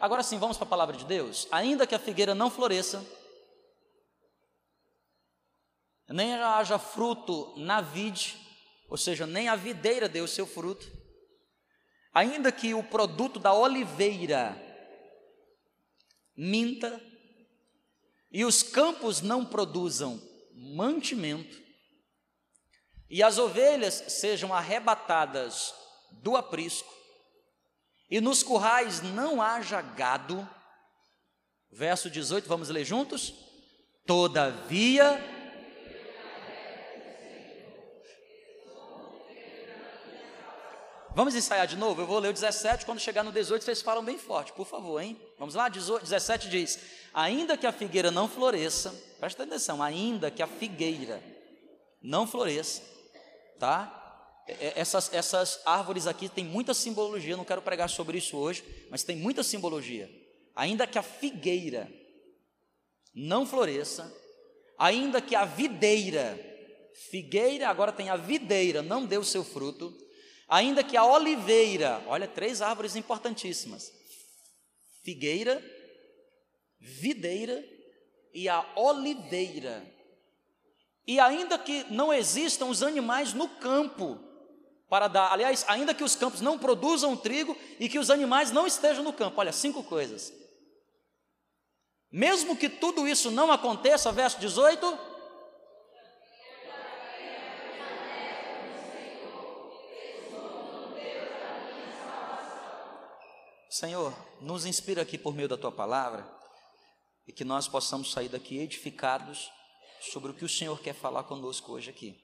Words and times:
Agora 0.00 0.22
sim, 0.22 0.38
vamos 0.38 0.56
para 0.56 0.64
a 0.66 0.70
palavra 0.70 0.96
de 0.96 1.04
Deus. 1.04 1.46
Ainda 1.50 1.86
que 1.86 1.94
a 1.94 1.98
figueira 1.98 2.34
não 2.34 2.50
floresça, 2.50 3.04
nem 6.08 6.34
haja 6.34 6.78
fruto 6.78 7.54
na 7.58 7.82
vide, 7.82 8.36
ou 8.88 8.96
seja, 8.96 9.26
nem 9.26 9.48
a 9.48 9.54
videira 9.54 10.10
o 10.22 10.26
seu 10.26 10.46
fruto, 10.46 10.90
ainda 12.12 12.50
que 12.50 12.72
o 12.72 12.82
produto 12.82 13.38
da 13.38 13.52
oliveira 13.52 14.56
minta, 16.34 17.00
e 18.32 18.44
os 18.44 18.62
campos 18.62 19.20
não 19.20 19.44
produzam 19.44 20.20
mantimento, 20.74 21.60
e 23.08 23.22
as 23.22 23.36
ovelhas 23.36 23.94
sejam 23.94 24.54
arrebatadas 24.54 25.74
do 26.10 26.36
aprisco, 26.36 26.99
e 28.10 28.20
nos 28.20 28.42
currais 28.42 29.00
não 29.00 29.40
haja 29.40 29.80
gado. 29.80 30.48
Verso 31.70 32.10
18, 32.10 32.48
vamos 32.48 32.68
ler 32.68 32.84
juntos? 32.84 33.32
Todavia. 34.04 35.38
Vamos 41.14 41.34
ensaiar 41.34 41.66
de 41.66 41.76
novo? 41.76 42.00
Eu 42.00 42.06
vou 42.06 42.18
ler 42.18 42.28
o 42.28 42.32
17, 42.32 42.86
quando 42.86 43.00
chegar 43.00 43.22
no 43.22 43.32
18, 43.32 43.64
vocês 43.64 43.82
falam 43.82 44.04
bem 44.04 44.16
forte, 44.16 44.52
por 44.52 44.66
favor, 44.66 45.00
hein? 45.00 45.20
Vamos 45.38 45.54
lá? 45.54 45.68
17 45.68 46.48
diz: 46.48 46.78
Ainda 47.12 47.56
que 47.56 47.66
a 47.66 47.72
figueira 47.72 48.10
não 48.10 48.28
floresça, 48.28 48.94
presta 49.18 49.42
atenção, 49.42 49.82
ainda 49.82 50.30
que 50.30 50.42
a 50.42 50.46
figueira 50.46 51.22
não 52.00 52.26
floresça, 52.26 52.82
tá? 53.58 53.99
É, 54.58 54.72
essas, 54.76 55.12
essas 55.12 55.60
árvores 55.64 56.06
aqui 56.06 56.28
têm 56.28 56.44
muita 56.44 56.74
simbologia, 56.74 57.36
não 57.36 57.44
quero 57.44 57.62
pregar 57.62 57.88
sobre 57.88 58.18
isso 58.18 58.36
hoje, 58.36 58.64
mas 58.90 59.02
tem 59.02 59.16
muita 59.16 59.42
simbologia. 59.42 60.10
Ainda 60.54 60.86
que 60.86 60.98
a 60.98 61.02
figueira 61.02 61.90
não 63.14 63.46
floresça, 63.46 64.12
ainda 64.78 65.20
que 65.20 65.34
a 65.34 65.44
videira, 65.44 66.38
figueira 67.10 67.68
agora 67.68 67.92
tem 67.92 68.08
a 68.08 68.16
videira, 68.16 68.82
não 68.82 69.04
deu 69.04 69.22
seu 69.22 69.44
fruto, 69.44 69.96
ainda 70.48 70.82
que 70.82 70.96
a 70.96 71.04
oliveira, 71.04 72.02
olha, 72.06 72.26
três 72.26 72.62
árvores 72.62 72.96
importantíssimas: 72.96 73.92
figueira, 75.02 75.62
videira 76.78 77.64
e 78.32 78.48
a 78.48 78.66
oliveira. 78.76 79.84
E 81.06 81.18
ainda 81.18 81.58
que 81.58 81.84
não 81.90 82.12
existam 82.12 82.66
os 82.66 82.82
animais 82.82 83.32
no 83.32 83.48
campo, 83.48 84.29
para 84.90 85.06
dar. 85.06 85.32
Aliás, 85.32 85.64
ainda 85.68 85.94
que 85.94 86.02
os 86.02 86.16
campos 86.16 86.40
não 86.40 86.58
produzam 86.58 87.16
trigo 87.16 87.56
e 87.78 87.88
que 87.88 87.98
os 87.98 88.10
animais 88.10 88.50
não 88.50 88.66
estejam 88.66 89.04
no 89.04 89.12
campo. 89.12 89.40
Olha, 89.40 89.52
cinco 89.52 89.84
coisas. 89.84 90.32
Mesmo 92.10 92.56
que 92.56 92.68
tudo 92.68 93.06
isso 93.06 93.30
não 93.30 93.52
aconteça, 93.52 94.10
verso 94.10 94.40
18. 94.40 94.98
Senhor, 103.70 104.12
nos 104.40 104.66
inspira 104.66 105.02
aqui 105.02 105.16
por 105.16 105.32
meio 105.32 105.48
da 105.48 105.56
tua 105.56 105.70
palavra 105.70 106.28
e 107.28 107.32
que 107.32 107.44
nós 107.44 107.68
possamos 107.68 108.10
sair 108.10 108.28
daqui 108.28 108.58
edificados 108.58 109.48
sobre 110.00 110.32
o 110.32 110.34
que 110.34 110.44
o 110.44 110.48
Senhor 110.48 110.80
quer 110.80 110.94
falar 110.94 111.22
conosco 111.22 111.72
hoje 111.72 111.88
aqui. 111.88 112.20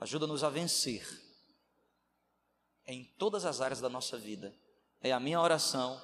Ajuda-nos 0.00 0.42
a 0.42 0.48
vencer 0.48 1.06
em 2.86 3.04
todas 3.18 3.44
as 3.44 3.60
áreas 3.60 3.80
da 3.80 3.88
nossa 3.88 4.16
vida. 4.16 4.54
É 5.00 5.12
a 5.12 5.20
minha 5.20 5.40
oração, 5.40 6.00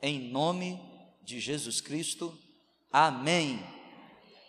em 0.00 0.30
nome 0.30 0.80
de 1.22 1.40
Jesus 1.40 1.80
Cristo. 1.80 2.36
Amém. 2.92 3.64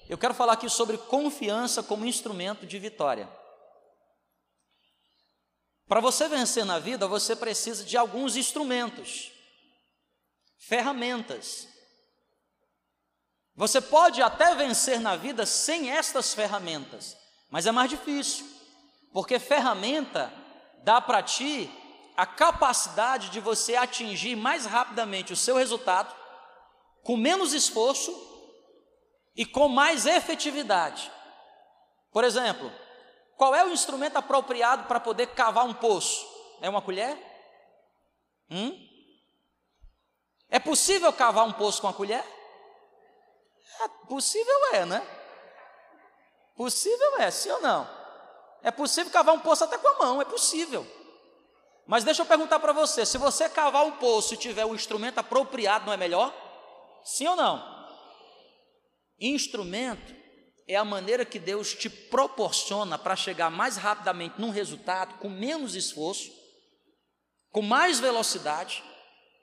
Eu 0.08 0.18
quero 0.18 0.34
falar 0.34 0.54
aqui 0.54 0.70
sobre 0.70 0.98
confiança 0.98 1.82
como 1.82 2.06
instrumento 2.06 2.66
de 2.66 2.78
vitória. 2.78 3.30
Para 5.88 6.00
você 6.00 6.28
vencer 6.28 6.66
na 6.66 6.80
vida, 6.80 7.08
você 7.08 7.36
precisa 7.36 7.84
de 7.84 7.96
alguns 7.96 8.36
instrumentos, 8.36 9.32
ferramentas. 10.58 11.68
Você 13.56 13.80
pode 13.80 14.22
até 14.22 14.54
vencer 14.56 15.00
na 15.00 15.16
vida 15.16 15.46
sem 15.46 15.92
estas 15.92 16.34
ferramentas, 16.34 17.16
mas 17.50 17.66
é 17.66 17.72
mais 17.72 17.90
difícil, 17.90 18.46
porque 19.14 19.40
ferramenta 19.40 20.34
dá 20.86 21.02
para 21.02 21.24
ti 21.24 21.70
a 22.16 22.28
capacidade 22.28 23.30
de 23.30 23.40
você 23.40 23.76
atingir 23.76 24.36
mais 24.36 24.68
rapidamente 24.68 25.34
o 25.34 25.36
seu 25.36 25.58
resultado, 25.58 26.16
com 27.04 27.18
menos 27.18 27.54
esforço 27.54 28.14
e 29.36 29.48
com 29.48 29.68
mais 29.68 30.06
efetividade. 30.06 31.12
Por 32.12 32.24
exemplo, 32.24 32.72
qual 33.36 33.56
é 33.56 33.66
o 33.66 33.74
instrumento 33.74 34.18
apropriado 34.18 34.88
para 34.88 35.00
poder 35.00 35.34
cavar 35.34 35.66
um 35.66 35.74
poço? 35.74 36.24
É 36.62 36.70
uma 36.70 36.84
colher? 36.84 37.18
Hum? 38.50 38.80
É 40.50 40.60
possível 40.60 41.12
cavar 41.12 41.46
um 41.46 41.52
poço 41.52 41.82
com 41.82 41.88
a 41.88 41.94
colher? 41.94 42.24
É, 43.82 43.88
possível 44.08 44.66
é, 44.74 44.86
né? 44.86 45.06
Possível 46.56 47.18
é, 47.18 47.32
sim 47.32 47.50
ou 47.50 47.60
não? 47.60 48.05
É 48.66 48.72
possível 48.72 49.12
cavar 49.12 49.36
um 49.36 49.40
poço 49.40 49.64
até 49.64 49.78
com 49.78 49.88
a 49.88 50.00
mão, 50.00 50.20
é 50.20 50.26
possível. 50.26 50.88
Mas 51.86 52.04
deixa 52.04 52.24
eu 52.24 52.26
perguntar 52.26 52.60
para 52.60 52.74
você: 52.74 53.06
se 53.06 53.16
você 53.16 53.48
cavar 53.48 53.86
um 53.86 53.92
poço 53.92 54.34
e 54.34 54.38
tiver 54.38 54.66
o 54.66 54.70
um 54.70 54.76
instrumento 54.76 55.20
apropriado, 55.20 55.86
não 55.86 55.94
é 55.94 55.98
melhor? 55.98 56.34
Sim 57.04 57.28
ou 57.28 57.36
não? 57.36 57.64
Instrumento 59.20 60.16
é 60.68 60.76
a 60.76 60.84
maneira 60.84 61.24
que 61.24 61.38
Deus 61.38 61.76
te 61.76 61.88
proporciona 61.88 62.98
para 62.98 63.16
chegar 63.16 63.52
mais 63.52 63.78
rapidamente 63.78 64.42
num 64.42 64.50
resultado, 64.50 65.20
com 65.20 65.30
menos 65.30 65.76
esforço, 65.76 66.32
com 67.52 67.62
mais 67.62 68.00
velocidade 68.00 68.84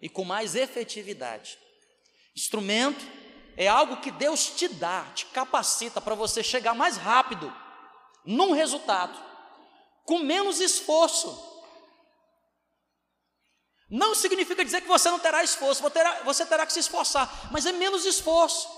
e 0.01 0.09
com 0.09 0.25
mais 0.25 0.57
efetividade. 0.57 1.57
Instrumento 2.37 3.07
é 3.57 3.69
algo 3.69 3.99
que 3.99 4.11
Deus 4.11 4.51
te 4.51 4.67
dá, 4.67 5.05
te 5.15 5.27
capacita 5.27 6.01
para 6.01 6.17
você 6.17 6.43
chegar 6.43 6.75
mais 6.75 6.97
rápido 6.97 7.63
num 8.25 8.53
resultado, 8.53 9.19
com 10.05 10.19
menos 10.19 10.61
esforço. 10.61 11.51
Não 13.91 14.15
significa 14.15 14.65
dizer 14.65 14.81
que 14.81 14.89
você 14.89 15.11
não 15.11 15.19
terá 15.19 15.45
esforço, 15.45 15.83
você 16.25 16.47
terá, 16.47 16.65
que 16.65 16.73
se 16.73 16.81
esforçar, 16.81 17.51
mas 17.53 17.67
é 17.67 17.73
menos 17.73 18.07
esforço. 18.07 18.69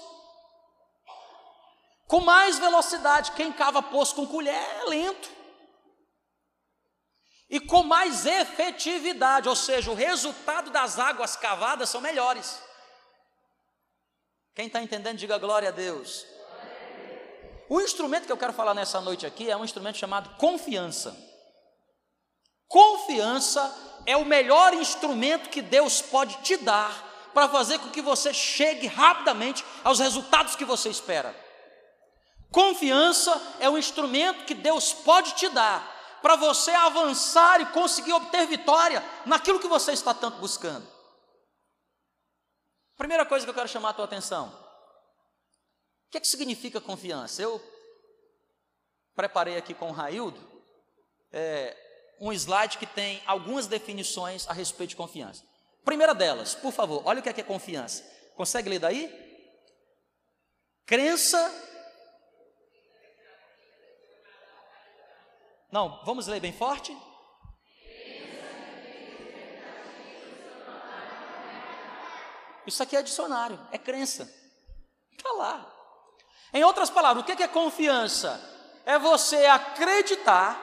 Com 2.06 2.20
mais 2.20 2.58
velocidade, 2.58 3.32
quem 3.32 3.52
cava 3.52 3.82
poço 3.82 4.14
com 4.14 4.26
colher 4.26 4.54
é 4.54 4.84
lento. 4.86 5.30
E 7.48 7.60
com 7.60 7.84
mais 7.84 8.26
efetividade, 8.26 9.48
ou 9.48 9.54
seja, 9.54 9.90
o 9.90 9.94
resultado 9.94 10.70
das 10.70 10.98
águas 10.98 11.36
cavadas 11.36 11.88
são 11.90 12.00
melhores. 12.00 12.60
Quem 14.54 14.66
está 14.66 14.82
entendendo, 14.82 15.18
diga 15.18 15.38
glória 15.38 15.68
a 15.68 15.72
Deus. 15.72 16.26
O 17.68 17.80
instrumento 17.80 18.26
que 18.26 18.32
eu 18.32 18.36
quero 18.36 18.52
falar 18.52 18.74
nessa 18.74 19.00
noite 19.00 19.26
aqui 19.26 19.50
é 19.50 19.56
um 19.56 19.64
instrumento 19.64 19.98
chamado 19.98 20.36
confiança. 20.36 21.16
Confiança 22.68 24.02
é 24.06 24.16
o 24.16 24.24
melhor 24.24 24.74
instrumento 24.74 25.48
que 25.48 25.62
Deus 25.62 26.02
pode 26.02 26.36
te 26.42 26.56
dar 26.56 27.12
para 27.32 27.48
fazer 27.48 27.78
com 27.78 27.90
que 27.90 28.02
você 28.02 28.32
chegue 28.32 28.86
rapidamente 28.86 29.64
aos 29.82 29.98
resultados 29.98 30.54
que 30.54 30.64
você 30.64 30.88
espera. 30.88 31.34
Confiança 32.50 33.56
é 33.58 33.68
o 33.68 33.76
instrumento 33.76 34.44
que 34.44 34.54
Deus 34.54 34.92
pode 34.92 35.32
te 35.34 35.48
dar 35.48 35.92
para 36.22 36.36
você 36.36 36.70
avançar 36.70 37.60
e 37.60 37.66
conseguir 37.66 38.12
obter 38.12 38.46
vitória 38.46 39.04
naquilo 39.26 39.58
que 39.58 39.68
você 39.68 39.92
está 39.92 40.14
tanto 40.14 40.38
buscando. 40.38 40.86
Primeira 42.96 43.26
coisa 43.26 43.44
que 43.44 43.50
eu 43.50 43.54
quero 43.54 43.68
chamar 43.68 43.90
a 43.90 43.94
tua 43.94 44.04
atenção: 44.04 44.63
que, 46.14 46.18
é 46.18 46.20
que 46.20 46.28
significa 46.28 46.80
confiança? 46.80 47.42
Eu 47.42 47.60
preparei 49.16 49.56
aqui 49.56 49.74
com 49.74 49.88
o 49.88 49.92
Raildo 49.92 50.40
é, 51.32 51.76
um 52.20 52.32
slide 52.32 52.78
que 52.78 52.86
tem 52.86 53.20
algumas 53.26 53.66
definições 53.66 54.48
a 54.48 54.52
respeito 54.52 54.90
de 54.90 54.96
confiança. 54.96 55.42
Primeira 55.84 56.14
delas, 56.14 56.54
por 56.54 56.72
favor, 56.72 57.02
olha 57.04 57.18
o 57.18 57.22
que 57.22 57.28
é, 57.28 57.32
que 57.32 57.40
é 57.40 57.44
confiança. 57.44 58.04
Consegue 58.36 58.68
ler 58.68 58.78
daí? 58.78 59.12
Crença. 60.86 61.52
Não, 65.72 66.00
vamos 66.04 66.28
ler 66.28 66.38
bem 66.38 66.52
forte? 66.52 66.96
Isso 72.64 72.80
aqui 72.84 72.94
é 72.96 73.02
dicionário, 73.02 73.58
é 73.72 73.78
crença. 73.78 74.32
Está 75.10 75.32
lá. 75.32 75.73
Em 76.54 76.62
outras 76.62 76.88
palavras, 76.88 77.24
o 77.24 77.26
que 77.26 77.42
é 77.42 77.48
confiança? 77.48 78.40
É 78.86 78.96
você 78.96 79.44
acreditar 79.46 80.60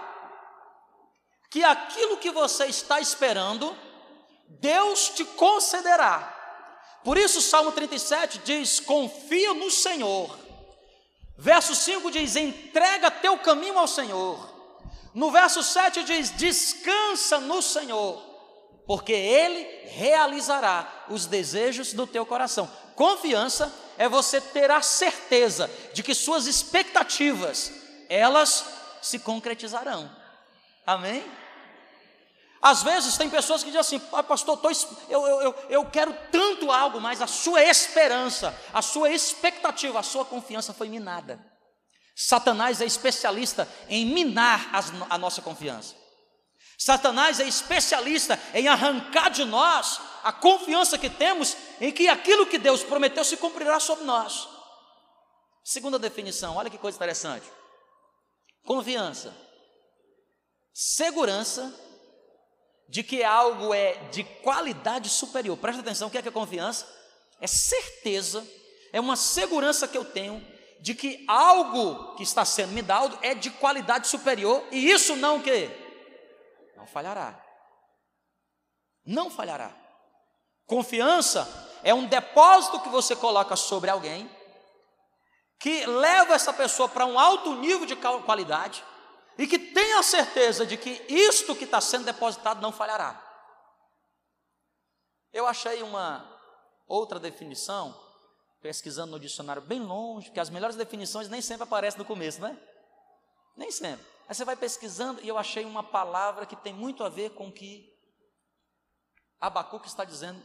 que 1.49 1.61
aquilo 1.65 2.15
que 2.15 2.31
você 2.31 2.67
está 2.67 3.01
esperando, 3.01 3.77
Deus 4.47 5.09
te 5.09 5.25
concederá. 5.25 6.37
Por 7.03 7.17
isso, 7.17 7.39
o 7.39 7.41
Salmo 7.41 7.73
37 7.73 8.39
diz: 8.39 8.79
confia 8.79 9.53
no 9.53 9.69
Senhor. 9.69 10.39
Verso 11.37 11.75
5 11.75 12.09
diz: 12.09 12.37
entrega 12.37 13.11
teu 13.11 13.37
caminho 13.39 13.77
ao 13.77 13.87
Senhor. 13.87 14.49
No 15.13 15.29
verso 15.29 15.61
7 15.61 16.03
diz: 16.05 16.29
descansa 16.29 17.39
no 17.41 17.61
Senhor, 17.61 18.23
porque 18.87 19.11
Ele 19.11 19.89
realizará 19.89 21.05
os 21.09 21.25
desejos 21.25 21.91
do 21.91 22.07
teu 22.07 22.25
coração. 22.25 22.71
Confiança 22.95 23.73
é 24.01 24.09
você 24.09 24.41
ter 24.41 24.71
a 24.71 24.81
certeza 24.81 25.69
de 25.93 26.01
que 26.01 26.15
suas 26.15 26.47
expectativas, 26.47 27.71
elas 28.09 28.65
se 28.99 29.19
concretizarão. 29.19 30.11
Amém? 30.87 31.23
Às 32.59 32.81
vezes 32.81 33.15
tem 33.15 33.29
pessoas 33.29 33.61
que 33.61 33.69
dizem 33.69 33.79
assim, 33.79 34.01
ah, 34.11 34.23
pastor, 34.23 34.57
tô, 34.57 34.71
eu, 35.07 35.27
eu, 35.27 35.55
eu, 35.69 35.85
quero 35.85 36.17
tanto 36.31 36.71
algo, 36.71 36.99
mas 36.99 37.21
a 37.21 37.27
sua 37.27 37.63
esperança, 37.63 38.59
a 38.73 38.81
sua 38.81 39.11
expectativa, 39.11 39.99
a 39.99 40.03
sua 40.03 40.25
confiança 40.25 40.73
foi 40.73 40.89
minada. 40.89 41.39
Satanás 42.15 42.81
é 42.81 42.85
especialista 42.85 43.69
em 43.87 44.03
minar 44.07 44.67
as, 44.73 44.91
a 45.11 45.17
nossa 45.19 45.43
confiança. 45.43 45.93
Satanás 46.75 47.39
é 47.39 47.47
especialista 47.47 48.39
em 48.55 48.67
arrancar 48.67 49.29
de 49.29 49.45
nós 49.45 50.01
a 50.23 50.31
confiança 50.31 50.97
que 50.97 51.11
temos 51.11 51.55
em 51.81 51.91
que 51.91 52.07
aquilo 52.07 52.45
que 52.45 52.59
Deus 52.59 52.83
prometeu 52.83 53.25
se 53.25 53.35
cumprirá 53.35 53.79
sobre 53.79 54.05
nós. 54.05 54.47
Segunda 55.63 55.97
definição, 55.97 56.55
olha 56.55 56.69
que 56.69 56.77
coisa 56.77 56.95
interessante. 56.95 57.45
Confiança, 58.63 59.35
segurança 60.71 61.73
de 62.87 63.01
que 63.01 63.23
algo 63.23 63.73
é 63.73 63.95
de 64.09 64.23
qualidade 64.23 65.09
superior. 65.09 65.57
Presta 65.57 65.81
atenção, 65.81 66.07
o 66.07 66.11
que 66.11 66.19
é, 66.19 66.21
que 66.21 66.27
é 66.27 66.31
confiança? 66.31 66.87
É 67.39 67.47
certeza, 67.47 68.47
é 68.93 68.99
uma 68.99 69.15
segurança 69.15 69.87
que 69.87 69.97
eu 69.97 70.05
tenho 70.05 70.39
de 70.79 70.93
que 70.93 71.25
algo 71.27 72.15
que 72.15 72.21
está 72.21 72.45
sendo 72.45 72.73
me 72.73 72.83
dado 72.83 73.17
é 73.23 73.33
de 73.33 73.49
qualidade 73.49 74.07
superior 74.07 74.63
e 74.71 74.91
isso 74.91 75.15
não 75.15 75.37
o 75.37 75.43
quê? 75.43 75.69
Não 76.77 76.85
falhará. 76.85 77.43
Não 79.03 79.31
falhará. 79.31 79.75
Confiança 80.67 81.70
é 81.83 81.93
um 81.93 82.05
depósito 82.05 82.79
que 82.81 82.89
você 82.89 83.15
coloca 83.15 83.55
sobre 83.55 83.89
alguém 83.89 84.29
que 85.59 85.85
leva 85.85 86.33
essa 86.33 86.51
pessoa 86.51 86.89
para 86.89 87.05
um 87.05 87.19
alto 87.19 87.53
nível 87.55 87.85
de 87.85 87.95
qualidade 87.95 88.83
e 89.37 89.47
que 89.47 89.59
tenha 89.59 89.99
a 89.99 90.03
certeza 90.03 90.65
de 90.65 90.75
que 90.75 91.05
isto 91.07 91.55
que 91.55 91.65
está 91.65 91.79
sendo 91.79 92.05
depositado 92.05 92.61
não 92.61 92.71
falhará. 92.71 93.21
Eu 95.31 95.47
achei 95.47 95.81
uma 95.81 96.27
outra 96.87 97.19
definição, 97.19 97.97
pesquisando 98.59 99.11
no 99.11 99.19
dicionário 99.19 99.61
bem 99.61 99.79
longe, 99.79 100.31
que 100.31 100.39
as 100.39 100.49
melhores 100.49 100.75
definições 100.75 101.29
nem 101.29 101.41
sempre 101.41 101.63
aparecem 101.63 101.99
no 101.99 102.05
começo, 102.05 102.41
né? 102.41 102.57
Nem 103.55 103.71
sempre. 103.71 104.05
Aí 104.27 104.35
você 104.35 104.43
vai 104.43 104.55
pesquisando 104.55 105.21
e 105.21 105.27
eu 105.27 105.37
achei 105.37 105.63
uma 105.63 105.83
palavra 105.83 106.45
que 106.45 106.55
tem 106.55 106.73
muito 106.73 107.03
a 107.03 107.09
ver 107.09 107.31
com 107.31 107.47
o 107.47 107.51
que 107.51 107.87
Abacuque 109.39 109.87
está 109.87 110.03
dizendo 110.03 110.41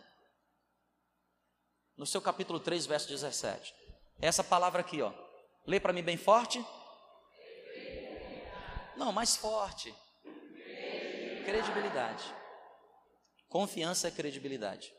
no 1.97 2.07
seu 2.07 2.21
capítulo 2.21 2.61
3, 2.61 2.87
verso 2.87 3.09
17. 3.09 3.75
Essa 4.21 4.45
palavra 4.45 4.81
aqui, 4.81 5.01
ó. 5.03 5.13
Lê 5.67 5.81
para 5.81 5.93
mim 5.93 6.03
bem 6.03 6.17
forte. 6.17 6.65
Não, 8.97 9.13
mais 9.13 9.37
forte. 9.37 9.95
Credibilidade. 11.45 12.25
Confiança 13.49 14.09
é 14.09 14.11
credibilidade. 14.11 14.93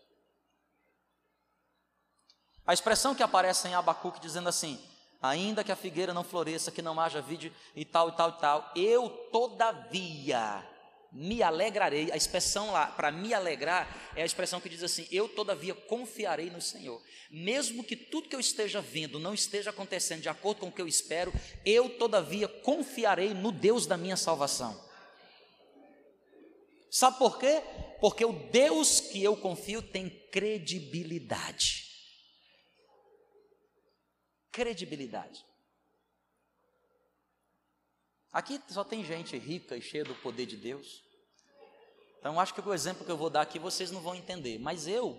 A 2.65 2.73
expressão 2.73 3.15
que 3.15 3.23
aparece 3.23 3.67
em 3.67 3.75
Abacuque 3.75 4.19
dizendo 4.19 4.49
assim: 4.49 4.81
ainda 5.21 5.63
que 5.63 5.71
a 5.71 5.75
figueira 5.75 6.13
não 6.13 6.23
floresça, 6.23 6.71
que 6.71 6.81
não 6.81 6.99
haja 6.99 7.21
vide 7.21 7.53
e 7.75 7.85
tal 7.85 8.09
e 8.09 8.11
tal 8.13 8.29
e 8.29 8.39
tal, 8.39 8.71
eu 8.75 9.09
todavia 9.31 10.67
me 11.11 11.41
alegrarei. 11.41 12.11
A 12.11 12.17
expressão 12.17 12.71
lá, 12.71 12.87
para 12.87 13.11
me 13.11 13.33
alegrar, 13.33 14.11
é 14.15 14.21
a 14.21 14.25
expressão 14.25 14.59
que 14.59 14.69
diz 14.69 14.83
assim: 14.83 15.07
eu 15.11 15.27
todavia 15.29 15.73
confiarei 15.73 16.49
no 16.49 16.61
Senhor. 16.61 17.01
Mesmo 17.29 17.83
que 17.83 17.95
tudo 17.95 18.29
que 18.29 18.35
eu 18.35 18.39
esteja 18.39 18.81
vendo 18.81 19.19
não 19.19 19.33
esteja 19.33 19.69
acontecendo 19.69 20.21
de 20.21 20.29
acordo 20.29 20.59
com 20.59 20.67
o 20.67 20.71
que 20.71 20.81
eu 20.81 20.87
espero, 20.87 21.33
eu 21.65 21.89
todavia 21.97 22.47
confiarei 22.47 23.33
no 23.33 23.51
Deus 23.51 23.85
da 23.85 23.97
minha 23.97 24.17
salvação. 24.17 24.85
Sabe 26.89 27.17
por 27.17 27.37
quê? 27.37 27.61
Porque 27.99 28.23
o 28.23 28.33
Deus 28.49 28.99
que 28.99 29.23
eu 29.23 29.35
confio 29.35 29.81
tem 29.81 30.09
credibilidade. 30.31 31.85
Credibilidade. 34.51 35.45
Aqui 38.31 38.61
só 38.67 38.83
tem 38.83 39.03
gente 39.03 39.37
rica 39.37 39.75
e 39.75 39.81
cheia 39.81 40.03
do 40.03 40.15
poder 40.15 40.45
de 40.45 40.57
Deus. 40.57 41.03
Então 42.19 42.39
acho 42.39 42.53
que 42.53 42.61
o 42.61 42.73
exemplo 42.73 43.05
que 43.05 43.11
eu 43.11 43.17
vou 43.17 43.29
dar 43.29 43.41
aqui 43.41 43.57
vocês 43.57 43.91
não 43.91 44.01
vão 44.01 44.15
entender. 44.15 44.59
Mas 44.59 44.87
eu, 44.87 45.17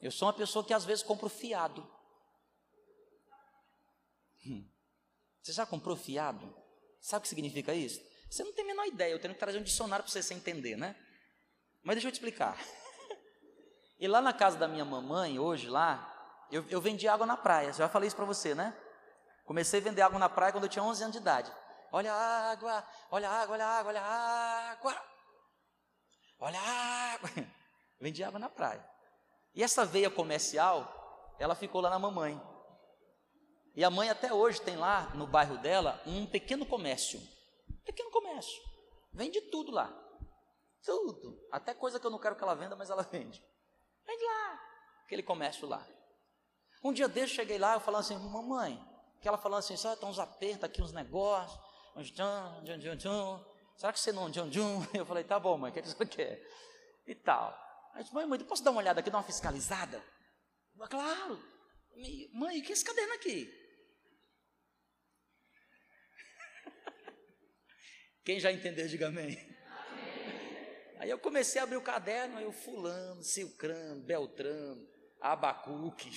eu 0.00 0.10
sou 0.10 0.28
uma 0.28 0.34
pessoa 0.34 0.64
que 0.64 0.74
às 0.74 0.84
vezes 0.84 1.02
compro 1.02 1.28
fiado. 1.28 1.88
Hum. 4.46 4.68
Você 5.42 5.52
já 5.52 5.64
comprou 5.64 5.96
fiado? 5.96 6.54
Sabe 7.00 7.20
o 7.20 7.22
que 7.22 7.28
significa 7.28 7.74
isso? 7.74 8.00
Você 8.30 8.42
não 8.42 8.52
tem 8.52 8.64
a 8.64 8.68
menor 8.68 8.86
ideia, 8.86 9.12
eu 9.12 9.18
tenho 9.18 9.34
que 9.34 9.40
trazer 9.40 9.58
um 9.58 9.62
dicionário 9.62 10.04
para 10.04 10.12
você 10.12 10.34
entender, 10.34 10.76
né? 10.76 10.96
Mas 11.82 11.96
deixa 11.96 12.08
eu 12.08 12.12
te 12.12 12.16
explicar. 12.16 12.58
E 13.96 14.08
lá 14.08 14.20
na 14.20 14.32
casa 14.32 14.58
da 14.58 14.66
minha 14.66 14.84
mamãe, 14.84 15.38
hoje 15.38 15.68
lá, 15.68 16.46
eu, 16.50 16.66
eu 16.68 16.80
vendi 16.80 17.06
água 17.06 17.24
na 17.24 17.36
praia. 17.36 17.72
Já 17.72 17.88
falei 17.88 18.08
isso 18.08 18.16
para 18.16 18.24
você, 18.24 18.54
né? 18.54 18.76
Comecei 19.44 19.80
a 19.80 19.82
vender 19.82 20.02
água 20.02 20.18
na 20.18 20.28
praia 20.28 20.52
quando 20.52 20.64
eu 20.64 20.70
tinha 20.70 20.82
11 20.82 21.02
anos 21.02 21.12
de 21.12 21.20
idade. 21.20 21.52
Olha 21.92 22.12
a 22.12 22.50
água, 22.50 22.84
olha 23.10 23.30
a 23.30 23.42
água, 23.42 23.54
olha 23.54 23.66
a 23.66 23.78
água, 23.78 23.90
olha 23.90 24.00
a 24.02 24.70
água. 24.70 25.04
Olha 26.40 26.60
a 26.60 27.12
água. 27.14 27.30
Vendi 28.00 28.24
água 28.24 28.38
na 28.38 28.48
praia. 28.48 28.84
E 29.54 29.62
essa 29.62 29.84
veia 29.84 30.10
comercial, 30.10 31.36
ela 31.38 31.54
ficou 31.54 31.80
lá 31.80 31.90
na 31.90 31.98
mamãe. 31.98 32.40
E 33.76 33.84
a 33.84 33.90
mãe 33.90 34.08
até 34.10 34.32
hoje 34.32 34.60
tem 34.60 34.76
lá 34.76 35.12
no 35.14 35.26
bairro 35.26 35.58
dela 35.58 36.00
um 36.06 36.26
pequeno 36.26 36.64
comércio. 36.66 37.20
Pequeno 37.84 38.10
comércio. 38.10 38.62
Vende 39.12 39.40
tudo 39.42 39.70
lá. 39.70 39.92
Tudo. 40.82 41.46
Até 41.52 41.74
coisa 41.74 42.00
que 42.00 42.06
eu 42.06 42.10
não 42.10 42.18
quero 42.18 42.36
que 42.36 42.42
ela 42.42 42.54
venda, 42.54 42.76
mas 42.76 42.90
ela 42.90 43.02
vende. 43.10 43.42
Vende 44.06 44.24
lá. 44.24 44.60
Aquele 45.04 45.22
comércio 45.22 45.68
lá. 45.68 45.86
Um 46.82 46.92
dia 46.92 47.08
desse 47.08 47.34
cheguei 47.34 47.58
lá, 47.58 47.74
eu 47.74 47.80
falando 47.80 48.00
assim, 48.00 48.16
mamãe, 48.16 48.93
que 49.24 49.28
ela 49.28 49.38
falando 49.38 49.60
assim, 49.60 49.74
sabe, 49.74 49.98
tem 49.98 50.06
uns 50.06 50.18
apertos 50.18 50.64
aqui, 50.64 50.82
uns 50.82 50.92
negócios, 50.92 51.58
uns 51.96 52.10
tchum, 52.10 52.62
tchum, 52.62 52.78
tchum, 52.78 52.96
tchum. 52.98 53.44
Será 53.74 53.90
que 53.90 53.98
você 53.98 54.12
não 54.12 54.30
tchum, 54.30 54.50
tchum? 54.50 54.86
Eu 54.92 55.06
falei, 55.06 55.24
tá 55.24 55.40
bom, 55.40 55.56
mãe, 55.56 55.70
o 55.70 55.74
que 55.74 55.80
você 55.80 56.04
quer? 56.04 56.46
E 57.06 57.14
tal. 57.14 57.58
Aí 57.94 58.02
disse, 58.02 58.14
mãe, 58.14 58.26
mãe, 58.26 58.38
posso 58.40 58.62
dar 58.62 58.70
uma 58.70 58.80
olhada 58.82 59.00
aqui, 59.00 59.08
dar 59.08 59.16
uma 59.16 59.24
fiscalizada? 59.24 60.04
Eu, 60.78 60.86
claro. 60.88 61.42
Mãe, 62.34 62.60
o 62.60 62.62
que 62.62 62.68
é 62.70 62.74
esse 62.74 62.84
caderno 62.84 63.14
aqui? 63.14 63.50
Quem 68.26 68.38
já 68.38 68.52
entendeu, 68.52 68.86
diga 68.88 69.08
amém. 69.08 69.38
amém. 69.38 70.98
Aí 71.00 71.08
eu 71.08 71.18
comecei 71.18 71.62
a 71.62 71.64
abrir 71.64 71.78
o 71.78 71.82
caderno, 71.82 72.36
aí 72.36 72.44
eu 72.44 72.52
fulano, 72.52 73.22
Silcrano, 73.22 74.02
Beltrano, 74.02 74.86
Abacuque. 75.18 76.10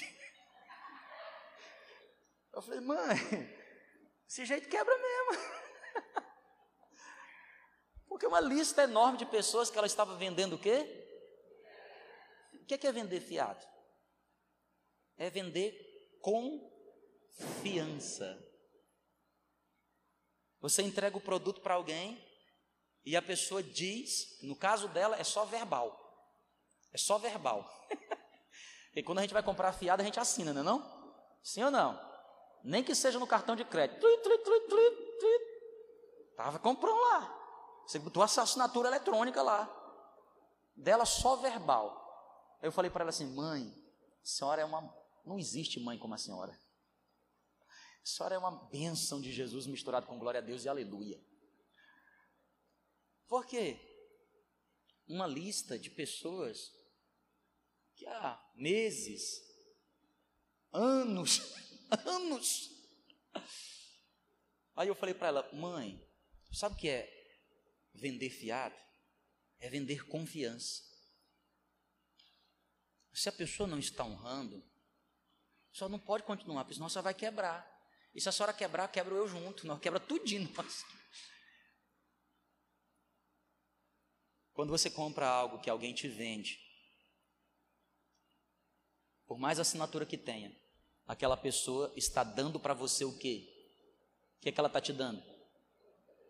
Eu 2.58 2.62
falei, 2.64 2.80
mãe, 2.80 3.16
esse 4.28 4.44
jeito 4.44 4.68
quebra 4.68 4.98
mesmo. 4.98 5.44
Porque 8.10 8.26
uma 8.26 8.40
lista 8.40 8.82
enorme 8.82 9.20
de 9.20 9.28
pessoas 9.28 9.70
que 9.70 9.78
ela 9.78 9.86
estava 9.86 10.16
vendendo 10.16 10.56
o 10.56 10.60
quê? 10.60 11.08
O 12.56 12.66
que 12.66 12.88
é, 12.88 12.92
vender 12.92 13.22
fiado? 13.22 13.64
É 15.18 15.30
vender 15.30 16.10
confiança. 17.30 18.44
Você 20.60 20.82
entrega 20.82 21.16
o 21.16 21.22
produto 21.22 21.62
para 21.62 21.76
alguém 21.76 22.20
e 23.06 23.16
a 23.16 23.22
pessoa 23.22 23.62
diz, 23.62 24.42
no 24.42 24.56
caso 24.56 24.88
dela 24.88 25.16
é 25.16 25.24
só 25.24 25.46
verbal. 25.46 25.96
É 26.92 26.98
só 26.98 27.20
verbal. 27.20 27.88
e 28.96 29.04
quando 29.04 29.20
a 29.20 29.22
gente 29.22 29.36
vai 29.36 29.44
comprar 29.44 29.74
fiado, 29.74 30.02
a 30.02 30.06
gente 30.06 30.20
assina, 30.20 30.52
não 30.52 30.62
é 30.62 30.64
não? 30.64 31.38
Sim 31.44 31.62
ou 31.62 31.70
não? 31.70 32.17
Nem 32.64 32.84
que 32.84 32.96
seja 32.96 33.20
no 33.20 33.28
cartão 33.28 33.56
de 33.56 33.64
crédito. 33.66 34.06
Estava 36.32 36.60
comprando 36.60 37.00
lá. 37.00 37.34
Você 37.86 38.00
botou 38.00 38.22
a 38.22 38.26
assinatura 38.26 38.90
eletrônica 38.90 39.42
lá. 39.42 39.74
Dela 40.76 41.06
só 41.06 41.38
verbal. 41.38 42.06
Eu 42.62 42.72
falei 42.72 42.92
para 42.92 43.04
ela 43.04 43.10
assim: 43.10 43.34
mãe, 43.34 43.74
senhora 44.24 44.62
é 44.62 44.66
uma. 44.66 44.94
Não 45.26 45.40
existe 45.40 45.80
mãe 45.80 45.98
como 45.98 46.14
a 46.14 46.18
senhora. 46.18 46.58
A 47.62 48.06
senhora 48.06 48.36
é 48.36 48.38
uma 48.38 48.52
bênção 48.70 49.20
de 49.20 49.32
Jesus 49.32 49.68
misturado 49.68 50.06
com 50.06 50.20
glória 50.20 50.40
a 50.40 50.44
Deus 50.44 50.64
e 50.64 50.70
aleluia. 50.70 51.22
Por 53.28 53.46
quê? 53.46 53.80
Uma 55.08 55.28
lista 55.28 55.78
de 55.78 55.90
pessoas 55.90 56.72
que 57.96 58.06
há 58.06 58.42
meses, 58.56 59.42
anos, 60.72 61.40
anos. 62.06 62.72
Aí 64.75 64.88
eu 64.88 64.96
falei 64.96 65.13
para 65.15 65.27
ela, 65.27 65.50
mãe, 65.53 66.01
sabe 66.51 66.75
o 66.75 66.77
que 66.77 66.89
é 66.89 67.10
vender 67.94 68.29
fiado? 68.29 68.75
É 69.60 69.70
vender 69.70 70.08
confiança. 70.08 70.84
Se 73.12 73.27
a 73.27 73.32
pessoa 73.32 73.67
não 73.67 73.79
está 73.79 74.03
honrando, 74.03 74.63
só 75.72 75.89
não 75.89 76.00
pode 76.00 76.24
continuar, 76.24 76.63
porque 76.63 76.75
senão 76.75 76.89
você 76.89 77.01
vai 77.01 77.13
quebrar. 77.13 77.65
E 78.13 78.22
se 78.22 78.29
a 78.29 78.32
senhora 78.32 78.53
quebrar, 78.53 78.88
quebra 78.88 79.15
eu 79.15 79.27
junto, 79.27 79.65
não 79.65 79.79
quebra 79.79 80.00
tudinho. 80.00 80.51
Nossa. 80.53 80.86
Quando 84.53 84.70
você 84.70 84.89
compra 84.89 85.27
algo 85.27 85.60
que 85.60 85.70
alguém 85.70 85.94
te 85.94 86.08
vende, 86.08 86.60
por 89.27 89.38
mais 89.38 89.60
assinatura 89.60 90.06
que 90.06 90.17
tenha, 90.17 90.56
aquela 91.08 91.38
pessoa 91.38 91.92
está 91.96 92.24
dando 92.24 92.60
para 92.60 92.74
você 92.74 93.06
o 93.06 93.18
quê? 93.18 93.48
O 94.38 94.42
que, 94.42 94.50
é 94.50 94.52
que 94.52 94.60
ela 94.60 94.68
está 94.68 94.82
te 94.82 94.92
dando? 94.92 95.24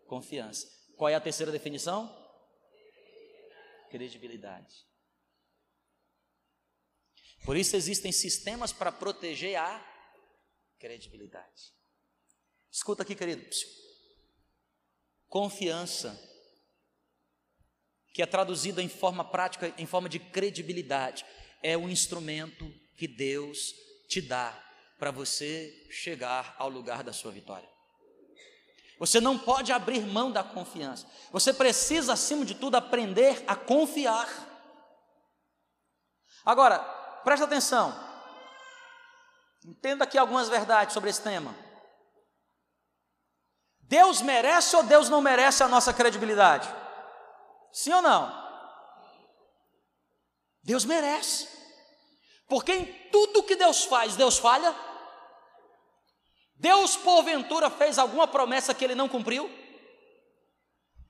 Confiança. 0.05 0.67
Qual 0.95 1.09
é 1.09 1.15
a 1.15 1.21
terceira 1.21 1.51
definição? 1.51 2.15
Credibilidade. 3.89 4.85
Por 7.43 7.57
isso 7.57 7.75
existem 7.75 8.11
sistemas 8.11 8.71
para 8.71 8.91
proteger 8.91 9.57
a 9.57 9.85
credibilidade. 10.79 11.73
Escuta 12.71 13.03
aqui, 13.03 13.15
querido. 13.15 13.45
Confiança 15.27 16.23
que 18.13 18.21
é 18.21 18.25
traduzido 18.25 18.81
em 18.81 18.89
forma 18.89 19.23
prática, 19.23 19.73
em 19.77 19.85
forma 19.85 20.09
de 20.09 20.17
credibilidade, 20.17 21.23
é 21.61 21.77
o 21.77 21.87
instrumento 21.87 22.67
que 22.95 23.07
Deus 23.07 23.75
te 24.07 24.21
dá 24.21 24.66
para 24.97 25.11
você 25.11 25.87
chegar 25.91 26.55
ao 26.57 26.69
lugar 26.69 27.03
da 27.03 27.13
sua 27.13 27.31
vitória. 27.31 27.69
Você 28.99 29.21
não 29.21 29.37
pode 29.37 29.71
abrir 29.71 30.01
mão 30.01 30.31
da 30.31 30.43
confiança. 30.43 31.05
Você 31.31 31.53
precisa, 31.53 32.13
acima 32.13 32.43
de 32.43 32.55
tudo, 32.55 32.75
aprender 32.75 33.43
a 33.47 33.55
confiar. 33.55 34.27
Agora, 36.43 36.79
presta 37.23 37.45
atenção. 37.45 37.95
Entenda 39.63 40.03
aqui 40.03 40.17
algumas 40.17 40.49
verdades 40.49 40.93
sobre 40.93 41.09
esse 41.09 41.21
tema. 41.21 41.55
Deus 43.81 44.21
merece 44.21 44.75
ou 44.75 44.83
Deus 44.83 45.09
não 45.09 45.21
merece 45.21 45.63
a 45.63 45.67
nossa 45.67 45.93
credibilidade? 45.93 46.67
Sim 47.71 47.93
ou 47.93 48.01
não? 48.01 48.47
Deus 50.63 50.83
merece. 50.83 51.47
Porque 52.47 52.73
em 52.73 53.09
tudo 53.09 53.43
que 53.43 53.55
Deus 53.55 53.85
faz, 53.85 54.15
Deus 54.15 54.37
falha? 54.37 54.73
Deus, 56.59 56.95
porventura, 56.95 57.69
fez 57.69 57.99
alguma 57.99 58.27
promessa 58.27 58.73
que 58.73 58.83
ele 58.83 58.95
não 58.95 59.07
cumpriu? 59.07 59.49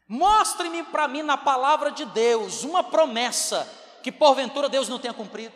Mostre-me 0.07 0.83
para 0.83 1.07
mim 1.07 1.21
na 1.21 1.37
palavra 1.37 1.91
de 1.91 2.05
Deus 2.05 2.63
uma 2.63 2.83
promessa 2.83 3.67
que 4.03 4.11
porventura 4.11 4.69
Deus 4.69 4.87
não 4.87 4.99
tenha 4.99 5.13
cumprido, 5.13 5.55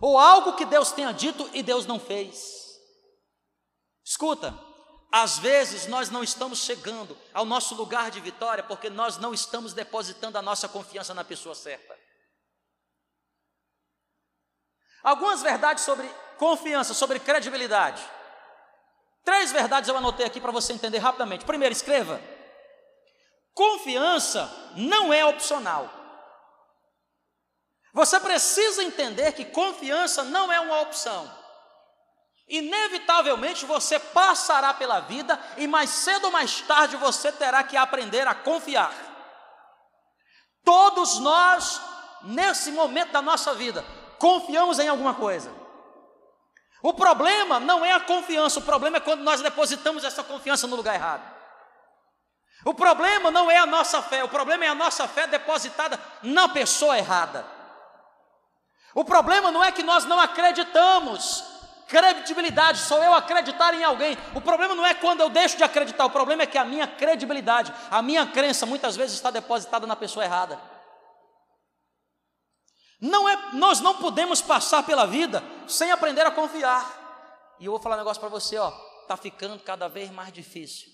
ou 0.00 0.18
algo 0.18 0.54
que 0.54 0.66
Deus 0.66 0.92
tenha 0.92 1.12
dito 1.12 1.48
e 1.54 1.62
Deus 1.62 1.86
não 1.86 1.98
fez. 1.98 2.78
Escuta, 4.04 4.58
às 5.10 5.38
vezes 5.38 5.86
nós 5.86 6.10
não 6.10 6.22
estamos 6.22 6.60
chegando 6.60 7.16
ao 7.32 7.44
nosso 7.46 7.74
lugar 7.74 8.10
de 8.10 8.20
vitória 8.20 8.62
porque 8.62 8.90
nós 8.90 9.16
não 9.16 9.32
estamos 9.32 9.72
depositando 9.72 10.36
a 10.36 10.42
nossa 10.42 10.68
confiança 10.68 11.14
na 11.14 11.24
pessoa 11.24 11.54
certa. 11.54 11.96
Algumas 15.02 15.42
verdades 15.42 15.84
sobre 15.84 16.06
confiança, 16.36 16.92
sobre 16.92 17.18
credibilidade. 17.18 18.02
Três 19.28 19.52
verdades 19.52 19.90
eu 19.90 19.94
anotei 19.94 20.24
aqui 20.24 20.40
para 20.40 20.50
você 20.50 20.72
entender 20.72 20.96
rapidamente. 20.96 21.44
Primeiro, 21.44 21.70
escreva: 21.70 22.18
confiança 23.52 24.50
não 24.74 25.12
é 25.12 25.22
opcional. 25.22 25.86
Você 27.92 28.18
precisa 28.20 28.82
entender 28.82 29.32
que 29.32 29.44
confiança 29.44 30.24
não 30.24 30.50
é 30.50 30.58
uma 30.60 30.80
opção. 30.80 31.30
Inevitavelmente 32.48 33.66
você 33.66 33.98
passará 33.98 34.72
pela 34.72 35.00
vida 35.00 35.38
e 35.58 35.66
mais 35.66 35.90
cedo 35.90 36.24
ou 36.24 36.30
mais 36.30 36.62
tarde 36.62 36.96
você 36.96 37.30
terá 37.30 37.62
que 37.62 37.76
aprender 37.76 38.26
a 38.26 38.34
confiar. 38.34 38.94
Todos 40.64 41.18
nós, 41.18 41.82
nesse 42.22 42.72
momento 42.72 43.12
da 43.12 43.20
nossa 43.20 43.52
vida, 43.52 43.84
confiamos 44.18 44.78
em 44.78 44.88
alguma 44.88 45.12
coisa. 45.12 45.57
O 46.82 46.94
problema 46.94 47.58
não 47.58 47.84
é 47.84 47.92
a 47.92 48.00
confiança, 48.00 48.60
o 48.60 48.62
problema 48.62 48.98
é 48.98 49.00
quando 49.00 49.22
nós 49.22 49.40
depositamos 49.40 50.04
essa 50.04 50.22
confiança 50.22 50.66
no 50.66 50.76
lugar 50.76 50.94
errado. 50.94 51.22
O 52.64 52.74
problema 52.74 53.30
não 53.30 53.50
é 53.50 53.56
a 53.56 53.66
nossa 53.66 54.02
fé, 54.02 54.22
o 54.22 54.28
problema 54.28 54.64
é 54.64 54.68
a 54.68 54.74
nossa 54.74 55.06
fé 55.08 55.26
depositada 55.26 55.98
na 56.22 56.48
pessoa 56.48 56.98
errada. 56.98 57.44
O 58.94 59.04
problema 59.04 59.50
não 59.50 59.62
é 59.62 59.70
que 59.70 59.82
nós 59.82 60.04
não 60.04 60.18
acreditamos, 60.18 61.44
credibilidade, 61.88 62.78
sou 62.78 63.02
eu 63.02 63.14
acreditar 63.14 63.74
em 63.74 63.84
alguém. 63.84 64.16
O 64.34 64.40
problema 64.40 64.74
não 64.74 64.84
é 64.84 64.94
quando 64.94 65.20
eu 65.20 65.28
deixo 65.28 65.56
de 65.56 65.64
acreditar, 65.64 66.04
o 66.04 66.10
problema 66.10 66.42
é 66.42 66.46
que 66.46 66.58
a 66.58 66.64
minha 66.64 66.86
credibilidade, 66.86 67.72
a 67.90 68.02
minha 68.02 68.26
crença 68.26 68.66
muitas 68.66 68.96
vezes 68.96 69.14
está 69.14 69.30
depositada 69.30 69.86
na 69.86 69.96
pessoa 69.96 70.24
errada. 70.24 70.77
Não 73.00 73.28
é, 73.28 73.52
nós 73.52 73.80
não 73.80 73.98
podemos 73.98 74.42
passar 74.42 74.84
pela 74.84 75.06
vida 75.06 75.42
sem 75.68 75.90
aprender 75.90 76.26
a 76.26 76.30
confiar. 76.30 77.56
E 77.60 77.66
eu 77.66 77.72
vou 77.72 77.80
falar 77.80 77.94
um 77.96 77.98
negócio 77.98 78.20
para 78.20 78.28
você, 78.28 78.56
ó, 78.58 78.70
tá 79.06 79.16
ficando 79.16 79.58
cada 79.62 79.88
vez 79.88 80.10
mais 80.10 80.32
difícil. 80.32 80.90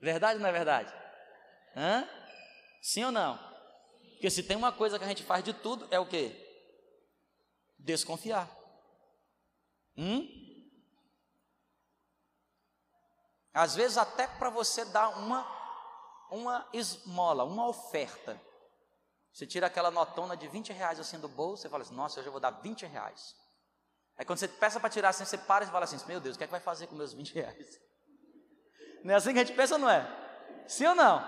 Verdade 0.00 0.36
ou 0.36 0.42
não 0.42 0.48
é 0.48 0.52
verdade? 0.52 0.92
Hã? 1.76 2.08
Sim 2.82 3.04
ou 3.04 3.12
não? 3.12 3.38
Porque 4.12 4.30
se 4.30 4.42
tem 4.42 4.56
uma 4.56 4.72
coisa 4.72 4.98
que 4.98 5.04
a 5.04 5.08
gente 5.08 5.22
faz 5.22 5.42
de 5.42 5.52
tudo 5.52 5.86
é 5.90 5.98
o 5.98 6.06
quê? 6.06 6.34
Desconfiar. 7.78 8.48
Hum? 9.96 10.28
Às 13.52 13.74
vezes 13.74 13.96
até 13.96 14.26
para 14.26 14.50
você 14.50 14.84
dar 14.84 15.08
uma 15.10 15.64
uma 16.30 16.66
esmola, 16.72 17.44
uma 17.44 17.68
oferta. 17.68 18.40
Você 19.34 19.48
tira 19.48 19.66
aquela 19.66 19.90
notona 19.90 20.36
de 20.36 20.46
20 20.46 20.72
reais 20.72 21.00
assim 21.00 21.18
do 21.18 21.26
bolso, 21.26 21.66
e 21.66 21.70
fala 21.70 21.82
assim, 21.82 21.94
nossa, 21.94 22.20
hoje 22.20 22.28
eu 22.28 22.32
vou 22.32 22.40
dar 22.40 22.52
20 22.52 22.86
reais. 22.86 23.34
Aí 24.16 24.24
quando 24.24 24.38
você 24.38 24.46
peça 24.46 24.78
para 24.78 24.88
tirar 24.88 25.08
assim, 25.08 25.24
você 25.24 25.36
para 25.36 25.64
e 25.64 25.68
fala 25.68 25.84
assim, 25.84 25.98
meu 26.06 26.20
Deus, 26.20 26.36
o 26.36 26.38
que 26.38 26.44
é 26.44 26.46
que 26.46 26.52
vai 26.52 26.60
fazer 26.60 26.86
com 26.86 26.94
meus 26.94 27.12
20 27.12 27.34
reais? 27.34 27.80
Não 29.02 29.12
é 29.12 29.16
assim 29.16 29.32
que 29.32 29.40
a 29.40 29.44
gente 29.44 29.56
pensa, 29.56 29.76
não 29.76 29.90
é? 29.90 30.06
Sim 30.68 30.86
ou 30.86 30.94
não? 30.94 31.20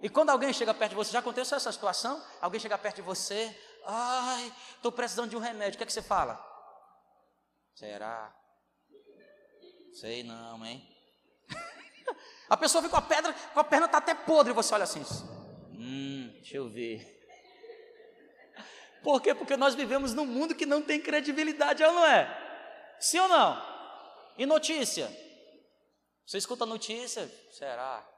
E 0.00 0.08
quando 0.08 0.30
alguém 0.30 0.52
chega 0.52 0.72
perto 0.72 0.90
de 0.90 0.96
você, 0.96 1.10
já 1.10 1.18
aconteceu 1.18 1.56
essa 1.56 1.72
situação? 1.72 2.22
Alguém 2.40 2.60
chega 2.60 2.78
perto 2.78 2.96
de 2.96 3.02
você, 3.02 3.52
ai, 3.84 4.52
estou 4.76 4.92
precisando 4.92 5.28
de 5.28 5.36
um 5.36 5.40
remédio, 5.40 5.74
o 5.74 5.78
que 5.78 5.82
é 5.82 5.86
que 5.86 5.92
você 5.92 6.02
fala? 6.02 6.40
Será? 7.74 8.32
Sei 9.92 10.22
não, 10.22 10.64
hein? 10.64 10.88
a 12.48 12.56
pessoa 12.56 12.80
fica 12.80 12.92
com 12.92 13.04
a 13.04 13.08
pedra, 13.08 13.32
com 13.32 13.58
a 13.58 13.64
perna 13.64 13.86
está 13.86 13.98
até 13.98 14.14
podre, 14.14 14.52
você 14.52 14.72
olha 14.72 14.84
assim, 14.84 15.04
hum, 15.82 16.30
deixa 16.34 16.56
eu 16.56 16.68
ver. 16.68 17.20
Por 19.02 19.20
quê? 19.20 19.34
Porque 19.34 19.56
nós 19.56 19.74
vivemos 19.74 20.14
num 20.14 20.26
mundo 20.26 20.54
que 20.54 20.64
não 20.64 20.80
tem 20.80 21.00
credibilidade, 21.00 21.82
ou 21.82 21.92
não 21.92 22.06
é? 22.06 22.96
Sim 23.00 23.18
ou 23.18 23.28
não? 23.28 23.60
E 24.38 24.46
notícia? 24.46 25.10
Você 26.24 26.38
escuta 26.38 26.64
notícia? 26.64 27.28
Será? 27.50 28.08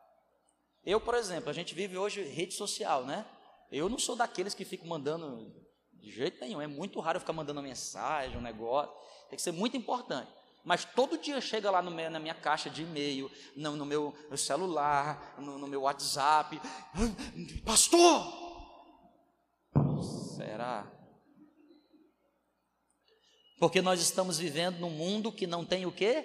Eu, 0.85 1.01
por 1.01 1.15
exemplo, 1.15 1.49
a 1.49 1.53
gente 1.55 1.75
vive 1.75 1.97
hoje 1.97 2.23
rede 2.23 2.55
social, 2.55 3.05
né? 3.05 3.27
Eu 3.73 3.89
não 3.89 3.99
sou 3.99 4.15
daqueles 4.15 4.55
que 4.55 4.65
ficam 4.65 4.87
mandando 4.87 5.51
de 5.95 6.11
jeito 6.11 6.39
nenhum. 6.41 6.61
É 6.61 6.67
muito 6.67 7.01
raro 7.01 7.17
eu 7.17 7.21
ficar 7.21 7.33
mandando 7.33 7.63
mensagem, 7.63 8.37
um 8.37 8.43
negócio. 8.43 8.95
Tem 9.31 9.37
que 9.37 9.43
ser 9.43 9.53
muito 9.53 9.77
importante. 9.77 10.31
Mas 10.65 10.85
todo 10.85 11.19
dia 11.19 11.41
chega 11.43 11.71
lá 11.71 11.83
meu, 11.83 12.11
na 12.11 12.19
minha 12.19 12.35
caixa 12.35 12.71
de 12.71 12.83
e-mail, 12.83 13.31
no, 13.55 13.77
no 13.77 13.85
meu 13.85 14.17
celular, 14.35 15.35
no, 15.39 15.59
no 15.59 15.67
meu 15.67 15.83
WhatsApp. 15.83 16.59
Pastor! 17.65 18.45
Será? 20.35 20.91
Porque 23.59 23.83
nós 23.83 24.01
estamos 24.01 24.39
vivendo 24.39 24.79
num 24.79 24.91
mundo 24.91 25.31
que 25.31 25.47
não 25.47 25.67
tem 25.67 25.85
o 25.85 25.93
quê? 25.93 26.25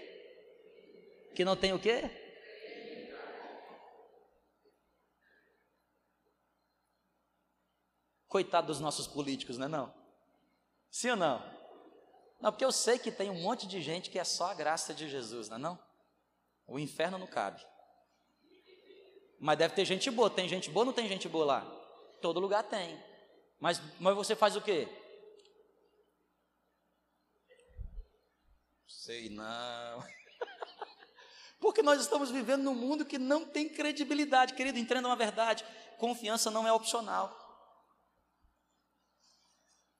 Que 1.36 1.44
não 1.44 1.58
tem 1.58 1.74
o 1.74 1.80
quê? 1.80 2.10
Coitado 8.30 8.68
dos 8.68 8.80
nossos 8.80 9.06
políticos, 9.06 9.58
não 9.58 9.66
é 9.66 9.70
não? 9.70 9.94
Sim 10.90 11.10
ou 11.10 11.16
não? 11.18 11.59
Não, 12.40 12.52
porque 12.52 12.64
eu 12.64 12.72
sei 12.72 12.98
que 12.98 13.12
tem 13.12 13.30
um 13.30 13.42
monte 13.42 13.68
de 13.68 13.82
gente 13.82 14.10
que 14.10 14.18
é 14.18 14.24
só 14.24 14.52
a 14.52 14.54
graça 14.54 14.94
de 14.94 15.10
Jesus, 15.10 15.50
não 15.50 15.58
é 15.58 15.60
não? 15.60 15.80
O 16.66 16.80
inferno 16.80 17.18
não 17.18 17.28
cabe. 17.28 17.62
Mas 19.40 19.58
deve 19.58 19.74
ter 19.74 19.86
gente 19.86 20.10
boa. 20.12 20.30
Tem 20.30 20.48
gente 20.48 20.70
boa 20.70 20.82
ou 20.82 20.86
não 20.88 20.94
tem 20.94 21.08
gente 21.08 21.28
boa 21.28 21.46
lá? 21.46 21.62
Todo 22.22 22.40
lugar 22.40 22.64
tem. 22.64 23.02
Mas, 23.60 23.82
mas 24.00 24.16
você 24.16 24.36
faz 24.36 24.56
o 24.56 24.62
quê? 24.62 24.88
Sei 28.88 29.30
não. 29.30 30.04
Porque 31.60 31.82
nós 31.82 32.00
estamos 32.00 32.30
vivendo 32.30 32.64
num 32.64 32.76
mundo 32.76 33.06
que 33.06 33.18
não 33.18 33.46
tem 33.46 33.68
credibilidade. 33.68 34.54
Querido, 34.54 34.78
entenda 34.78 35.08
uma 35.08 35.16
verdade: 35.16 35.66
confiança 35.98 36.52
não 36.52 36.68
é 36.68 36.72
opcional. 36.72 37.49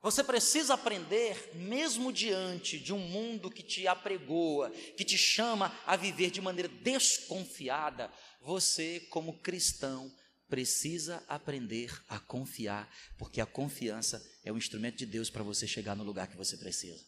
Você 0.02 0.24
precisa 0.24 0.76
aprender, 0.76 1.56
mesmo 1.56 2.14
diante 2.14 2.80
de 2.80 2.94
um 2.94 3.00
mundo 3.00 3.52
que 3.52 3.62
te 3.62 3.86
apregoa, 3.86 4.72
que 4.72 5.04
te 5.04 5.18
chama 5.18 5.78
a 5.86 5.98
viver 5.98 6.32
de 6.32 6.40
maneira 6.40 6.70
desconfiada, 6.70 8.12
você, 8.42 9.02
como 9.10 9.40
cristão, 9.40 10.10
precisa 10.48 11.24
aprender 11.28 12.02
a 12.08 12.18
confiar, 12.18 12.90
porque 13.18 13.42
a 13.42 13.46
confiança 13.46 14.26
é 14.44 14.52
o 14.52 14.58
instrumento 14.58 14.98
de 14.98 15.06
Deus 15.06 15.30
para 15.30 15.44
você 15.44 15.68
chegar 15.68 15.96
no 15.96 16.04
lugar 16.04 16.28
que 16.28 16.38
você 16.38 16.58
precisa. 16.58 17.06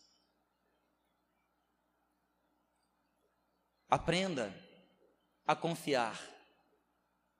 Aprenda 3.88 4.54
a 5.46 5.56
confiar 5.56 6.20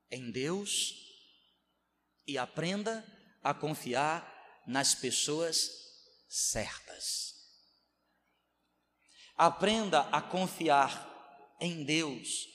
em 0.10 0.32
Deus 0.32 0.96
e 2.26 2.38
aprenda 2.38 3.06
a 3.44 3.54
confiar 3.54 4.41
nas 4.66 4.96
pessoas 4.96 5.70
certas. 6.30 7.36
Aprenda 9.38 10.02
a 10.12 10.22
confiar 10.22 11.10
em 11.60 11.84
Deus, 11.84 12.48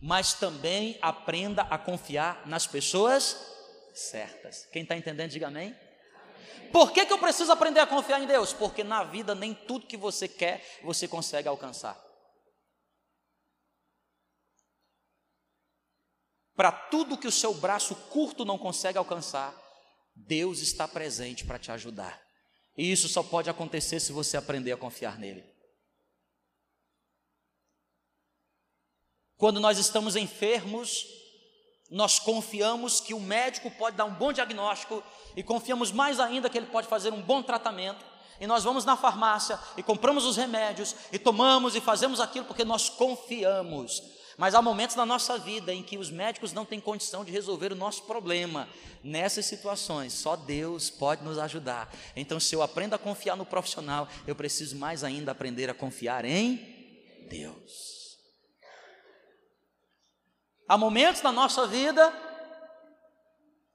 mas 0.00 0.34
também 0.34 0.98
aprenda 1.02 1.62
a 1.62 1.78
confiar 1.78 2.46
nas 2.46 2.66
pessoas 2.66 3.36
certas. 3.94 4.66
Quem 4.72 4.82
está 4.82 4.96
entendendo, 4.96 5.30
diga 5.30 5.48
amém. 5.48 5.76
Por 6.72 6.92
que, 6.92 7.04
que 7.04 7.12
eu 7.12 7.18
preciso 7.18 7.50
aprender 7.50 7.80
a 7.80 7.86
confiar 7.86 8.22
em 8.22 8.26
Deus? 8.26 8.52
Porque 8.52 8.84
na 8.84 9.02
vida 9.02 9.34
nem 9.34 9.54
tudo 9.54 9.86
que 9.86 9.96
você 9.96 10.28
quer 10.28 10.80
você 10.82 11.08
consegue 11.08 11.48
alcançar. 11.48 12.00
Para 16.54 16.70
tudo 16.70 17.16
que 17.16 17.26
o 17.26 17.32
seu 17.32 17.54
braço 17.54 17.94
curto 17.94 18.44
não 18.44 18.58
consegue 18.58 18.98
alcançar, 18.98 19.54
Deus 20.26 20.60
está 20.60 20.86
presente 20.86 21.44
para 21.44 21.58
te 21.58 21.70
ajudar. 21.70 22.20
E 22.76 22.90
isso 22.90 23.08
só 23.08 23.22
pode 23.22 23.50
acontecer 23.50 24.00
se 24.00 24.12
você 24.12 24.36
aprender 24.36 24.72
a 24.72 24.76
confiar 24.76 25.18
nele. 25.18 25.44
Quando 29.36 29.58
nós 29.58 29.78
estamos 29.78 30.16
enfermos, 30.16 31.06
nós 31.90 32.18
confiamos 32.18 33.00
que 33.00 33.14
o 33.14 33.20
médico 33.20 33.70
pode 33.70 33.96
dar 33.96 34.04
um 34.04 34.14
bom 34.14 34.32
diagnóstico 34.32 35.02
e 35.34 35.42
confiamos 35.42 35.90
mais 35.90 36.20
ainda 36.20 36.50
que 36.50 36.58
ele 36.58 36.66
pode 36.66 36.86
fazer 36.86 37.12
um 37.12 37.22
bom 37.22 37.42
tratamento. 37.42 38.04
E 38.38 38.46
nós 38.46 38.64
vamos 38.64 38.84
na 38.84 38.96
farmácia 38.96 39.58
e 39.76 39.82
compramos 39.82 40.24
os 40.24 40.36
remédios 40.36 40.94
e 41.12 41.18
tomamos 41.18 41.74
e 41.74 41.80
fazemos 41.80 42.20
aquilo 42.20 42.44
porque 42.44 42.64
nós 42.64 42.88
confiamos. 42.88 44.02
Mas 44.40 44.54
há 44.54 44.62
momentos 44.62 44.96
na 44.96 45.04
nossa 45.04 45.36
vida 45.36 45.70
em 45.70 45.82
que 45.82 45.98
os 45.98 46.10
médicos 46.10 46.54
não 46.54 46.64
têm 46.64 46.80
condição 46.80 47.26
de 47.26 47.30
resolver 47.30 47.72
o 47.72 47.76
nosso 47.76 48.04
problema. 48.04 48.66
Nessas 49.04 49.44
situações, 49.44 50.14
só 50.14 50.34
Deus 50.34 50.88
pode 50.88 51.22
nos 51.22 51.36
ajudar. 51.36 51.92
Então, 52.16 52.40
se 52.40 52.54
eu 52.54 52.62
aprendo 52.62 52.94
a 52.94 52.98
confiar 52.98 53.36
no 53.36 53.44
profissional, 53.44 54.08
eu 54.26 54.34
preciso 54.34 54.78
mais 54.78 55.04
ainda 55.04 55.30
aprender 55.30 55.68
a 55.68 55.74
confiar 55.74 56.24
em 56.24 56.56
Deus. 57.28 58.16
Há 60.66 60.78
momentos 60.78 61.20
na 61.20 61.32
nossa 61.32 61.66
vida 61.66 62.10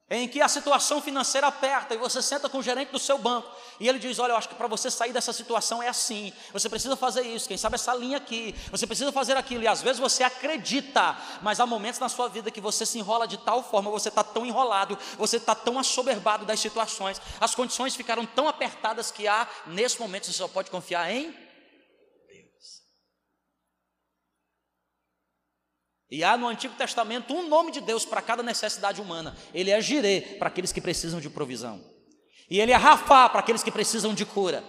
em 0.10 0.28
que 0.28 0.40
a 0.40 0.48
situação 0.48 1.02
financeira 1.02 1.48
aperta 1.48 1.96
e 1.96 1.98
você 1.98 2.22
senta 2.22 2.48
com 2.48 2.60
o 2.60 2.64
gerente 2.64 2.92
do 2.92 3.00
seu 3.00 3.18
banco 3.18 3.50
e 3.80 3.88
ele 3.90 3.98
diz: 3.98 4.20
Olha, 4.20 4.34
eu 4.34 4.38
acho 4.38 4.48
que 4.48 4.56
para 4.56 4.68
você 4.68 4.92
sair 4.92 5.12
dessa 5.12 5.34
situação 5.34 5.82
é 5.82 5.88
assim, 5.88 6.32
você 6.54 6.70
precisa 6.70 6.96
fazer 6.96 7.24
isso, 7.24 7.48
quem 7.48 7.58
sabe 7.58 7.76
essa 7.76 7.94
linha 7.96 8.18
aqui, 8.18 8.54
você 8.70 8.86
precisa 8.86 9.12
fazer 9.12 9.36
aquilo, 9.36 9.64
e 9.64 9.68
às 9.68 9.82
vezes 9.82 10.00
você 10.00 10.24
acredita, 10.24 11.18
mas 11.42 11.60
há 11.60 11.66
momentos 11.66 12.00
na 12.00 12.08
sua 12.08 12.28
vida 12.28 12.52
que 12.52 12.62
você 12.62 12.86
se 12.86 13.00
enrola 13.00 13.28
de 13.28 13.38
tal 13.38 13.64
forma, 13.64 13.90
você 13.90 14.10
está 14.10 14.24
tão 14.24 14.46
enrolado, 14.46 14.98
você 15.18 15.38
está 15.38 15.56
tão 15.56 15.80
assoberbado 15.80 16.46
das 16.46 16.60
situações, 16.60 17.20
as 17.40 17.56
condições 17.56 17.96
ficaram 17.96 18.26
tão 18.26 18.48
apertadas 18.48 19.10
que 19.10 19.28
há, 19.28 19.48
nesse 19.66 20.00
momento, 20.00 20.28
você 20.28 20.34
só 20.34 20.48
pode 20.48 20.70
confiar 20.70 21.12
em 21.12 21.45
E 26.10 26.24
há 26.24 26.38
no 26.38 26.48
Antigo 26.48 26.76
Testamento 26.76 27.34
um 27.34 27.48
nome 27.48 27.72
de 27.72 27.82
Deus 27.82 28.06
para 28.06 28.22
cada 28.22 28.44
necessidade 28.44 29.02
humana. 29.02 29.36
Ele 29.54 29.72
é 29.72 29.82
Jirê, 29.82 30.22
para 30.38 30.48
aqueles 30.48 30.72
que 30.72 30.82
precisam 30.82 31.20
de 31.20 31.30
provisão. 31.30 31.84
E 32.50 32.60
ele 32.60 32.72
é 32.72 32.76
Rafá, 32.76 33.28
para 33.28 33.40
aqueles 33.40 33.64
que 33.64 33.72
precisam 33.72 34.14
de 34.14 34.26
cura. 34.26 34.64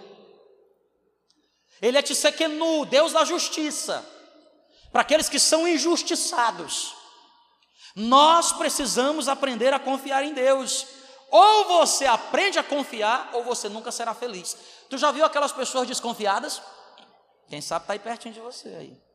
Ele 1.81 1.97
é 1.97 2.01
Tissequenu, 2.01 2.85
Deus 2.85 3.13
da 3.13 3.23
justiça, 3.23 4.03
para 4.91 5.01
aqueles 5.01 5.29
que 5.29 5.37
são 5.37 5.67
injustiçados. 5.67 6.95
Nós 7.95 8.51
precisamos 8.51 9.27
aprender 9.27 9.73
a 9.73 9.79
confiar 9.79 10.23
em 10.23 10.33
Deus. 10.33 10.87
Ou 11.29 11.65
você 11.65 12.05
aprende 12.05 12.57
a 12.57 12.63
confiar, 12.63 13.29
ou 13.33 13.43
você 13.43 13.69
nunca 13.69 13.91
será 13.91 14.13
feliz. 14.15 14.57
Tu 14.89 14.97
já 14.97 15.11
viu 15.11 15.25
aquelas 15.25 15.51
pessoas 15.51 15.87
desconfiadas? 15.87 16.61
Quem 17.47 17.61
sabe 17.61 17.83
está 17.83 17.93
aí 17.93 17.99
pertinho 17.99 18.33
de 18.33 18.39
você 18.39 18.69
aí. 18.69 19.06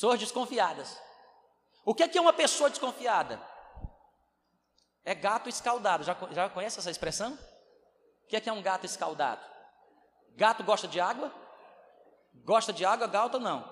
Pessoas 0.00 0.18
desconfiadas. 0.18 0.98
O 1.84 1.94
que 1.94 2.02
é, 2.02 2.08
que 2.08 2.16
é 2.16 2.20
uma 2.22 2.32
pessoa 2.32 2.70
desconfiada? 2.70 3.38
É 5.04 5.14
gato 5.14 5.46
escaldado. 5.46 6.04
Já, 6.04 6.16
já 6.30 6.48
conhece 6.48 6.78
essa 6.78 6.90
expressão? 6.90 7.38
O 8.24 8.26
que 8.26 8.34
é, 8.34 8.40
que 8.40 8.48
é 8.48 8.52
um 8.52 8.62
gato 8.62 8.86
escaldado? 8.86 9.44
Gato 10.36 10.64
gosta 10.64 10.88
de 10.88 10.98
água? 10.98 11.30
Gosta 12.32 12.72
de 12.72 12.82
água, 12.82 13.06
gato 13.06 13.38
não? 13.38 13.62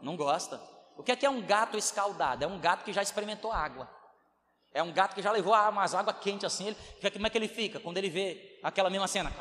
Não 0.00 0.16
gosta. 0.16 0.60
O 0.96 1.02
que 1.02 1.10
é, 1.10 1.16
que 1.16 1.26
é 1.26 1.30
um 1.30 1.42
gato 1.42 1.76
escaldado? 1.76 2.44
É 2.44 2.46
um 2.46 2.60
gato 2.60 2.84
que 2.84 2.92
já 2.92 3.02
experimentou 3.02 3.50
água. 3.50 3.90
É 4.72 4.84
um 4.84 4.92
gato 4.92 5.16
que 5.16 5.22
já 5.22 5.32
levou 5.32 5.52
umas 5.52 5.96
água 5.96 6.14
quente 6.14 6.46
assim. 6.46 6.68
Ele, 6.68 6.76
como 7.10 7.26
é 7.26 7.30
que 7.30 7.38
ele 7.38 7.48
fica 7.48 7.80
quando 7.80 7.98
ele 7.98 8.08
vê 8.08 8.60
aquela 8.62 8.88
mesma 8.88 9.08
cena? 9.08 9.34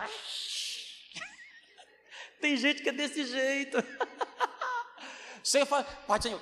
Tem 2.42 2.58
gente 2.58 2.82
que 2.82 2.90
é 2.90 2.94
desse 2.94 3.26
jeito. 3.26 3.78
Você 5.44 5.66
fala, 5.66 5.84
Pai 5.84 6.20
do 6.20 6.24
Senhor, 6.24 6.42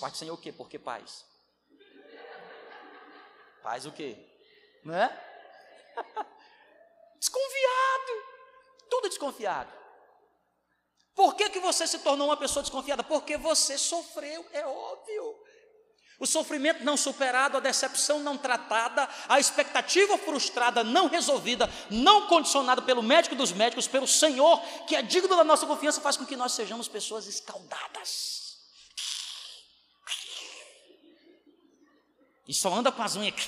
Pai 0.00 0.10
do 0.10 0.16
Senhor 0.16 0.34
o 0.34 0.38
quê? 0.38 0.52
Por 0.52 0.68
que 0.68 0.78
paz? 0.78 1.24
Paz 3.62 3.86
o 3.86 3.92
quê? 3.92 4.16
Não 4.84 4.94
é? 4.94 5.08
Desconfiado. 7.18 8.24
Tudo 8.88 9.08
desconfiado. 9.08 9.72
Por 11.14 11.34
que, 11.34 11.50
que 11.50 11.58
você 11.58 11.86
se 11.86 11.98
tornou 11.98 12.28
uma 12.28 12.36
pessoa 12.36 12.62
desconfiada? 12.62 13.02
Porque 13.02 13.36
você 13.36 13.76
sofreu, 13.76 14.46
é 14.52 14.64
óbvio. 14.64 15.37
O 16.18 16.26
sofrimento 16.26 16.84
não 16.84 16.96
superado, 16.96 17.56
a 17.56 17.60
decepção 17.60 18.18
não 18.18 18.36
tratada, 18.36 19.08
a 19.28 19.38
expectativa 19.38 20.18
frustrada 20.18 20.82
não 20.82 21.06
resolvida, 21.06 21.70
não 21.90 22.26
condicionada 22.26 22.82
pelo 22.82 23.02
médico 23.02 23.36
dos 23.36 23.52
médicos, 23.52 23.86
pelo 23.86 24.06
Senhor, 24.06 24.60
que 24.88 24.96
é 24.96 25.02
digno 25.02 25.36
da 25.36 25.44
nossa 25.44 25.64
confiança, 25.64 26.00
faz 26.00 26.16
com 26.16 26.26
que 26.26 26.36
nós 26.36 26.52
sejamos 26.52 26.88
pessoas 26.88 27.28
escaldadas. 27.28 28.38
E 32.48 32.54
só 32.54 32.72
anda 32.72 32.90
com 32.90 33.02
as 33.02 33.14
unhas. 33.14 33.46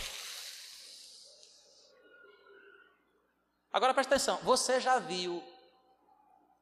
Agora 3.72 3.94
presta 3.94 4.14
atenção, 4.14 4.38
você 4.42 4.80
já 4.80 4.98
viu 4.98 5.42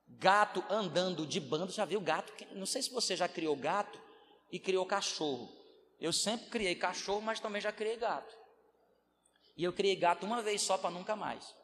gato 0.06 0.64
andando 0.70 1.26
de 1.26 1.40
bando? 1.40 1.72
Já 1.72 1.84
viu 1.84 2.00
gato? 2.00 2.32
Não 2.52 2.64
sei 2.64 2.80
se 2.80 2.90
você 2.90 3.14
já 3.16 3.28
criou 3.28 3.56
gato 3.56 4.00
e 4.50 4.58
criou 4.58 4.86
cachorro. 4.86 5.57
Eu 6.00 6.12
sempre 6.12 6.48
criei 6.48 6.74
cachorro, 6.74 7.20
mas 7.20 7.40
também 7.40 7.60
já 7.60 7.72
criei 7.72 7.96
gato. 7.96 8.36
E 9.56 9.64
eu 9.64 9.72
criei 9.72 9.96
gato 9.96 10.24
uma 10.24 10.42
vez 10.42 10.62
só 10.62 10.78
para 10.78 10.90
nunca 10.90 11.16
mais. 11.16 11.54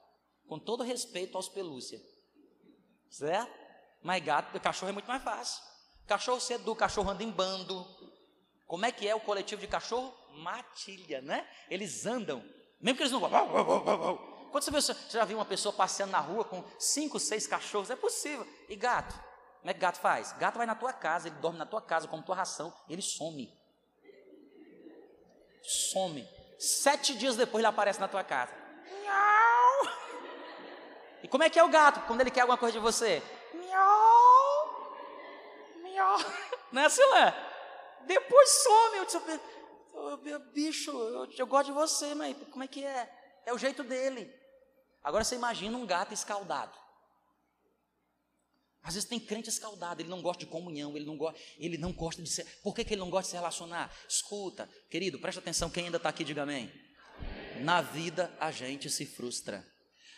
Com 0.49 0.59
todo 0.59 0.83
respeito 0.83 1.37
aos 1.37 1.49
pelúcia. 1.49 2.01
Certo? 3.09 3.53
Mas 4.03 4.25
gato, 4.25 4.59
cachorro 4.61 4.91
é 4.91 4.93
muito 4.93 5.07
mais 5.07 5.23
fácil. 5.23 5.63
Cachorro 6.07 6.41
você 6.41 6.55
educa, 6.55 6.81
cachorro 6.81 7.11
anda 7.11 7.23
em 7.23 7.31
bando. 7.31 7.87
Como 8.67 8.85
é 8.85 8.93
que 8.93 9.07
é 9.07 9.15
o 9.15 9.21
coletivo 9.21 9.61
de 9.61 9.69
cachorro? 9.69 10.13
matilha, 10.37 11.21
né? 11.21 11.49
Eles 11.71 12.07
andam, 12.07 12.45
mesmo 12.81 12.97
que 12.97 13.03
eles 13.03 13.13
não. 13.13 13.21
Quando 14.51 14.65
você, 14.65 14.71
você 14.71 14.95
já 15.11 15.25
viu 15.25 15.39
uma 15.39 15.45
pessoa 15.45 15.73
passeando 15.73 16.13
na 16.13 16.21
rua 16.21 16.45
com 16.45 16.65
cinco, 16.79 17.19
seis 17.19 17.47
cachorros? 17.47 17.91
É 17.91 17.97
possível. 17.97 18.47
E 18.69 18.77
gato? 18.77 19.15
Como 19.59 19.71
é 19.71 19.75
que 19.75 19.81
gato 19.81 19.99
faz? 19.99 20.33
Gato 20.35 20.59
vai 20.59 20.67
na 20.67 20.75
tua 20.75 20.93
casa, 20.93 21.29
ele 21.29 21.37
dorme 21.37 21.59
na 21.59 21.67
tua 21.67 21.81
casa, 21.81 22.07
come 22.07 22.23
tua 22.23 22.37
ração, 22.37 22.73
ele 22.89 23.03
some. 23.03 23.53
Some. 25.95 26.29
Sete 26.59 27.15
dias 27.15 27.37
depois 27.37 27.61
ele 27.61 27.69
aparece 27.69 28.01
na 28.01 28.09
tua 28.09 28.25
casa. 28.25 28.53
Miau. 29.01 29.95
E 31.23 31.29
como 31.29 31.45
é 31.45 31.49
que 31.49 31.57
é 31.59 31.63
o 31.63 31.69
gato 31.69 32.01
quando 32.09 32.21
ele 32.21 32.33
quer 32.33 32.41
alguma 32.41 32.59
coisa 32.59 32.73
de 32.73 32.81
você? 32.81 33.23
Miau. 33.55 34.97
Miau. 35.77 36.19
Não 36.73 36.83
é 36.83 36.87
assim? 36.87 37.03
Depois 38.01 38.51
some. 38.51 38.97
Eu 38.97 39.05
disse, 39.05 39.21
meu 40.23 40.41
bicho, 40.53 40.91
eu, 40.91 41.29
eu 41.39 41.47
gosto 41.47 41.67
de 41.67 41.73
você, 41.73 42.13
mas 42.13 42.37
como 42.51 42.65
é 42.65 42.67
que 42.67 42.85
é? 42.85 43.09
É 43.47 43.53
o 43.53 43.59
jeito 43.59 43.85
dele. 43.85 44.35
Agora 45.03 45.23
você 45.23 45.37
imagina 45.37 45.79
um 45.79 45.87
gato 45.87 46.13
escaldado. 46.13 46.77
Às 48.85 48.95
vezes 48.95 49.09
tem 49.09 49.19
crente 49.19 49.49
escaldado, 49.49 50.03
ele 50.03 50.11
não 50.11 50.21
gosta 50.21 50.45
de 50.45 50.51
comunhão, 50.51 50.95
ele 50.95 51.07
não 51.07 51.17
gosta, 51.17 51.41
ele 51.59 51.79
não 51.79 51.91
gosta 51.91 52.23
de 52.23 52.29
ser. 52.29 52.45
Por 52.63 52.75
que, 52.75 52.85
que 52.85 52.93
ele 52.93 53.01
não 53.01 53.09
gosta 53.09 53.25
de 53.25 53.31
se 53.31 53.37
relacionar? 53.37 53.91
Escuta, 54.07 54.69
querido, 54.91 55.19
presta 55.19 55.41
atenção, 55.41 55.71
quem 55.71 55.87
ainda 55.87 55.97
está 55.97 56.11
aqui, 56.11 56.23
diga 56.23 56.43
amém. 56.43 56.71
Na 57.63 57.81
vida 57.81 58.31
a 58.39 58.53
gente 58.53 58.91
se 58.91 59.07
frustra. 59.07 59.67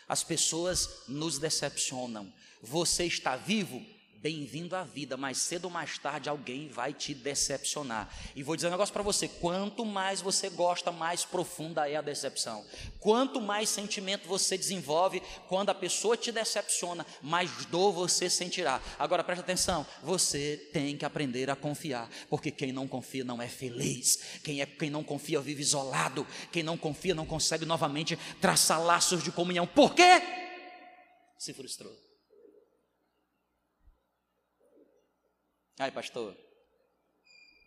As 0.05 0.21
pessoas 0.21 1.07
nos 1.07 1.39
decepcionam. 1.39 2.31
Você 2.61 3.05
está 3.05 3.37
vivo? 3.37 3.81
Bem-vindo 4.27 4.75
à 4.75 4.83
vida, 4.83 5.15
mas 5.15 5.37
cedo 5.37 5.65
ou 5.65 5.71
mais 5.71 5.97
tarde 5.97 6.27
alguém 6.27 6.67
vai 6.67 6.91
te 6.91 7.13
decepcionar. 7.13 8.13
E 8.35 8.43
vou 8.43 8.57
dizer 8.57 8.67
um 8.67 8.71
negócio 8.71 8.91
para 8.91 9.01
você: 9.01 9.25
quanto 9.25 9.85
mais 9.85 10.19
você 10.19 10.49
gosta, 10.49 10.91
mais 10.91 11.23
profunda 11.23 11.89
é 11.89 11.95
a 11.95 12.01
decepção. 12.01 12.65
Quanto 12.99 13.39
mais 13.39 13.69
sentimento 13.69 14.27
você 14.27 14.57
desenvolve, 14.57 15.23
quando 15.47 15.69
a 15.69 15.73
pessoa 15.73 16.17
te 16.17 16.29
decepciona, 16.29 17.05
mais 17.21 17.65
dor 17.67 17.93
você 17.93 18.29
sentirá. 18.29 18.81
Agora 18.99 19.23
preste 19.23 19.39
atenção: 19.39 19.87
você 20.03 20.57
tem 20.73 20.97
que 20.97 21.05
aprender 21.05 21.49
a 21.49 21.55
confiar, 21.55 22.09
porque 22.29 22.51
quem 22.51 22.73
não 22.73 22.85
confia 22.85 23.23
não 23.23 23.41
é 23.41 23.47
feliz. 23.47 24.19
Quem, 24.43 24.61
é, 24.61 24.65
quem 24.65 24.89
não 24.89 25.05
confia 25.05 25.39
vive 25.39 25.61
isolado. 25.61 26.27
Quem 26.51 26.63
não 26.63 26.77
confia 26.77 27.15
não 27.15 27.25
consegue 27.25 27.63
novamente 27.63 28.19
traçar 28.41 28.83
laços 28.83 29.23
de 29.23 29.31
comunhão. 29.31 29.65
Por 29.65 29.95
quê? 29.95 30.21
Se 31.37 31.53
frustrou. 31.53 32.06
Aí, 35.79 35.91
pastor, 35.91 36.35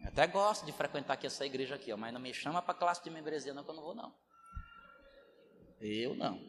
eu 0.00 0.08
até 0.08 0.26
gosto 0.26 0.66
de 0.66 0.72
frequentar 0.72 1.14
aqui 1.14 1.26
essa 1.26 1.46
igreja 1.46 1.76
aqui, 1.76 1.92
ó, 1.92 1.96
mas 1.96 2.12
não 2.12 2.20
me 2.20 2.34
chama 2.34 2.60
para 2.60 2.74
classe 2.74 3.04
de 3.04 3.10
membresia 3.10 3.54
não, 3.54 3.62
que 3.62 3.70
eu 3.70 3.74
não 3.74 3.82
vou 3.82 3.94
não. 3.94 4.14
Eu 5.80 6.14
não. 6.14 6.40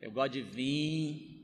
Eu 0.00 0.10
gosto 0.10 0.32
de 0.32 0.42
vir 0.42 1.36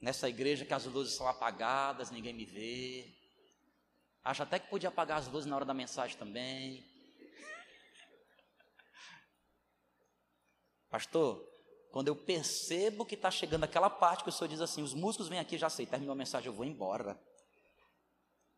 nessa 0.00 0.28
igreja 0.28 0.66
que 0.66 0.74
as 0.74 0.84
luzes 0.84 1.16
são 1.16 1.26
apagadas, 1.26 2.10
ninguém 2.10 2.34
me 2.34 2.44
vê. 2.44 3.16
Acho 4.22 4.42
até 4.42 4.58
que 4.58 4.68
podia 4.68 4.90
apagar 4.90 5.18
as 5.18 5.28
luzes 5.28 5.48
na 5.48 5.56
hora 5.56 5.64
da 5.64 5.74
mensagem 5.74 6.18
também. 6.18 6.84
Pastor, 10.90 11.42
quando 11.90 12.08
eu 12.08 12.16
percebo 12.16 13.06
que 13.06 13.14
está 13.14 13.30
chegando 13.30 13.64
aquela 13.64 13.88
parte 13.88 14.24
que 14.24 14.28
o 14.28 14.32
senhor 14.32 14.48
diz 14.48 14.60
assim, 14.60 14.82
os 14.82 14.92
músicos 14.92 15.28
vêm 15.28 15.38
aqui, 15.38 15.56
já 15.56 15.70
sei, 15.70 15.86
terminou 15.86 16.12
a 16.12 16.16
mensagem, 16.16 16.46
eu 16.46 16.52
vou 16.52 16.64
embora. 16.64 17.18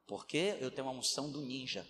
Porque 0.06 0.56
eu 0.60 0.70
tenho 0.70 0.86
uma 0.86 0.98
unção 0.98 1.30
do 1.30 1.40
ninja. 1.40 1.86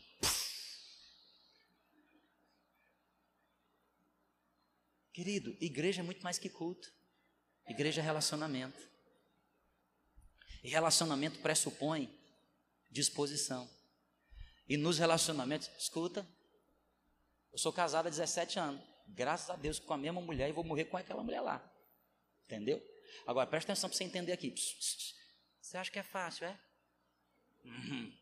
Querido, 5.12 5.56
igreja 5.60 6.00
é 6.00 6.04
muito 6.04 6.22
mais 6.22 6.38
que 6.38 6.48
culto. 6.48 6.92
Igreja 7.66 8.00
é 8.00 8.04
relacionamento. 8.04 8.78
E 10.62 10.68
relacionamento 10.68 11.40
pressupõe 11.40 12.14
disposição. 12.90 13.68
E 14.68 14.76
nos 14.76 14.98
relacionamentos, 14.98 15.70
escuta, 15.78 16.26
eu 17.52 17.58
sou 17.58 17.72
casado 17.72 18.06
há 18.06 18.10
17 18.10 18.58
anos. 18.58 18.82
Graças 19.08 19.48
a 19.48 19.56
Deus 19.56 19.78
com 19.78 19.94
a 19.94 19.96
mesma 19.96 20.20
mulher 20.20 20.48
e 20.48 20.52
vou 20.52 20.64
morrer 20.64 20.86
com 20.86 20.96
aquela 20.96 21.22
mulher 21.22 21.40
lá. 21.40 21.64
Entendeu? 22.44 22.82
Agora 23.26 23.46
presta 23.46 23.72
atenção 23.72 23.88
para 23.88 23.96
você 23.96 24.04
entender 24.04 24.32
aqui. 24.32 24.54
Você 25.60 25.76
acha 25.76 25.90
que 25.90 25.98
é 25.98 26.02
fácil, 26.02 26.46
é? 26.46 26.65
Hum, 27.66 28.12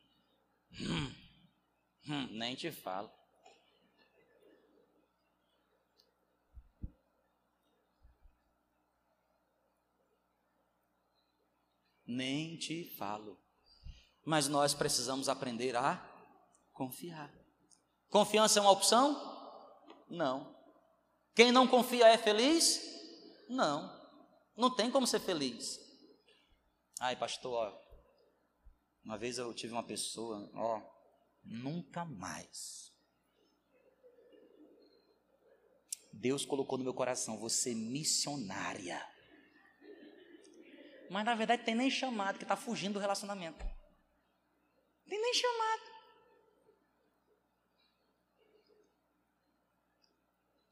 hum, 2.08 2.28
nem 2.32 2.54
te 2.54 2.72
falo. 2.72 3.10
Nem 12.06 12.56
te 12.56 12.84
falo. 12.96 13.38
Mas 14.24 14.48
nós 14.48 14.72
precisamos 14.72 15.28
aprender 15.28 15.76
a 15.76 16.02
confiar. 16.72 17.32
Confiança 18.08 18.58
é 18.58 18.62
uma 18.62 18.70
opção? 18.70 19.34
Não. 20.08 20.54
Quem 21.34 21.52
não 21.52 21.66
confia 21.66 22.08
é 22.08 22.16
feliz? 22.16 22.80
Não. 23.48 23.92
Não 24.56 24.74
tem 24.74 24.90
como 24.90 25.06
ser 25.06 25.20
feliz. 25.20 25.80
Ai, 27.00 27.16
pastor, 27.16 27.76
uma 29.04 29.18
vez 29.18 29.36
eu 29.36 29.52
tive 29.52 29.72
uma 29.72 29.82
pessoa, 29.82 30.50
ó, 30.54 30.82
nunca 31.44 32.04
mais. 32.04 32.92
Deus 36.12 36.46
colocou 36.46 36.78
no 36.78 36.84
meu 36.84 36.94
coração, 36.94 37.38
você 37.38 37.74
missionária. 37.74 39.06
Mas 41.10 41.24
na 41.24 41.34
verdade 41.34 41.64
tem 41.64 41.74
nem 41.74 41.90
chamado, 41.90 42.38
que 42.38 42.44
está 42.44 42.56
fugindo 42.56 42.94
do 42.94 42.98
relacionamento. 42.98 43.64
Tem 45.06 45.20
nem 45.20 45.34
chamado. 45.34 45.82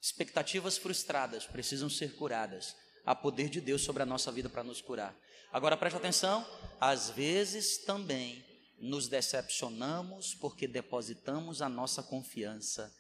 Expectativas 0.00 0.78
frustradas 0.78 1.46
precisam 1.46 1.90
ser 1.90 2.16
curadas. 2.16 2.74
Há 3.04 3.14
poder 3.14 3.48
de 3.48 3.60
Deus 3.60 3.82
sobre 3.82 4.02
a 4.02 4.06
nossa 4.06 4.30
vida 4.30 4.48
para 4.48 4.62
nos 4.62 4.80
curar. 4.80 5.16
Agora 5.52 5.76
preste 5.76 5.96
atenção, 5.96 6.46
às 6.80 7.10
vezes 7.10 7.78
também 7.84 8.44
nos 8.78 9.08
decepcionamos 9.08 10.34
porque 10.34 10.66
depositamos 10.66 11.60
a 11.60 11.68
nossa 11.68 12.02
confiança 12.02 12.92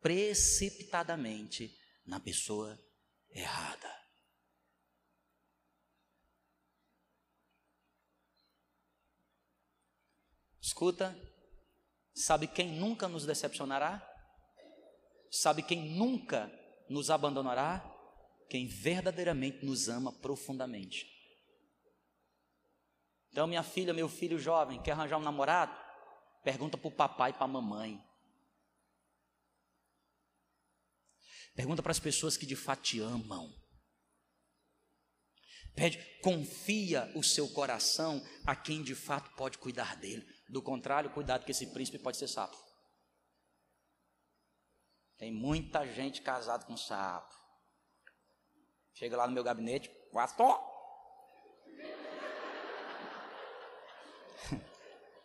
precipitadamente 0.00 1.76
na 2.06 2.20
pessoa 2.20 2.78
errada. 3.30 3.98
Escuta, 10.60 11.16
sabe 12.14 12.46
quem 12.46 12.72
nunca 12.72 13.08
nos 13.08 13.24
decepcionará? 13.24 14.06
Sabe 15.30 15.62
quem 15.62 15.96
nunca 15.96 16.50
nos 16.88 17.10
abandonará? 17.10 17.97
Quem 18.48 18.66
verdadeiramente 18.66 19.64
nos 19.64 19.88
ama 19.88 20.12
profundamente. 20.12 21.06
Então, 23.30 23.46
minha 23.46 23.62
filha, 23.62 23.92
meu 23.92 24.08
filho 24.08 24.38
jovem, 24.38 24.82
quer 24.82 24.92
arranjar 24.92 25.18
um 25.18 25.22
namorado? 25.22 25.76
Pergunta 26.42 26.78
para 26.78 26.88
o 26.88 26.92
papai 26.92 27.30
e 27.30 27.34
para 27.34 27.44
a 27.44 27.48
mamãe. 27.48 28.02
Pergunta 31.54 31.82
para 31.82 31.92
as 31.92 31.98
pessoas 31.98 32.36
que 32.36 32.46
de 32.46 32.56
fato 32.56 32.82
te 32.82 33.00
amam. 33.00 33.52
Pede, 35.74 35.98
confia 36.22 37.10
o 37.14 37.22
seu 37.22 37.48
coração 37.50 38.24
a 38.46 38.56
quem 38.56 38.82
de 38.82 38.94
fato 38.94 39.30
pode 39.36 39.58
cuidar 39.58 39.96
dele. 39.96 40.26
Do 40.48 40.62
contrário, 40.62 41.10
cuidado 41.10 41.44
que 41.44 41.50
esse 41.50 41.66
príncipe 41.68 41.98
pode 41.98 42.16
ser 42.16 42.28
sapo. 42.28 42.56
Tem 45.18 45.32
muita 45.32 45.86
gente 45.86 46.22
casada 46.22 46.64
com 46.64 46.76
sapo. 46.76 47.34
Chega 48.98 49.16
lá 49.16 49.28
no 49.28 49.32
meu 49.32 49.44
gabinete, 49.44 49.88
pastor, 50.12 50.60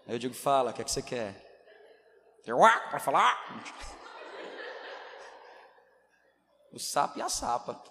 eu 0.06 0.20
digo, 0.20 0.36
fala, 0.36 0.70
o 0.70 0.74
que 0.76 0.82
é 0.82 0.86
que 0.86 0.92
você 0.92 1.02
quer? 1.02 1.34
Eu, 2.46 2.64
ah, 2.64 2.80
para 2.92 3.00
falar? 3.00 3.36
O 6.72 6.80
sapo 6.80 7.18
e 7.20 7.22
a 7.22 7.30
sapa. 7.30 7.84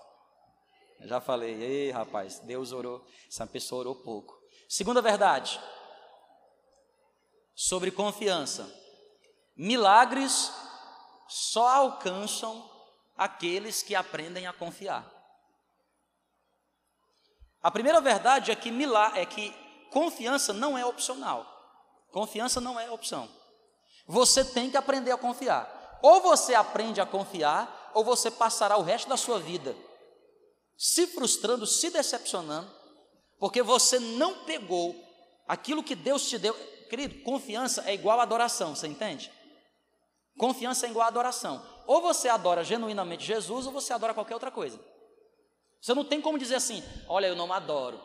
Eu 1.01 1.07
já 1.07 1.21
falei, 1.21 1.55
ei 1.55 1.91
rapaz, 1.93 2.41
Deus 2.41 2.73
orou, 2.73 3.05
essa 3.29 3.47
pessoa 3.47 3.81
orou 3.81 3.95
pouco. 3.95 4.41
Segunda 4.69 5.01
verdade, 5.01 5.61
sobre 7.55 7.91
confiança. 7.91 8.73
Milagres 9.57 10.53
só 11.29 11.69
alcançam 11.69 12.71
aqueles 13.17 13.83
que 13.85 13.97
aprendem 13.97 14.49
a 14.49 14.53
confiar. 14.53 15.22
A 17.63 17.71
primeira 17.71 18.01
verdade 18.01 18.51
é 18.51 18.57
que, 18.57 18.71
é 19.15 19.27
que 19.27 19.55
confiança 19.91 20.53
não 20.53 20.77
é 20.77 20.85
opcional. 20.85 21.47
Confiança 22.11 22.61
não 22.61 22.79
é 22.79 22.91
opção. 22.91 23.29
Você 24.07 24.45
tem 24.45 24.71
que 24.71 24.77
aprender 24.77 25.13
a 25.13 25.17
confiar. 25.17 26.01
Ou 26.03 26.21
você 26.21 26.55
aprende 26.55 27.01
a 27.01 27.07
confiar, 27.07 27.93
ou 27.95 28.03
você 28.03 28.31
passará 28.31 28.77
o 28.77 28.83
resto 28.83 29.09
da 29.09 29.17
sua 29.17 29.39
vida 29.39 29.77
se 30.77 31.07
frustrando, 31.07 31.65
se 31.65 31.91
decepcionando, 31.91 32.69
porque 33.39 33.63
você 33.63 34.01
não 34.01 34.45
pegou 34.45 34.97
aquilo 35.47 35.83
que 35.83 35.95
Deus 35.95 36.29
te 36.29 36.39
deu. 36.39 36.55
Querido, 36.91 37.23
confiança 37.23 37.85
é 37.89 37.95
igual 37.95 38.19
adoração, 38.19 38.75
você 38.75 38.89
entende? 38.89 39.33
Confiança 40.37 40.87
é 40.87 40.91
igual 40.91 41.07
adoração. 41.07 41.65
Ou 41.87 42.01
você 42.01 42.29
adora 42.29 42.65
genuinamente 42.65 43.25
Jesus, 43.25 43.67
ou 43.67 43.73
você 43.73 43.93
adora 43.93 44.13
qualquer 44.13 44.35
outra 44.35 44.51
coisa. 44.51 44.81
Você 45.83 45.95
não 45.95 46.05
tem 46.05 46.21
como 46.21 46.39
dizer 46.39 46.55
assim: 46.55 46.81
olha, 47.09 47.27
eu 47.27 47.35
não 47.35 47.53
adoro. 47.53 48.01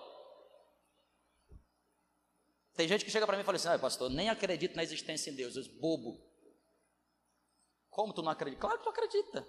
Tem 2.73 2.87
gente 2.87 3.05
que 3.05 3.11
chega 3.11 3.25
para 3.25 3.37
mim 3.37 3.43
e 3.43 3.45
fala 3.45 3.55
assim: 3.55 3.67
ah, 3.67 3.77
pastor, 3.77 4.09
nem 4.09 4.29
acredito 4.29 4.75
na 4.75 4.83
existência 4.83 5.31
de 5.31 5.37
Deus. 5.37 5.55
Eu 5.55 5.61
digo, 5.61 5.79
bobo. 5.79 6.19
Como 7.91 8.13
tu 8.13 8.23
não 8.23 8.31
acredita? 8.31 8.59
Claro 8.59 8.79
que 8.79 8.83
tu 8.83 8.89
acredita. 8.89 9.47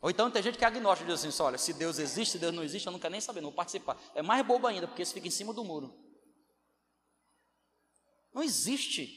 Ou 0.00 0.10
então 0.10 0.30
tem 0.30 0.42
gente 0.42 0.56
que 0.56 0.64
é 0.64 0.66
agnóstico, 0.66 1.10
diz 1.10 1.24
assim, 1.24 1.42
olha, 1.42 1.58
se 1.58 1.72
Deus 1.72 1.98
existe, 1.98 2.32
se 2.32 2.38
Deus 2.38 2.54
não 2.54 2.62
existe, 2.62 2.86
eu 2.86 2.92
não 2.92 3.00
quero 3.00 3.10
nem 3.10 3.20
saber, 3.20 3.40
não 3.40 3.48
vou 3.48 3.56
participar. 3.56 4.00
É 4.14 4.22
mais 4.22 4.46
bobo 4.46 4.66
ainda, 4.66 4.86
porque 4.86 5.02
isso 5.02 5.12
fica 5.12 5.26
em 5.26 5.30
cima 5.30 5.52
do 5.52 5.64
muro. 5.64 5.92
Não 8.32 8.42
existe. 8.42 9.10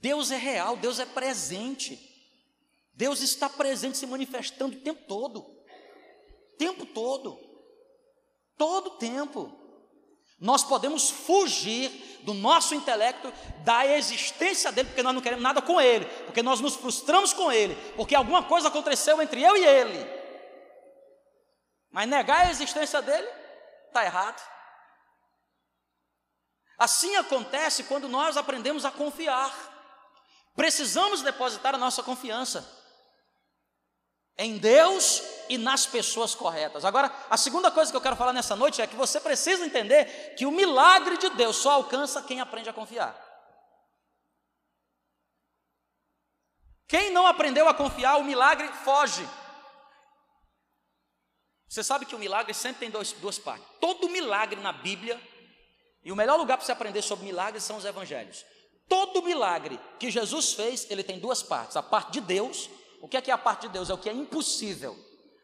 Deus 0.00 0.32
é 0.32 0.36
real, 0.36 0.76
Deus 0.76 0.98
é 0.98 1.06
presente. 1.06 2.10
Deus 2.92 3.20
está 3.20 3.48
presente, 3.48 3.96
se 3.96 4.06
manifestando 4.06 4.76
o 4.76 4.80
tempo 4.80 5.06
todo. 5.06 5.61
Tempo 6.62 6.86
todo. 6.86 7.40
Todo 8.56 8.90
tempo. 8.90 9.52
Nós 10.38 10.62
podemos 10.62 11.10
fugir 11.10 12.20
do 12.22 12.32
nosso 12.34 12.72
intelecto, 12.72 13.32
da 13.64 13.84
existência 13.84 14.70
dele, 14.70 14.88
porque 14.88 15.02
nós 15.02 15.12
não 15.12 15.20
queremos 15.20 15.42
nada 15.42 15.60
com 15.60 15.80
ele, 15.80 16.04
porque 16.24 16.40
nós 16.40 16.60
nos 16.60 16.76
frustramos 16.76 17.32
com 17.32 17.50
ele, 17.50 17.74
porque 17.96 18.14
alguma 18.14 18.44
coisa 18.44 18.68
aconteceu 18.68 19.20
entre 19.20 19.42
eu 19.42 19.56
e 19.56 19.64
ele. 19.64 20.06
Mas 21.90 22.08
negar 22.08 22.46
a 22.46 22.50
existência 22.50 23.02
dele 23.02 23.28
está 23.88 24.04
errado. 24.04 24.40
Assim 26.78 27.16
acontece 27.16 27.82
quando 27.84 28.08
nós 28.08 28.36
aprendemos 28.36 28.84
a 28.84 28.92
confiar. 28.92 29.52
Precisamos 30.54 31.22
depositar 31.22 31.74
a 31.74 31.78
nossa 31.78 32.04
confiança 32.04 32.82
em 34.38 34.58
Deus 34.58 35.22
e 35.52 35.58
nas 35.58 35.84
pessoas 35.84 36.34
corretas. 36.34 36.82
Agora, 36.82 37.14
a 37.28 37.36
segunda 37.36 37.70
coisa 37.70 37.90
que 37.90 37.96
eu 37.96 38.00
quero 38.00 38.16
falar 38.16 38.32
nessa 38.32 38.56
noite 38.56 38.80
é 38.80 38.86
que 38.86 38.96
você 38.96 39.20
precisa 39.20 39.66
entender 39.66 40.34
que 40.34 40.46
o 40.46 40.50
milagre 40.50 41.18
de 41.18 41.28
Deus 41.30 41.56
só 41.56 41.72
alcança 41.72 42.22
quem 42.22 42.40
aprende 42.40 42.70
a 42.70 42.72
confiar. 42.72 43.14
Quem 46.88 47.10
não 47.10 47.26
aprendeu 47.26 47.68
a 47.68 47.74
confiar, 47.74 48.16
o 48.16 48.24
milagre 48.24 48.66
foge. 48.82 49.28
Você 51.68 51.84
sabe 51.84 52.06
que 52.06 52.14
o 52.14 52.18
milagre 52.18 52.54
sempre 52.54 52.80
tem 52.80 52.90
dois, 52.90 53.12
duas 53.12 53.38
partes. 53.38 53.66
Todo 53.78 54.08
milagre 54.08 54.58
na 54.58 54.72
Bíblia 54.72 55.20
e 56.02 56.10
o 56.10 56.16
melhor 56.16 56.38
lugar 56.38 56.56
para 56.56 56.64
você 56.64 56.72
aprender 56.72 57.02
sobre 57.02 57.26
milagres 57.26 57.62
são 57.62 57.76
os 57.76 57.84
evangelhos. 57.84 58.42
Todo 58.88 59.22
milagre 59.22 59.78
que 59.98 60.10
Jesus 60.10 60.54
fez, 60.54 60.90
ele 60.90 61.02
tem 61.02 61.18
duas 61.18 61.42
partes: 61.42 61.76
a 61.76 61.82
parte 61.82 62.12
de 62.12 62.22
Deus. 62.22 62.70
O 63.02 63.08
que 63.08 63.16
é 63.16 63.20
que 63.20 63.30
é 63.30 63.34
a 63.34 63.38
parte 63.38 63.62
de 63.62 63.68
Deus? 63.70 63.90
É 63.90 63.94
o 63.94 63.98
que 63.98 64.08
é 64.08 64.12
impossível, 64.12 64.96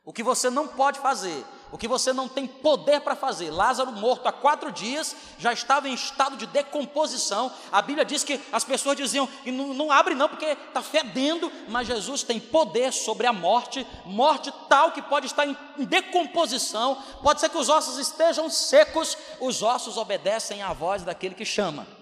o 0.08 0.12
que 0.12 0.22
você 0.22 0.48
não 0.48 0.66
pode 0.66 1.00
fazer, 1.00 1.44
o 1.70 1.76
que 1.76 1.86
você 1.86 2.14
não 2.14 2.30
tem 2.30 2.46
poder 2.46 3.02
para 3.02 3.14
fazer. 3.14 3.50
Lázaro, 3.50 3.92
morto 3.92 4.26
há 4.26 4.32
quatro 4.32 4.72
dias, 4.72 5.14
já 5.38 5.52
estava 5.52 5.86
em 5.86 5.92
estado 5.92 6.34
de 6.34 6.46
decomposição. 6.46 7.52
A 7.70 7.82
Bíblia 7.82 8.06
diz 8.06 8.24
que 8.24 8.40
as 8.50 8.64
pessoas 8.64 8.96
diziam 8.96 9.26
que 9.26 9.52
não, 9.52 9.74
não 9.74 9.92
abre, 9.92 10.14
não, 10.14 10.26
porque 10.26 10.46
está 10.46 10.80
fedendo, 10.80 11.52
mas 11.68 11.86
Jesus 11.86 12.22
tem 12.22 12.40
poder 12.40 12.90
sobre 12.90 13.26
a 13.26 13.34
morte, 13.34 13.86
morte 14.06 14.50
tal 14.66 14.92
que 14.92 15.02
pode 15.02 15.26
estar 15.26 15.46
em 15.46 15.54
decomposição. 15.84 16.96
Pode 17.22 17.42
ser 17.42 17.50
que 17.50 17.58
os 17.58 17.68
ossos 17.68 17.98
estejam 17.98 18.48
secos, 18.48 19.14
os 19.38 19.62
ossos 19.62 19.98
obedecem 19.98 20.62
à 20.62 20.72
voz 20.72 21.02
daquele 21.02 21.34
que 21.34 21.44
chama. 21.44 21.97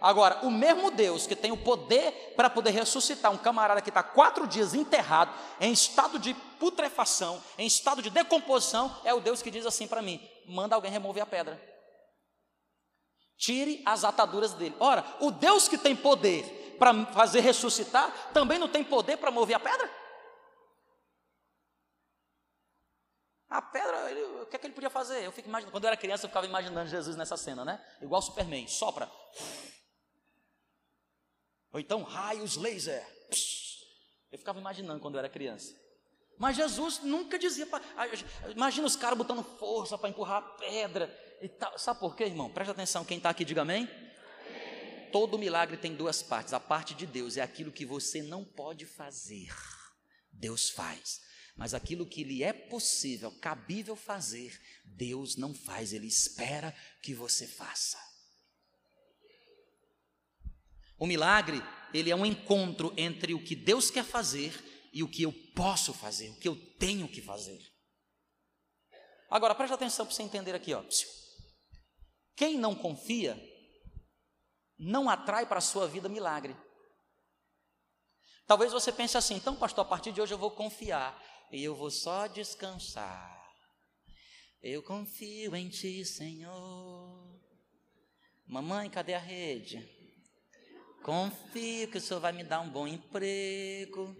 Agora, 0.00 0.38
o 0.42 0.50
mesmo 0.50 0.90
Deus 0.90 1.26
que 1.26 1.36
tem 1.36 1.52
o 1.52 1.56
poder 1.56 2.34
para 2.36 2.48
poder 2.48 2.70
ressuscitar 2.70 3.30
um 3.30 3.36
camarada 3.36 3.82
que 3.82 3.90
está 3.90 4.02
quatro 4.02 4.46
dias 4.46 4.74
enterrado, 4.74 5.32
em 5.60 5.72
estado 5.72 6.18
de 6.18 6.32
putrefação, 6.58 7.42
em 7.58 7.66
estado 7.66 8.00
de 8.00 8.10
decomposição, 8.10 8.96
é 9.04 9.12
o 9.12 9.20
Deus 9.20 9.42
que 9.42 9.50
diz 9.50 9.66
assim 9.66 9.86
para 9.86 10.00
mim: 10.00 10.20
manda 10.46 10.74
alguém 10.74 10.90
remover 10.90 11.22
a 11.22 11.26
pedra. 11.26 11.60
Tire 13.36 13.82
as 13.86 14.04
ataduras 14.04 14.52
dele. 14.54 14.76
Ora, 14.80 15.04
o 15.20 15.30
Deus 15.30 15.68
que 15.68 15.78
tem 15.78 15.96
poder 15.96 16.76
para 16.78 17.06
fazer 17.06 17.40
ressuscitar, 17.40 18.32
também 18.32 18.58
não 18.58 18.68
tem 18.68 18.82
poder 18.82 19.18
para 19.18 19.30
mover 19.30 19.56
a 19.56 19.60
pedra? 19.60 19.90
A 23.50 23.60
pedra, 23.60 24.10
ele, 24.10 24.22
o 24.42 24.46
que 24.46 24.56
é 24.56 24.58
que 24.58 24.66
ele 24.66 24.74
podia 24.74 24.88
fazer? 24.88 25.24
Eu 25.24 25.32
fico 25.32 25.48
imaginando, 25.48 25.72
quando 25.72 25.84
eu 25.84 25.88
era 25.88 25.96
criança, 25.96 26.24
eu 26.24 26.28
ficava 26.28 26.46
imaginando 26.46 26.88
Jesus 26.88 27.16
nessa 27.16 27.36
cena, 27.36 27.64
né? 27.64 27.84
Igual 28.00 28.22
Superman, 28.22 28.66
sopra. 28.68 29.10
Ou 31.72 31.80
então 31.80 32.02
raios 32.02 32.56
laser. 32.56 33.06
Eu 34.30 34.38
ficava 34.38 34.58
imaginando 34.58 35.00
quando 35.00 35.14
eu 35.14 35.18
era 35.20 35.28
criança. 35.28 35.74
Mas 36.38 36.56
Jesus 36.56 37.00
nunca 37.02 37.38
dizia. 37.38 37.68
Imagina 38.54 38.86
os 38.86 38.96
caras 38.96 39.18
botando 39.18 39.42
força 39.42 39.98
para 39.98 40.08
empurrar 40.08 40.38
a 40.38 40.42
pedra 40.42 41.14
e 41.42 41.48
tal. 41.48 41.78
Sabe 41.78 42.00
por 42.00 42.16
quê, 42.16 42.24
irmão? 42.24 42.50
Presta 42.50 42.72
atenção, 42.72 43.04
quem 43.04 43.18
está 43.18 43.30
aqui, 43.30 43.44
diga 43.44 43.62
amém. 43.62 43.88
Todo 45.12 45.38
milagre 45.38 45.76
tem 45.76 45.94
duas 45.94 46.22
partes. 46.22 46.54
A 46.54 46.60
parte 46.60 46.94
de 46.94 47.06
Deus 47.06 47.36
é 47.36 47.42
aquilo 47.42 47.72
que 47.72 47.84
você 47.84 48.22
não 48.22 48.44
pode 48.44 48.86
fazer. 48.86 49.52
Deus 50.32 50.70
faz. 50.70 51.20
Mas 51.56 51.74
aquilo 51.74 52.06
que 52.06 52.24
lhe 52.24 52.42
é 52.42 52.52
possível, 52.52 53.30
cabível 53.32 53.94
fazer, 53.94 54.58
Deus 54.84 55.36
não 55.36 55.52
faz, 55.52 55.92
Ele 55.92 56.06
espera 56.06 56.74
que 57.02 57.12
você 57.12 57.46
faça. 57.46 57.98
O 61.00 61.06
milagre, 61.06 61.62
ele 61.94 62.10
é 62.10 62.14
um 62.14 62.26
encontro 62.26 62.92
entre 62.94 63.32
o 63.32 63.42
que 63.42 63.56
Deus 63.56 63.90
quer 63.90 64.04
fazer 64.04 64.52
e 64.92 65.02
o 65.02 65.08
que 65.08 65.22
eu 65.22 65.32
posso 65.56 65.94
fazer, 65.94 66.28
o 66.28 66.38
que 66.38 66.46
eu 66.46 66.54
tenho 66.78 67.08
que 67.08 67.22
fazer. 67.22 67.58
Agora, 69.30 69.54
preste 69.54 69.72
atenção 69.72 70.04
para 70.04 70.14
você 70.14 70.22
entender 70.22 70.54
aqui, 70.54 70.74
ó. 70.74 70.84
Quem 72.36 72.58
não 72.58 72.74
confia, 72.74 73.40
não 74.78 75.08
atrai 75.08 75.46
para 75.46 75.56
a 75.56 75.62
sua 75.62 75.88
vida 75.88 76.06
milagre. 76.06 76.54
Talvez 78.46 78.70
você 78.70 78.92
pense 78.92 79.16
assim, 79.16 79.36
então, 79.36 79.56
pastor, 79.56 79.86
a 79.86 79.88
partir 79.88 80.12
de 80.12 80.20
hoje 80.20 80.34
eu 80.34 80.38
vou 80.38 80.50
confiar 80.50 81.18
e 81.50 81.62
eu 81.64 81.74
vou 81.74 81.90
só 81.90 82.26
descansar. 82.26 83.40
Eu 84.60 84.82
confio 84.82 85.56
em 85.56 85.70
ti, 85.70 86.04
Senhor. 86.04 87.40
Mamãe, 88.46 88.90
cadê 88.90 89.14
a 89.14 89.18
rede? 89.18 89.99
Confio 91.02 91.88
que 91.90 91.98
o 91.98 92.00
Senhor 92.00 92.20
vai 92.20 92.32
me 92.32 92.44
dar 92.44 92.60
um 92.60 92.68
bom 92.68 92.86
emprego. 92.86 94.14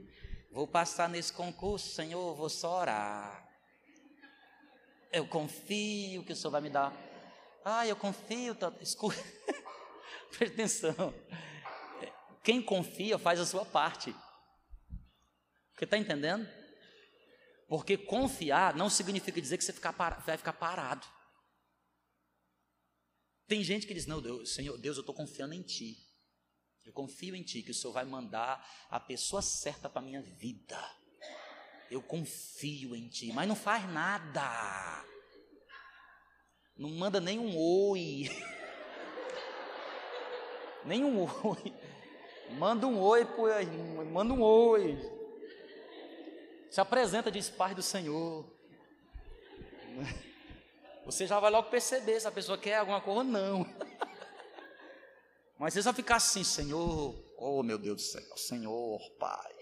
Vou 0.50 0.66
passar 0.66 1.08
nesse 1.08 1.32
concurso, 1.32 1.94
Senhor, 1.94 2.34
vou 2.34 2.48
só 2.48 2.80
orar. 2.80 3.48
Eu 5.12 5.26
confio 5.26 6.24
que 6.24 6.32
o 6.32 6.36
Senhor 6.36 6.50
vai 6.50 6.60
me 6.60 6.70
dar. 6.70 6.92
Ah, 7.64 7.86
eu 7.86 7.96
confio. 7.96 8.54
Tá... 8.54 8.72
Escuta. 8.80 9.22
Presta 10.36 10.54
atenção. 10.54 11.14
Quem 12.42 12.62
confia 12.62 13.18
faz 13.18 13.38
a 13.38 13.46
sua 13.46 13.64
parte. 13.64 14.14
Você 15.76 15.84
está 15.84 15.98
entendendo? 15.98 16.48
Porque 17.68 17.96
confiar 17.96 18.74
não 18.74 18.88
significa 18.88 19.40
dizer 19.40 19.58
que 19.58 19.64
você 19.64 19.72
vai 19.72 20.36
ficar 20.36 20.52
parado. 20.52 21.06
Tem 23.46 23.62
gente 23.62 23.86
que 23.86 23.94
diz: 23.94 24.06
Não, 24.06 24.20
Deus, 24.22 24.54
Senhor, 24.54 24.78
Deus, 24.78 24.96
eu 24.96 25.02
estou 25.02 25.14
confiando 25.14 25.54
em 25.54 25.62
Ti. 25.62 26.09
Eu 26.90 26.92
confio 26.92 27.37
em 27.37 27.42
Ti 27.44 27.62
que 27.62 27.70
o 27.70 27.74
Senhor 27.74 27.92
vai 27.92 28.05
mandar 28.05 28.68
a 28.90 28.98
pessoa 28.98 29.40
certa 29.40 29.88
para 29.88 30.03
a 30.03 30.05
minha 30.05 30.20
vida. 30.20 30.76
Eu 31.88 32.03
confio 32.03 32.96
em 32.96 33.07
Ti, 33.07 33.33
mas 33.33 33.46
não 33.46 33.55
faz 33.55 33.88
nada. 33.88 35.05
Não 36.76 36.90
manda 36.90 37.20
nem 37.20 37.38
um 37.38 37.57
oi. 37.57 38.29
nem 40.85 41.05
um 41.05 41.22
oi. 41.22 41.74
Manda 42.59 42.88
um 42.88 42.98
oi, 42.98 43.24
manda 44.11 44.35
um 44.35 44.42
oi. 44.42 44.98
Se 46.72 46.81
apresenta, 46.81 47.31
diz 47.31 47.48
Pai 47.48 47.72
do 47.72 47.85
Senhor. 47.85 48.53
Você 51.07 51.24
já 51.24 51.38
vai 51.38 51.53
logo 51.53 51.70
perceber 51.70 52.18
se 52.18 52.26
a 52.26 52.33
pessoa 52.33 52.59
quer 52.59 52.79
alguma 52.79 53.00
coisa 53.00 53.20
ou 53.20 53.24
não. 53.24 53.64
Mas 55.60 55.74
você 55.74 55.82
só 55.82 55.92
ficar 55.92 56.16
assim, 56.16 56.42
Senhor, 56.42 57.22
oh 57.36 57.62
meu 57.62 57.76
Deus 57.76 57.96
do 57.96 58.00
céu, 58.00 58.36
Senhor, 58.38 58.98
Pai. 59.18 59.54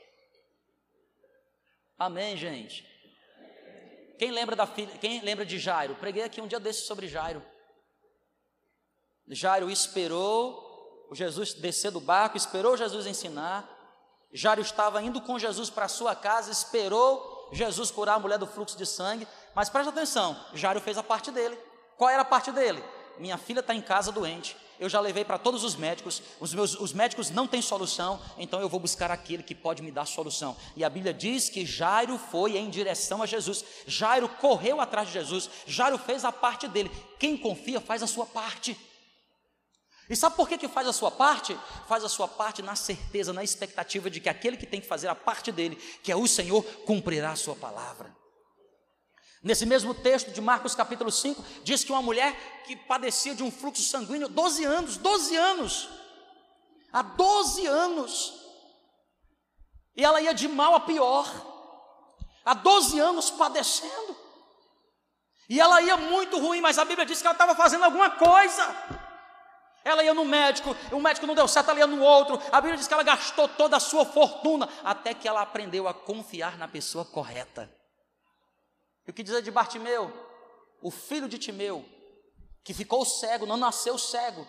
Amém, 1.99 2.37
gente. 2.37 2.87
Quem 4.17 4.31
lembra 4.31 4.55
da 4.55 4.65
filha, 4.65 4.97
quem 4.99 5.21
lembra 5.23 5.45
de 5.45 5.59
Jairo? 5.59 5.97
Preguei 5.97 6.23
aqui 6.23 6.41
um 6.41 6.47
dia 6.47 6.61
desses 6.61 6.87
sobre 6.87 7.09
Jairo. 7.09 7.45
Jairo 9.27 9.69
esperou 9.69 11.09
o 11.11 11.17
Jesus 11.17 11.55
descer 11.55 11.91
do 11.91 11.99
barco, 11.99 12.37
esperou 12.37 12.77
Jesus 12.77 13.05
ensinar. 13.05 13.69
Jairo 14.33 14.61
estava 14.61 15.03
indo 15.03 15.21
com 15.21 15.37
Jesus 15.37 15.69
para 15.69 15.87
a 15.87 15.89
sua 15.89 16.15
casa, 16.15 16.53
esperou 16.53 17.51
Jesus 17.53 17.91
curar 17.91 18.15
a 18.15 18.21
mulher 18.21 18.39
do 18.39 18.47
fluxo 18.47 18.79
de 18.79 18.87
sangue. 18.87 19.27
Mas 19.53 19.69
preste 19.69 19.89
atenção, 19.89 20.41
Jairo 20.55 20.81
fez 20.81 20.97
a 20.97 21.03
parte 21.03 21.33
dele. 21.33 21.59
Qual 21.97 22.09
era 22.09 22.23
a 22.23 22.25
parte 22.25 22.53
dele? 22.53 22.85
Minha 23.19 23.37
filha 23.37 23.59
está 23.59 23.75
em 23.75 23.83
casa 23.83 24.13
doente 24.13 24.57
eu 24.79 24.89
já 24.89 25.01
levei 25.01 25.25
para 25.25 25.39
todos 25.39 25.65
os 25.65 25.77
médicos, 25.77 26.23
os, 26.39 26.55
meus, 26.55 26.75
os 26.79 26.93
médicos 26.93 27.31
não 27.31 27.47
têm 27.47 27.61
solução, 27.61 28.21
então 28.37 28.61
eu 28.61 28.69
vou 28.69 28.79
buscar 28.79 29.11
aquele 29.11 29.43
que 29.43 29.55
pode 29.55 29.83
me 29.83 29.91
dar 29.91 30.07
solução. 30.07 30.57
E 30.77 30.85
a 30.85 30.91
Bíblia 30.91 31.13
diz 31.13 31.49
que 31.49 31.67
Jairo 31.67 32.19
foi 32.19 32.57
em 32.57 32.71
direção 32.71 33.23
a 33.23 33.27
Jesus, 33.27 33.65
Jairo 33.87 34.29
correu 34.29 34.81
atrás 34.81 35.09
de 35.09 35.15
Jesus, 35.15 35.51
Jairo 35.67 35.99
fez 35.99 36.25
a 36.25 36.33
parte 36.33 36.69
dele. 36.69 36.91
Quem 37.19 37.37
confia 37.37 37.81
faz 37.81 38.03
a 38.03 38.07
sua 38.07 38.27
parte. 38.27 38.79
E 40.09 40.17
sabe 40.17 40.37
por 40.37 40.49
que, 40.49 40.57
que 40.57 40.69
faz 40.69 40.89
a 40.89 40.93
sua 40.93 41.11
parte? 41.11 41.59
Faz 41.87 42.03
a 42.03 42.09
sua 42.09 42.27
parte 42.27 42.63
na 42.63 42.75
certeza, 42.75 43.33
na 43.33 43.45
expectativa 43.45 44.09
de 44.09 44.21
que 44.21 44.29
aquele 44.29 44.57
que 44.57 44.67
tem 44.67 44.81
que 44.81 44.87
fazer 44.87 45.09
a 45.09 45.15
parte 45.15 45.53
dele, 45.53 45.77
que 46.03 46.11
é 46.11 46.17
o 46.17 46.27
Senhor, 46.27 46.63
cumprirá 46.87 47.33
a 47.33 47.37
sua 47.37 47.55
palavra. 47.55 48.18
Nesse 49.43 49.65
mesmo 49.65 49.95
texto 49.95 50.33
de 50.33 50.41
Marcos 50.41 50.75
capítulo 50.75 51.13
5, 51.13 51.45
diz 51.63 51.85
que 51.85 51.93
uma 51.93 52.03
mulher 52.03 52.35
que 52.65 52.75
padecia 52.75 53.35
de 53.35 53.43
um 53.43 53.51
fluxo 53.51 53.83
sanguíneo 53.83 54.29
12 54.29 54.65
anos, 54.65 54.97
12 54.97 55.37
anos, 55.37 55.89
há 56.93 57.03
12 57.03 57.67
anos, 57.67 58.35
e 59.97 60.05
ela 60.05 60.21
ia 60.21 60.35
de 60.35 60.49
mal 60.49 60.75
a 60.75 60.81
pior, 60.81 61.27
há 62.45 62.53
12 62.53 62.99
anos 62.99 63.31
padecendo, 63.31 64.17
e 65.49 65.61
ela 65.61 65.81
ia 65.81 65.97
muito 65.97 66.39
ruim, 66.39 66.61
mas 66.61 66.77
a 66.77 66.85
Bíblia 66.85 67.07
diz 67.07 67.21
que 67.21 67.27
ela 67.27 67.35
estava 67.35 67.55
fazendo 67.55 67.85
alguma 67.85 68.11
coisa. 68.11 68.77
Ela 69.83 70.05
ia 70.05 70.13
no 70.13 70.25
médico, 70.25 70.77
o 70.93 71.01
médico 71.01 71.27
não 71.27 71.35
deu 71.35 71.49
certo, 71.49 71.71
ela 71.71 71.79
ia 71.79 71.87
no 71.87 72.03
outro. 72.03 72.39
A 72.53 72.61
Bíblia 72.61 72.77
diz 72.77 72.87
que 72.87 72.93
ela 72.93 73.03
gastou 73.03 73.49
toda 73.49 73.79
a 73.79 73.81
sua 73.81 74.05
fortuna 74.05 74.69
até 74.85 75.15
que 75.15 75.27
ela 75.27 75.41
aprendeu 75.41 75.89
a 75.89 75.95
confiar 75.95 76.59
na 76.59 76.69
pessoa 76.69 77.03
correta. 77.07 77.78
E 79.09 79.11
o 79.11 79.15
que 79.15 79.23
dizer 79.23 79.41
de 79.41 79.51
Bartimeu? 79.51 80.13
O 80.83 80.91
filho 80.91 81.31
de 81.31 81.39
Timeu, 81.39 81.83
que 82.63 82.75
ficou 82.75 83.07
cego, 83.07 83.47
não 83.47 83.57
nasceu 83.57 83.97
cego, 83.97 84.47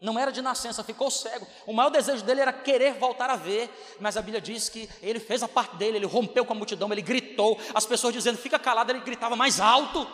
não 0.00 0.16
era 0.16 0.30
de 0.30 0.40
nascença, 0.40 0.84
ficou 0.84 1.10
cego. 1.10 1.44
O 1.66 1.72
maior 1.72 1.90
desejo 1.90 2.24
dele 2.24 2.40
era 2.40 2.52
querer 2.52 2.94
voltar 2.94 3.28
a 3.28 3.34
ver, 3.34 3.68
mas 3.98 4.16
a 4.16 4.22
Bíblia 4.22 4.40
diz 4.40 4.68
que 4.68 4.88
ele 5.02 5.18
fez 5.18 5.42
a 5.42 5.48
parte 5.48 5.74
dele, 5.74 5.96
ele 5.98 6.06
rompeu 6.06 6.46
com 6.46 6.52
a 6.52 6.56
multidão, 6.56 6.90
ele 6.92 7.02
gritou, 7.02 7.58
as 7.74 7.84
pessoas 7.84 8.14
dizendo, 8.14 8.38
fica 8.38 8.60
calado, 8.60 8.92
ele 8.92 9.00
gritava 9.00 9.34
mais 9.34 9.58
alto. 9.58 10.06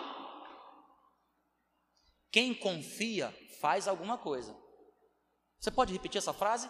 Quem 2.31 2.55
confia 2.55 3.37
faz 3.61 3.87
alguma 3.87 4.17
coisa. 4.17 4.57
Você 5.61 5.71
pode 5.71 5.93
repetir 5.93 6.17
essa 6.17 6.33
frase? 6.33 6.69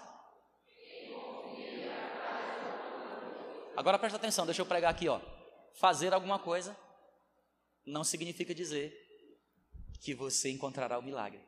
Agora 3.77 3.97
presta 3.97 4.17
atenção, 4.17 4.45
deixa 4.45 4.61
eu 4.61 4.67
pregar 4.67 4.91
aqui, 4.91 5.09
ó. 5.09 5.21
Fazer 5.75 6.13
alguma 6.13 6.41
coisa 6.41 6.77
não 7.85 8.05
significa 8.05 8.55
dizer 8.55 8.99
que 10.01 10.15
você 10.15 10.51
encontrará 10.51 10.99
o 10.99 11.03
milagre. 11.03 11.41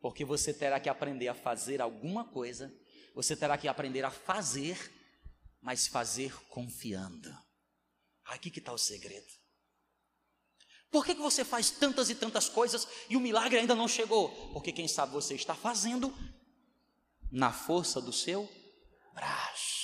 Porque 0.00 0.24
você 0.24 0.52
terá 0.52 0.80
que 0.80 0.88
aprender 0.88 1.28
a 1.28 1.34
fazer 1.34 1.80
alguma 1.80 2.24
coisa, 2.24 2.72
você 3.14 3.36
terá 3.36 3.56
que 3.56 3.68
aprender 3.68 4.04
a 4.04 4.10
fazer, 4.10 4.76
mas 5.60 5.86
fazer 5.86 6.34
confiando. 6.48 7.32
Aqui 8.24 8.50
que 8.50 8.58
está 8.58 8.72
o 8.72 8.78
segredo. 8.78 9.42
Por 10.90 11.06
que, 11.06 11.14
que 11.14 11.22
você 11.22 11.44
faz 11.44 11.70
tantas 11.70 12.10
e 12.10 12.14
tantas 12.14 12.48
coisas 12.48 12.86
e 13.08 13.16
o 13.16 13.20
milagre 13.20 13.58
ainda 13.58 13.74
não 13.74 13.88
chegou? 13.88 14.28
Porque 14.52 14.72
quem 14.72 14.86
sabe 14.86 15.12
você 15.12 15.34
está 15.34 15.54
fazendo 15.54 16.14
na 17.30 17.50
força 17.50 17.98
do 17.98 18.12
seu 18.12 18.46
braço. 19.14 19.82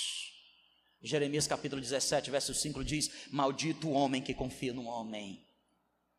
Jeremias 1.01 1.47
capítulo 1.47 1.81
17, 1.81 2.29
verso 2.29 2.53
5 2.53 2.83
diz: 2.83 3.27
Maldito 3.31 3.87
o 3.87 3.93
homem 3.93 4.21
que 4.21 4.35
confia 4.35 4.73
no 4.73 4.85
homem. 4.85 5.43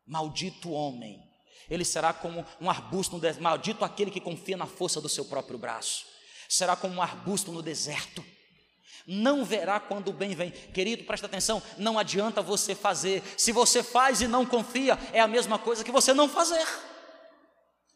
Maldito 0.05 0.71
homem. 0.71 1.21
Ele 1.69 1.85
será 1.85 2.11
como 2.11 2.45
um 2.59 2.69
arbusto 2.69 3.15
no 3.15 3.21
deserto. 3.21 3.43
Maldito 3.43 3.85
aquele 3.85 4.11
que 4.11 4.19
confia 4.19 4.57
na 4.57 4.65
força 4.65 4.99
do 4.99 5.07
seu 5.07 5.25
próprio 5.25 5.57
braço. 5.57 6.05
Será 6.49 6.75
como 6.75 6.95
um 6.95 7.01
arbusto 7.01 7.51
no 7.51 7.61
deserto. 7.61 8.23
Não 9.07 9.43
verá 9.43 9.79
quando 9.79 10.09
o 10.09 10.13
bem 10.13 10.35
vem. 10.35 10.51
Querido, 10.51 11.03
presta 11.05 11.25
atenção, 11.25 11.61
não 11.77 11.97
adianta 11.97 12.41
você 12.41 12.75
fazer. 12.75 13.23
Se 13.37 13.51
você 13.51 13.81
faz 13.81 14.21
e 14.21 14.27
não 14.27 14.45
confia, 14.45 14.97
é 15.13 15.19
a 15.19 15.27
mesma 15.27 15.57
coisa 15.57 15.83
que 15.83 15.91
você 15.91 16.13
não 16.13 16.29
fazer. 16.29 16.65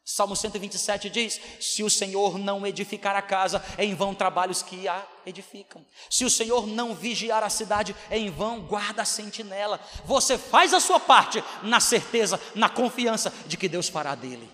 Salmo 0.08 0.36
127 0.36 1.10
diz: 1.10 1.42
Se 1.60 1.82
o 1.82 1.90
Senhor 1.90 2.38
não 2.38 2.66
edificar 2.66 3.16
a 3.16 3.24
casa, 3.24 3.64
em 3.80 3.96
vão 3.96 4.14
trabalhos 4.14 4.62
que 4.62 4.88
a 4.88 5.04
edificam. 5.26 5.84
Se 6.12 6.24
o 6.24 6.30
Senhor 6.30 6.68
não 6.68 6.94
vigiar 6.94 7.44
a 7.44 7.50
cidade, 7.50 7.96
em 8.12 8.30
vão 8.30 8.62
guarda 8.62 9.02
a 9.02 9.06
sentinela. 9.06 9.80
Você 10.06 10.38
faz 10.38 10.76
a 10.76 10.80
sua 10.80 11.00
parte 11.00 11.44
na 11.64 11.80
certeza, 11.80 12.40
na 12.54 12.70
confiança 12.70 13.34
de 13.48 13.58
que 13.58 13.68
Deus 13.68 13.90
fará 13.90 14.14
dele. 14.14 14.48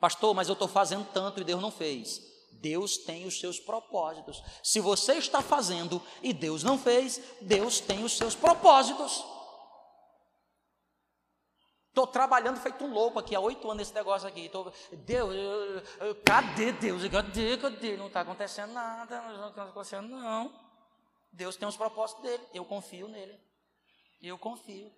Pastor, 0.00 0.34
mas 0.34 0.48
eu 0.48 0.54
estou 0.54 0.66
fazendo 0.66 1.06
tanto 1.12 1.40
e 1.40 1.44
Deus 1.44 1.62
não 1.62 1.70
fez. 1.70 2.20
Deus 2.54 2.96
tem 2.96 3.24
os 3.24 3.38
seus 3.38 3.60
propósitos. 3.60 4.42
Se 4.64 4.80
você 4.80 5.14
está 5.14 5.40
fazendo 5.40 6.02
e 6.22 6.32
Deus 6.32 6.64
não 6.64 6.76
fez, 6.76 7.20
Deus 7.40 7.78
tem 7.78 8.02
os 8.02 8.16
seus 8.16 8.34
propósitos. 8.34 9.24
Estou 11.90 12.06
trabalhando 12.06 12.60
feito 12.60 12.84
um 12.84 12.92
louco 12.92 13.18
aqui 13.18 13.34
há 13.34 13.40
oito 13.40 13.66
anos 13.68 13.78
nesse 13.78 13.94
negócio 13.94 14.26
aqui. 14.26 14.48
Tô, 14.48 14.72
Deus, 14.92 15.34
eu, 15.34 16.06
eu, 16.06 16.14
cadê 16.24 16.70
Deus? 16.70 17.02
Cadê, 17.08 17.58
cadê? 17.58 17.96
Não 17.96 18.06
está 18.06 18.20
acontecendo 18.20 18.72
nada, 18.72 19.20
não 19.22 19.48
está 19.48 19.64
acontecendo 19.64 20.08
não. 20.08 20.54
Deus 21.32 21.56
tem 21.56 21.66
os 21.66 21.76
propósitos 21.76 22.22
dele, 22.22 22.42
eu 22.54 22.64
confio 22.64 23.08
nele. 23.08 23.36
Eu 24.22 24.38
confio. 24.38 24.90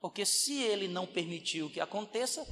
Porque 0.00 0.24
se 0.24 0.62
ele 0.62 0.88
não 0.88 1.06
permitiu 1.06 1.68
que 1.68 1.80
aconteça, 1.80 2.42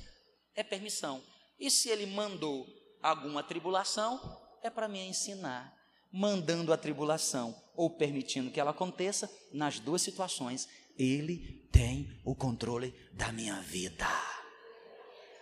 é 0.55 0.63
permissão. 0.63 1.23
E 1.59 1.71
se 1.71 1.89
ele 1.89 2.05
mandou 2.07 2.67
alguma 3.03 3.43
tribulação, 3.43 4.21
é 4.63 4.69
para 4.69 4.87
me 4.87 5.01
ensinar. 5.01 5.75
Mandando 6.13 6.75
a 6.75 6.77
tribulação 6.77 7.55
ou 7.75 7.97
permitindo 7.97 8.51
que 8.51 8.61
ela 8.61 8.73
aconteça, 8.73 9.31
nas 9.53 9.79
duas 9.79 10.03
situações, 10.03 10.69
ele 10.99 11.69
tem 11.73 12.21
o 12.25 12.35
controle 12.35 12.95
da 13.13 13.33
minha 13.33 13.61
vida. 13.61 14.07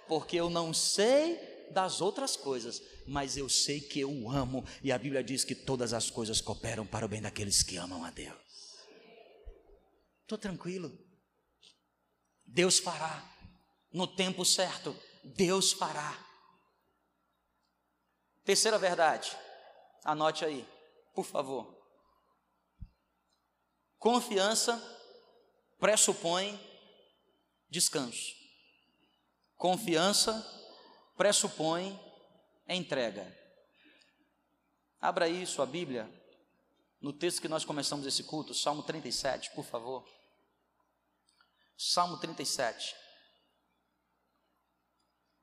Porque 0.07 0.37
eu 0.37 0.49
não 0.49 0.73
sei 0.73 1.39
das 1.71 2.01
outras 2.01 2.37
coisas, 2.37 2.83
mas 3.07 3.37
eu 3.37 3.49
sei 3.49 3.81
que 3.81 4.01
eu 4.01 4.31
amo, 4.31 4.65
e 4.83 4.91
a 4.91 4.99
Bíblia 4.99 5.23
diz 5.23 5.45
que 5.45 5.55
todas 5.55 5.93
as 5.93 6.11
coisas 6.11 6.41
cooperam 6.41 6.87
para 6.87 7.05
o 7.05 7.09
bem 7.09 7.21
daqueles 7.21 7.63
que 7.63 7.77
amam 7.77 8.05
a 8.05 8.11
Deus. 8.11 8.37
Estou 10.23 10.39
tranquilo. 10.39 10.93
Deus 12.47 12.79
fará, 12.79 13.23
no 13.93 14.07
tempo 14.07 14.45
certo, 14.45 14.97
Deus 15.23 15.73
fará. 15.73 16.27
Terceira 18.45 18.79
verdade, 18.79 19.37
anote 20.03 20.45
aí, 20.45 20.67
por 21.15 21.25
favor. 21.25 21.77
Confiança 23.99 24.98
pressupõe 25.79 26.59
descanso. 27.69 28.35
Confiança 29.57 30.33
pressupõe 31.17 31.99
entrega. 32.69 33.27
Abra 35.01 35.27
aí 35.27 35.47
sua 35.47 35.67
Bíblia, 35.67 36.09
no 37.01 37.13
texto 37.13 37.41
que 37.41 37.49
nós 37.49 37.65
começamos 37.65 38.07
esse 38.07 38.25
culto, 38.25 38.53
Salmo 38.55 38.83
37, 38.83 39.51
por 39.53 39.65
favor. 39.65 40.05
Salmo 41.77 42.19
37. 42.19 42.97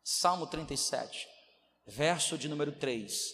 Salmo 0.03 0.45
37, 0.45 1.27
verso 1.87 2.37
de 2.37 2.47
número 2.47 2.73
3. 2.73 3.33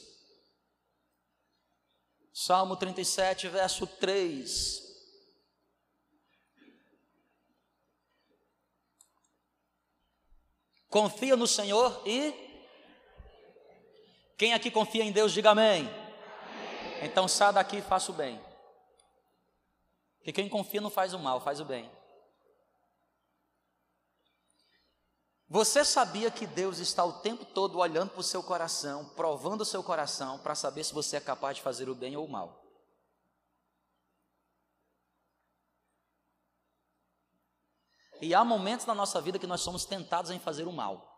Salmo 2.34 2.78
37, 2.78 3.50
verso 3.50 3.86
3. 3.86 4.91
Confia 10.92 11.38
no 11.38 11.48
Senhor 11.48 12.04
e. 12.06 12.34
Quem 14.38 14.54
aqui 14.54 14.70
confia 14.70 15.04
em 15.06 15.12
Deus, 15.12 15.32
diga 15.32 15.52
amém. 15.52 15.90
Então 17.02 17.28
sai 17.28 17.54
daqui 17.54 17.78
e 17.78 17.82
faça 17.82 18.12
o 18.12 18.14
bem. 18.14 18.40
Porque 20.18 20.34
quem 20.34 20.50
confia 20.50 20.82
não 20.82 20.90
faz 20.90 21.14
o 21.14 21.20
mal, 21.20 21.40
faz 21.40 21.62
o 21.62 21.66
bem. 21.66 21.90
Você 25.48 25.84
sabia 25.86 26.30
que 26.30 26.46
Deus 26.46 26.80
está 26.80 27.04
o 27.06 27.20
tempo 27.20 27.46
todo 27.46 27.80
olhando 27.80 28.10
para 28.12 28.20
o 28.20 28.24
seu 28.24 28.44
coração, 28.44 29.06
provando 29.16 29.62
o 29.62 29.66
seu 29.66 29.82
coração, 29.82 30.40
para 30.40 30.56
saber 30.56 30.84
se 30.84 30.94
você 30.94 31.18
é 31.18 31.22
capaz 31.22 31.58
de 31.58 31.64
fazer 31.64 31.90
o 31.90 31.96
bem 31.96 32.16
ou 32.18 32.26
o 32.26 32.30
mal? 32.30 32.61
E 38.22 38.36
há 38.36 38.46
momentos 38.46 38.86
na 38.86 38.94
nossa 38.94 39.20
vida 39.20 39.40
que 39.40 39.48
nós 39.48 39.62
somos 39.62 39.84
tentados 39.84 40.30
em 40.30 40.40
fazer 40.40 40.68
o 40.68 40.72
mal. 40.72 41.12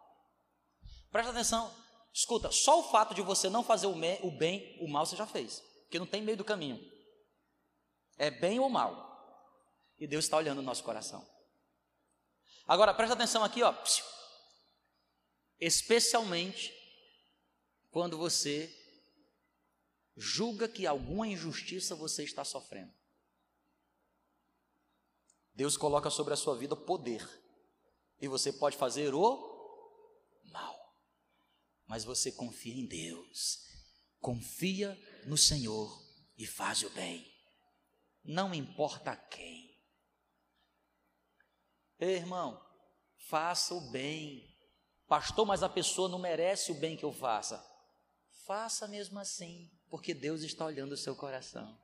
Presta 1.11 1.31
atenção, 1.31 1.71
escuta, 2.13 2.51
só 2.51 2.79
o 2.79 2.83
fato 2.83 3.13
de 3.13 3.21
você 3.21 3.49
não 3.49 3.63
fazer 3.63 3.87
o, 3.87 4.31
bem, 4.31 4.77
o 4.81 4.87
mal 4.87 5.05
você 5.05 5.15
já 5.15 5.27
fez, 5.27 5.59
porque 5.83 5.99
não 5.99 6.07
tem 6.07 6.21
meio 6.21 6.37
do 6.37 6.45
caminho. 6.45 6.79
É 8.17 8.31
bem 8.31 8.59
ou 8.59 8.69
mal. 8.69 9.11
E 9.99 10.07
Deus 10.07 10.25
está 10.25 10.37
olhando 10.37 10.59
o 10.59 10.63
nosso 10.63 10.83
coração. 10.83 11.27
Agora, 12.65 12.93
presta 12.93 13.13
atenção 13.13 13.43
aqui, 13.43 13.61
ó. 13.61 13.75
Especialmente 15.59 16.73
quando 17.91 18.17
você 18.17 18.73
julga 20.15 20.67
que 20.67 20.87
alguma 20.87 21.27
injustiça 21.27 21.95
você 21.95 22.23
está 22.23 22.43
sofrendo. 22.45 22.93
Deus 25.53 25.77
coloca 25.77 26.09
sobre 26.09 26.33
a 26.33 26.37
sua 26.37 26.55
vida 26.55 26.75
poder. 26.75 27.27
E 28.19 28.27
você 28.27 28.51
pode 28.51 28.77
fazer 28.77 29.13
o 29.13 29.51
mal. 30.45 30.95
mas 31.85 32.03
você 32.03 32.31
confia 32.31 32.73
em 32.73 32.87
Deus. 32.87 33.67
Confia 34.19 34.97
no 35.25 35.37
Senhor 35.37 36.01
e 36.37 36.47
faz 36.47 36.81
o 36.83 36.89
bem. 36.91 37.31
Não 38.23 38.53
importa 38.53 39.15
quem. 39.15 39.77
Ei, 41.99 42.15
irmão, 42.15 42.61
faça 43.17 43.73
o 43.73 43.91
bem. 43.91 44.49
Pastor, 45.07 45.45
mas 45.45 45.61
a 45.61 45.69
pessoa 45.69 46.09
não 46.09 46.17
merece 46.17 46.71
o 46.71 46.75
bem 46.75 46.95
que 46.95 47.03
eu 47.03 47.11
faça. 47.11 47.63
Faça 48.45 48.87
mesmo 48.87 49.19
assim, 49.19 49.69
porque 49.89 50.13
Deus 50.13 50.41
está 50.41 50.65
olhando 50.65 50.93
o 50.93 50.97
seu 50.97 51.15
coração. 51.15 51.82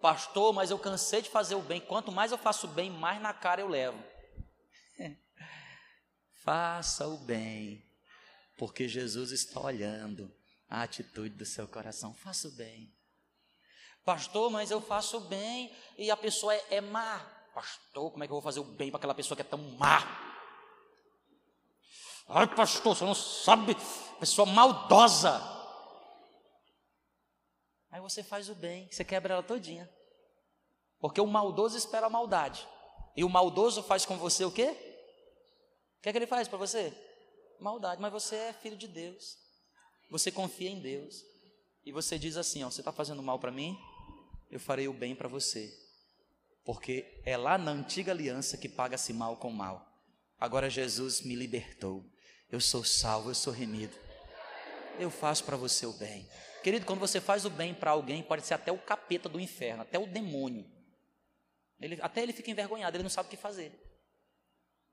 Pastor, 0.00 0.52
mas 0.52 0.70
eu 0.70 0.78
cansei 0.78 1.22
de 1.22 1.28
fazer 1.28 1.56
o 1.56 1.62
bem. 1.62 1.80
Quanto 1.80 2.12
mais 2.12 2.30
eu 2.30 2.38
faço 2.38 2.66
o 2.66 2.70
bem, 2.70 2.90
mais 2.90 3.20
na 3.20 3.34
cara 3.34 3.60
eu 3.60 3.68
levo. 3.68 4.02
Faça 6.44 7.06
o 7.06 7.18
bem, 7.18 7.84
porque 8.56 8.88
Jesus 8.88 9.32
está 9.32 9.60
olhando 9.60 10.32
a 10.68 10.82
atitude 10.82 11.34
do 11.34 11.44
seu 11.44 11.66
coração. 11.66 12.14
Faça 12.14 12.48
o 12.48 12.52
bem. 12.52 12.94
Pastor, 14.04 14.50
mas 14.50 14.70
eu 14.70 14.80
faço 14.80 15.18
o 15.18 15.20
bem 15.20 15.74
e 15.98 16.10
a 16.10 16.16
pessoa 16.16 16.54
é, 16.54 16.76
é 16.76 16.80
má. 16.80 17.18
Pastor, 17.52 18.10
como 18.12 18.22
é 18.22 18.26
que 18.26 18.30
eu 18.30 18.36
vou 18.36 18.42
fazer 18.42 18.60
o 18.60 18.64
bem 18.64 18.90
para 18.90 18.98
aquela 18.98 19.14
pessoa 19.14 19.36
que 19.36 19.42
é 19.42 19.44
tão 19.44 19.58
má? 19.58 19.98
Ai, 22.28 22.46
pastor, 22.46 22.94
você 22.94 23.04
não 23.04 23.14
sabe, 23.14 23.76
pessoa 24.20 24.46
maldosa. 24.46 25.57
Aí 27.90 28.00
você 28.00 28.22
faz 28.22 28.48
o 28.48 28.54
bem, 28.54 28.88
você 28.90 29.04
quebra 29.04 29.34
ela 29.34 29.42
todinha. 29.42 29.88
Porque 31.00 31.20
o 31.20 31.26
maldoso 31.26 31.76
espera 31.76 32.06
a 32.06 32.10
maldade. 32.10 32.66
E 33.16 33.24
o 33.24 33.28
maldoso 33.28 33.82
faz 33.82 34.04
com 34.04 34.16
você 34.16 34.44
o 34.44 34.50
quê? 34.50 34.76
O 35.98 36.02
que 36.02 36.08
é 36.08 36.12
que 36.12 36.18
ele 36.18 36.26
faz 36.26 36.46
para 36.46 36.58
você? 36.58 36.92
Maldade, 37.60 38.00
mas 38.00 38.12
você 38.12 38.36
é 38.36 38.52
filho 38.52 38.76
de 38.76 38.86
Deus. 38.86 39.36
Você 40.10 40.30
confia 40.30 40.70
em 40.70 40.80
Deus. 40.80 41.24
E 41.84 41.92
você 41.92 42.18
diz 42.18 42.36
assim: 42.36 42.62
ó, 42.62 42.70
você 42.70 42.80
está 42.80 42.92
fazendo 42.92 43.22
mal 43.22 43.38
para 43.38 43.50
mim? 43.50 43.76
Eu 44.50 44.60
farei 44.60 44.88
o 44.88 44.92
bem 44.92 45.14
para 45.14 45.28
você. 45.28 45.72
Porque 46.64 47.22
é 47.24 47.36
lá 47.36 47.56
na 47.56 47.70
antiga 47.70 48.12
aliança 48.12 48.56
que 48.56 48.68
paga-se 48.68 49.12
mal 49.12 49.36
com 49.36 49.50
mal. 49.50 49.86
Agora 50.38 50.70
Jesus 50.70 51.22
me 51.22 51.34
libertou. 51.34 52.04
Eu 52.50 52.60
sou 52.60 52.84
salvo, 52.84 53.30
eu 53.30 53.34
sou 53.34 53.52
remido. 53.52 53.96
Eu 54.98 55.10
faço 55.10 55.44
para 55.44 55.56
você 55.56 55.86
o 55.86 55.92
bem. 55.92 56.28
Querido, 56.68 56.84
quando 56.84 57.00
você 57.00 57.18
faz 57.18 57.46
o 57.46 57.50
bem 57.50 57.72
para 57.72 57.92
alguém, 57.92 58.22
pode 58.22 58.44
ser 58.44 58.52
até 58.52 58.70
o 58.70 58.76
capeta 58.76 59.26
do 59.26 59.40
inferno, 59.40 59.84
até 59.84 59.98
o 59.98 60.06
demônio. 60.06 60.70
Ele, 61.80 61.98
até 62.02 62.22
ele 62.22 62.34
fica 62.34 62.50
envergonhado, 62.50 62.94
ele 62.94 63.04
não 63.04 63.08
sabe 63.08 63.26
o 63.26 63.30
que 63.30 63.38
fazer. 63.38 63.72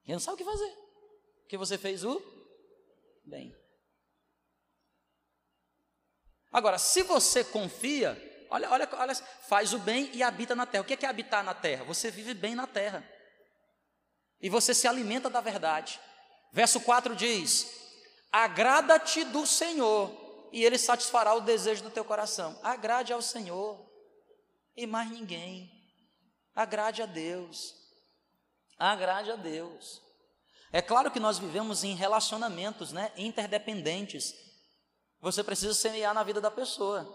Ele 0.06 0.14
não 0.14 0.20
sabe 0.22 0.36
o 0.36 0.38
que 0.38 0.46
fazer 0.46 0.74
que 1.50 1.58
você 1.58 1.78
fez 1.78 2.06
o 2.06 2.24
bem. 3.26 3.54
Agora, 6.50 6.78
se 6.78 7.04
você 7.04 7.44
confia, 7.44 8.16
olha, 8.50 8.72
olha, 8.72 8.90
olha, 8.94 9.14
faz 9.14 9.74
o 9.74 9.80
bem 9.80 10.10
e 10.14 10.24
habita 10.24 10.56
na 10.56 10.66
terra. 10.66 10.82
O 10.82 10.88
que 10.88 10.94
é, 10.94 11.06
é 11.06 11.10
habitar 11.10 11.44
na 11.44 11.54
terra? 11.54 11.84
Você 11.84 12.10
vive 12.10 12.34
bem 12.34 12.56
na 12.56 12.68
terra. 12.68 13.06
E 14.40 14.50
você 14.50 14.74
se 14.74 14.88
alimenta 14.88 15.30
da 15.30 15.42
verdade. 15.42 16.00
Verso 16.54 16.80
4 16.80 17.14
diz: 17.18 17.70
Agrada-te 18.32 19.26
do 19.26 19.46
Senhor, 19.46 20.25
e 20.56 20.64
Ele 20.64 20.78
satisfará 20.78 21.34
o 21.34 21.42
desejo 21.42 21.84
do 21.84 21.90
teu 21.90 22.06
coração. 22.06 22.58
Agrade 22.64 23.12
ao 23.12 23.22
Senhor, 23.22 23.86
e 24.74 24.88
mais 24.88 25.12
ninguém. 25.12 25.70
Agrade 26.56 27.02
a 27.02 27.06
Deus. 27.06 27.76
Agrade 28.80 29.32
a 29.32 29.36
Deus. 29.36 30.02
É 30.72 30.82
claro 30.82 31.12
que 31.12 31.20
nós 31.20 31.38
vivemos 31.38 31.84
em 31.84 31.94
relacionamentos 31.94 32.94
né, 32.94 33.12
interdependentes. 33.18 34.34
Você 35.20 35.44
precisa 35.44 35.74
semear 35.74 36.14
na 36.14 36.24
vida 36.24 36.40
da 36.40 36.50
pessoa. 36.50 37.06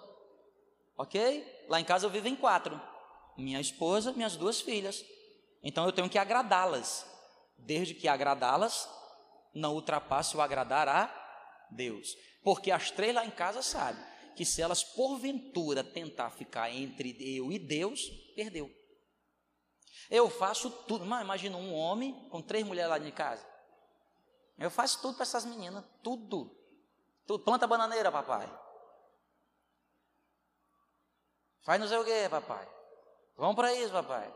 Ok? 0.98 1.64
Lá 1.66 1.80
em 1.80 1.84
casa 1.84 2.04
eu 2.04 2.10
vivo 2.10 2.28
em 2.28 2.36
quatro: 2.36 2.78
minha 3.38 3.58
esposa, 3.58 4.12
minhas 4.12 4.36
duas 4.36 4.60
filhas. 4.60 5.02
Então 5.62 5.86
eu 5.86 5.92
tenho 5.92 6.10
que 6.10 6.18
agradá-las. 6.18 7.06
Desde 7.56 7.94
que 7.94 8.06
agradá-las 8.06 8.86
não 9.54 9.72
ultrapasse 9.72 10.36
o 10.36 10.42
agradar 10.42 10.86
a 10.88 11.19
Deus. 11.70 12.16
Porque 12.42 12.70
as 12.70 12.90
três 12.90 13.14
lá 13.14 13.24
em 13.24 13.30
casa 13.30 13.62
sabem 13.62 14.02
que 14.34 14.44
se 14.44 14.62
elas 14.62 14.82
porventura 14.82 15.84
tentar 15.84 16.30
ficar 16.30 16.70
entre 16.70 17.16
eu 17.36 17.52
e 17.52 17.58
Deus, 17.58 18.08
perdeu. 18.34 18.70
Eu 20.10 20.30
faço 20.30 20.70
tudo. 20.70 21.04
Mas 21.04 21.22
imagina 21.22 21.56
um 21.56 21.74
homem 21.74 22.28
com 22.30 22.40
três 22.40 22.66
mulheres 22.66 22.90
lá 22.90 22.98
de 22.98 23.12
casa. 23.12 23.46
Eu 24.58 24.70
faço 24.70 25.00
tudo 25.00 25.14
para 25.14 25.22
essas 25.22 25.44
meninas, 25.44 25.84
tudo. 26.02 26.54
tudo. 27.26 27.44
Planta 27.44 27.66
bananeira, 27.66 28.10
papai. 28.10 28.50
Faz 31.62 31.80
não 31.80 31.88
sei 31.88 31.98
o 31.98 32.04
que, 32.04 32.28
papai. 32.28 32.68
Vamos 33.36 33.56
para 33.56 33.72
isso, 33.74 33.92
papai. 33.92 34.34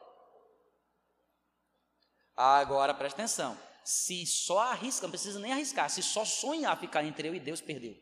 Agora 2.36 2.94
presta 2.94 3.20
atenção. 3.20 3.58
Se 3.84 4.24
só 4.26 4.60
arrisca, 4.60 5.06
não 5.06 5.10
precisa 5.10 5.38
nem 5.38 5.52
arriscar. 5.52 5.90
Se 5.90 6.02
só 6.02 6.24
sonhar 6.24 6.78
ficar 6.80 7.04
entre 7.04 7.28
eu 7.28 7.34
e 7.34 7.40
Deus, 7.40 7.60
perdeu. 7.60 7.94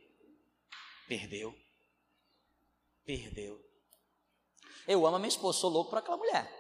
Perdeu. 1.08 1.54
Perdeu. 3.04 3.60
Eu 4.86 5.06
amo 5.06 5.16
a 5.16 5.18
minha 5.18 5.28
esposa, 5.28 5.58
sou 5.58 5.70
louco 5.70 5.90
por 5.90 5.98
aquela 5.98 6.16
mulher. 6.16 6.50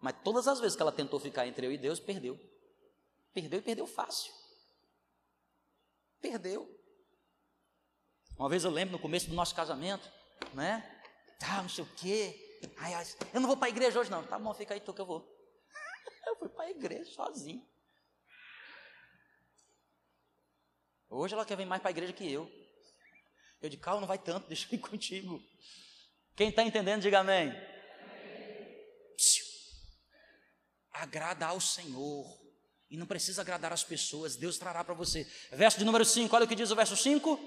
Mas 0.00 0.16
todas 0.22 0.48
as 0.48 0.60
vezes 0.60 0.76
que 0.76 0.82
ela 0.82 0.92
tentou 0.92 1.20
ficar 1.20 1.46
entre 1.46 1.66
eu 1.66 1.72
e 1.72 1.78
Deus, 1.78 2.00
perdeu. 2.00 2.38
Perdeu 3.34 3.58
e 3.58 3.62
perdeu 3.62 3.86
fácil. 3.86 4.32
Perdeu. 6.20 6.74
Uma 8.38 8.48
vez 8.48 8.64
eu 8.64 8.70
lembro 8.70 8.92
no 8.92 8.98
começo 8.98 9.28
do 9.28 9.34
nosso 9.34 9.54
casamento, 9.54 10.10
né? 10.54 11.02
Tá, 11.38 11.62
não 11.62 11.68
sei 11.68 11.84
o 11.84 11.88
quê. 11.96 12.60
Ai, 12.78 12.94
ai, 12.94 13.06
eu 13.34 13.40
não 13.40 13.48
vou 13.48 13.56
para 13.56 13.66
a 13.66 13.70
igreja 13.70 14.00
hoje, 14.00 14.10
não. 14.10 14.24
Tá 14.24 14.38
bom, 14.38 14.54
fica 14.54 14.74
aí 14.74 14.80
tu 14.80 14.94
que 14.94 15.00
eu 15.00 15.06
vou. 15.06 15.36
Eu 16.26 16.36
fui 16.36 16.48
para 16.48 16.64
a 16.64 16.70
igreja 16.70 17.10
sozinho. 17.12 17.66
Hoje 21.10 21.34
ela 21.34 21.44
quer 21.44 21.56
vir 21.56 21.66
mais 21.66 21.80
para 21.80 21.90
a 21.90 21.92
igreja 21.92 22.12
que 22.12 22.30
eu. 22.30 22.50
Eu 23.60 23.68
de 23.68 23.76
calma, 23.76 24.00
não 24.00 24.08
vai 24.08 24.18
tanto, 24.18 24.46
deixa 24.48 24.66
eu 24.70 24.78
ir 24.78 24.80
contigo. 24.80 25.42
Quem 26.36 26.50
está 26.50 26.62
entendendo, 26.62 27.02
diga 27.02 27.20
amém. 27.20 27.52
Psiu. 29.16 29.44
Agrada 30.92 31.46
ao 31.46 31.60
Senhor. 31.60 32.38
E 32.90 32.96
não 32.96 33.06
precisa 33.06 33.42
agradar 33.42 33.72
as 33.72 33.84
pessoas, 33.84 34.36
Deus 34.36 34.56
trará 34.56 34.82
para 34.82 34.94
você. 34.94 35.24
Verso 35.52 35.78
de 35.78 35.84
número 35.84 36.04
5, 36.04 36.34
olha 36.34 36.46
o 36.46 36.48
que 36.48 36.54
diz 36.54 36.70
o 36.70 36.76
verso 36.76 36.96
5: 36.96 37.38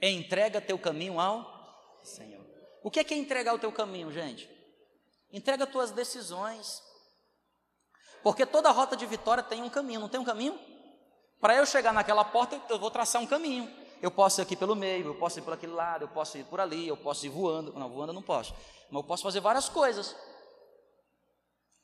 Entrega 0.00 0.60
teu 0.60 0.78
caminho 0.78 1.20
ao 1.20 2.00
Senhor. 2.02 2.44
O 2.82 2.90
que 2.90 3.00
é, 3.00 3.04
que 3.04 3.14
é 3.14 3.16
entregar 3.16 3.54
o 3.54 3.58
teu 3.58 3.70
caminho, 3.70 4.10
gente? 4.12 4.48
Entrega 5.30 5.66
tuas 5.66 5.90
decisões. 5.90 6.82
Porque 8.22 8.44
toda 8.44 8.70
rota 8.70 8.96
de 8.96 9.06
vitória 9.06 9.42
tem 9.42 9.62
um 9.62 9.70
caminho, 9.70 10.00
não 10.00 10.08
tem 10.08 10.20
um 10.20 10.24
caminho? 10.24 10.58
Para 11.40 11.54
eu 11.54 11.66
chegar 11.66 11.92
naquela 11.92 12.24
porta, 12.24 12.60
eu 12.68 12.78
vou 12.78 12.90
traçar 12.90 13.20
um 13.20 13.26
caminho. 13.26 13.70
Eu 14.00 14.10
posso 14.10 14.40
ir 14.40 14.42
aqui 14.42 14.56
pelo 14.56 14.74
meio, 14.74 15.06
eu 15.06 15.14
posso 15.14 15.38
ir 15.38 15.42
por 15.42 15.54
aquele 15.54 15.72
lado, 15.72 16.04
eu 16.04 16.08
posso 16.08 16.36
ir 16.36 16.44
por 16.44 16.60
ali, 16.60 16.86
eu 16.86 16.96
posso 16.96 17.24
ir 17.26 17.28
voando. 17.28 17.72
Não, 17.72 17.88
voando 17.88 18.10
eu 18.10 18.14
não 18.14 18.22
posso. 18.22 18.54
Mas 18.90 19.02
eu 19.02 19.04
posso 19.04 19.22
fazer 19.22 19.40
várias 19.40 19.68
coisas. 19.68 20.14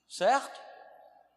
Certo? 0.09 0.61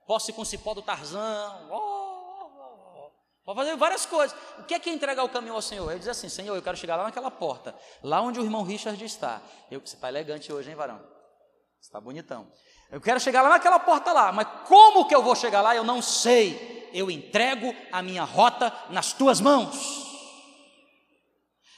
Posso 0.06 0.30
ir 0.30 0.34
com 0.34 0.42
o 0.42 0.46
cipó 0.46 0.74
do 0.74 0.82
Tarzão. 0.82 1.68
Oh, 1.72 1.76
oh, 1.76 3.06
oh. 3.06 3.12
Pode 3.46 3.60
fazer 3.60 3.76
várias 3.78 4.06
coisas. 4.06 4.38
O 4.60 4.64
que 4.64 4.74
é 4.74 4.80
que 4.80 4.90
é 4.90 4.94
entregar 4.94 5.24
o 5.24 5.30
caminho 5.30 5.56
ao 5.56 5.62
Senhor? 5.62 5.90
Ele 5.90 6.00
diz 6.00 6.10
assim: 6.10 6.30
Senhor, 6.30 6.56
eu 6.56 6.62
quero 6.62 6.78
chegar 6.78 6.96
lá 6.96 7.04
naquela 7.04 7.32
porta, 7.32 7.74
lá 8.04 8.22
onde 8.22 8.40
o 8.40 8.44
irmão 8.44 8.64
Richard 8.64 9.04
está. 9.04 9.42
Eu, 9.72 9.80
você 9.80 9.96
está 9.96 10.10
elegante 10.10 10.52
hoje, 10.52 10.70
hein, 10.70 10.76
varão? 10.76 11.00
Você 11.80 11.88
está 11.88 12.02
bonitão. 12.02 12.52
Eu 12.92 13.02
quero 13.02 13.20
chegar 13.20 13.42
lá 13.42 13.50
naquela 13.50 13.80
porta 13.80 14.12
lá, 14.12 14.32
mas 14.32 14.48
como 14.68 15.08
que 15.08 15.16
eu 15.16 15.24
vou 15.24 15.36
chegar 15.36 15.62
lá? 15.62 15.76
Eu 15.76 15.84
não 15.84 16.02
sei. 16.02 16.85
Eu 16.96 17.12
entrego 17.12 17.76
a 17.92 18.02
minha 18.02 18.24
rota 18.24 18.74
nas 18.90 19.14
tuas 19.14 19.40
mãos. 19.40 19.76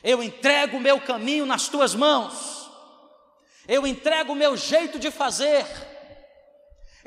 Eu 0.03 0.24
entrego 0.24 0.78
o 0.78 0.80
meu 0.80 1.01
caminho 1.01 1.45
nas 1.45 1.68
tuas 1.68 1.93
mãos. 1.93 2.70
Eu 3.68 3.86
entrego 3.86 4.32
o 4.32 4.36
meu 4.36 4.55
jeito 4.55 4.97
de 4.97 5.11
fazer 5.11 5.65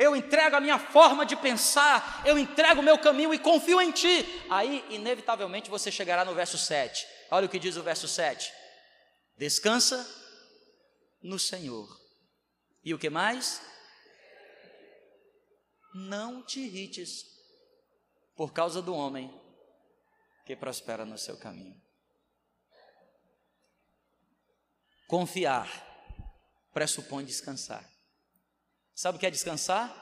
eu 0.01 0.17
entrego 0.17 0.57
a 0.57 0.61
minha 0.61 0.79
forma 0.79 1.27
de 1.27 1.37
pensar, 1.37 2.23
eu 2.25 2.39
entrego 2.39 2.81
o 2.81 2.83
meu 2.83 2.99
caminho 2.99 3.35
e 3.35 3.39
confio 3.39 3.79
em 3.83 3.93
Ti. 3.93 4.27
Aí, 4.49 4.83
inevitavelmente, 4.89 5.69
você 5.69 5.93
chegará 5.93 6.25
no 6.25 6.35
verso 6.35 6.57
7. 6.57 7.07
Olha 7.31 7.45
o 7.45 7.51
que 7.51 7.59
diz 7.59 7.77
o 7.77 7.83
verso 7.83 8.09
7. 8.09 8.51
Descansa 9.37 10.09
no 11.23 11.39
Senhor. 11.39 11.87
E 12.83 12.95
o 12.95 12.99
que 12.99 13.11
mais? 13.11 13.61
Não 15.95 16.43
te 16.47 16.61
irrites 16.61 17.27
por 18.41 18.55
causa 18.55 18.81
do 18.81 18.95
homem 18.95 19.31
que 20.47 20.57
prospera 20.57 21.05
no 21.05 21.19
seu 21.19 21.37
caminho. 21.37 21.79
Confiar 25.07 25.69
pressupõe 26.73 27.23
descansar. 27.23 27.87
Sabe 28.95 29.19
o 29.19 29.21
que 29.21 29.27
é 29.27 29.31
descansar? 29.31 29.95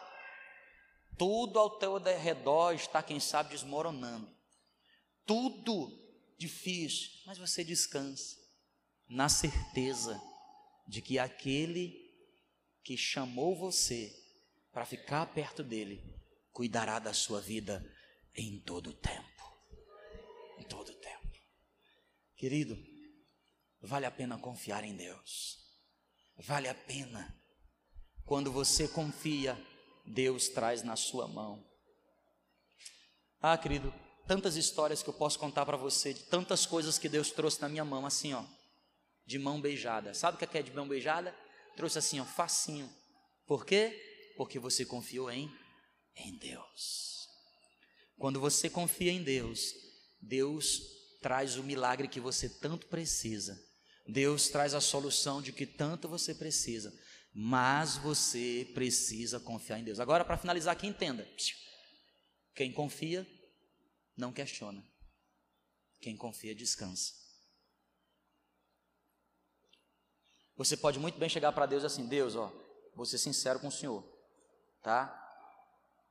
Tudo 1.18 1.58
ao 1.58 1.80
teu 1.80 1.96
redor 1.96 2.74
está, 2.74 3.02
quem 3.02 3.18
sabe, 3.18 3.50
desmoronando. 3.50 4.32
Tudo 5.26 5.90
difícil, 6.38 7.10
mas 7.26 7.38
você 7.38 7.64
descansa 7.64 8.36
na 9.08 9.28
certeza 9.28 10.22
de 10.86 11.02
que 11.02 11.18
aquele 11.18 11.92
que 12.84 12.96
chamou 12.96 13.56
você 13.56 14.14
para 14.70 14.86
ficar 14.86 15.26
perto 15.26 15.64
dele 15.64 16.00
cuidará 16.52 17.00
da 17.00 17.12
sua 17.12 17.40
vida 17.40 17.97
em 18.34 18.60
todo 18.60 18.92
tempo. 18.92 19.26
Em 20.58 20.64
todo 20.64 20.92
tempo. 20.94 21.28
Querido, 22.36 22.76
vale 23.80 24.06
a 24.06 24.10
pena 24.10 24.38
confiar 24.38 24.84
em 24.84 24.94
Deus. 24.94 25.58
Vale 26.36 26.68
a 26.68 26.74
pena. 26.74 27.36
Quando 28.24 28.52
você 28.52 28.86
confia, 28.86 29.58
Deus 30.06 30.48
traz 30.48 30.82
na 30.82 30.96
sua 30.96 31.26
mão. 31.26 31.66
Ah, 33.40 33.56
querido, 33.56 33.92
tantas 34.26 34.56
histórias 34.56 35.02
que 35.02 35.08
eu 35.08 35.14
posso 35.14 35.38
contar 35.38 35.64
para 35.64 35.76
você, 35.76 36.12
de 36.12 36.24
tantas 36.24 36.66
coisas 36.66 36.98
que 36.98 37.08
Deus 37.08 37.30
trouxe 37.30 37.60
na 37.60 37.68
minha 37.68 37.84
mão, 37.84 38.04
assim, 38.04 38.34
ó, 38.34 38.44
de 39.26 39.38
mão 39.38 39.60
beijada. 39.60 40.14
Sabe 40.14 40.36
o 40.36 40.38
que 40.38 40.56
é, 40.56 40.60
é 40.60 40.62
de 40.62 40.72
mão 40.72 40.86
beijada? 40.86 41.34
Trouxe 41.76 41.98
assim, 41.98 42.20
ó, 42.20 42.24
facinho. 42.24 42.88
Por 43.46 43.64
quê? 43.64 44.34
Porque 44.36 44.58
você 44.58 44.84
confiou 44.84 45.30
em, 45.30 45.50
em 46.14 46.36
Deus. 46.36 47.17
Quando 48.18 48.40
você 48.40 48.68
confia 48.68 49.12
em 49.12 49.22
Deus, 49.22 49.74
Deus 50.20 50.82
traz 51.22 51.56
o 51.56 51.62
milagre 51.62 52.08
que 52.08 52.20
você 52.20 52.48
tanto 52.48 52.86
precisa. 52.88 53.58
Deus 54.06 54.48
traz 54.48 54.74
a 54.74 54.80
solução 54.80 55.40
de 55.40 55.52
que 55.52 55.66
tanto 55.66 56.08
você 56.08 56.34
precisa. 56.34 56.92
Mas 57.32 57.96
você 57.96 58.68
precisa 58.74 59.38
confiar 59.38 59.78
em 59.78 59.84
Deus. 59.84 60.00
Agora, 60.00 60.24
para 60.24 60.36
finalizar 60.36 60.72
aqui, 60.72 60.86
entenda. 60.86 61.28
Quem 62.54 62.72
confia, 62.72 63.26
não 64.16 64.32
questiona. 64.32 64.84
Quem 66.00 66.16
confia, 66.16 66.54
descansa. 66.54 67.12
Você 70.56 70.76
pode 70.76 70.98
muito 70.98 71.18
bem 71.18 71.28
chegar 71.28 71.52
para 71.52 71.66
Deus 71.66 71.84
assim: 71.84 72.08
Deus, 72.08 72.34
ó, 72.34 72.52
vou 72.96 73.06
ser 73.06 73.18
sincero 73.18 73.60
com 73.60 73.68
o 73.68 73.72
Senhor, 73.72 74.02
tá? 74.82 75.27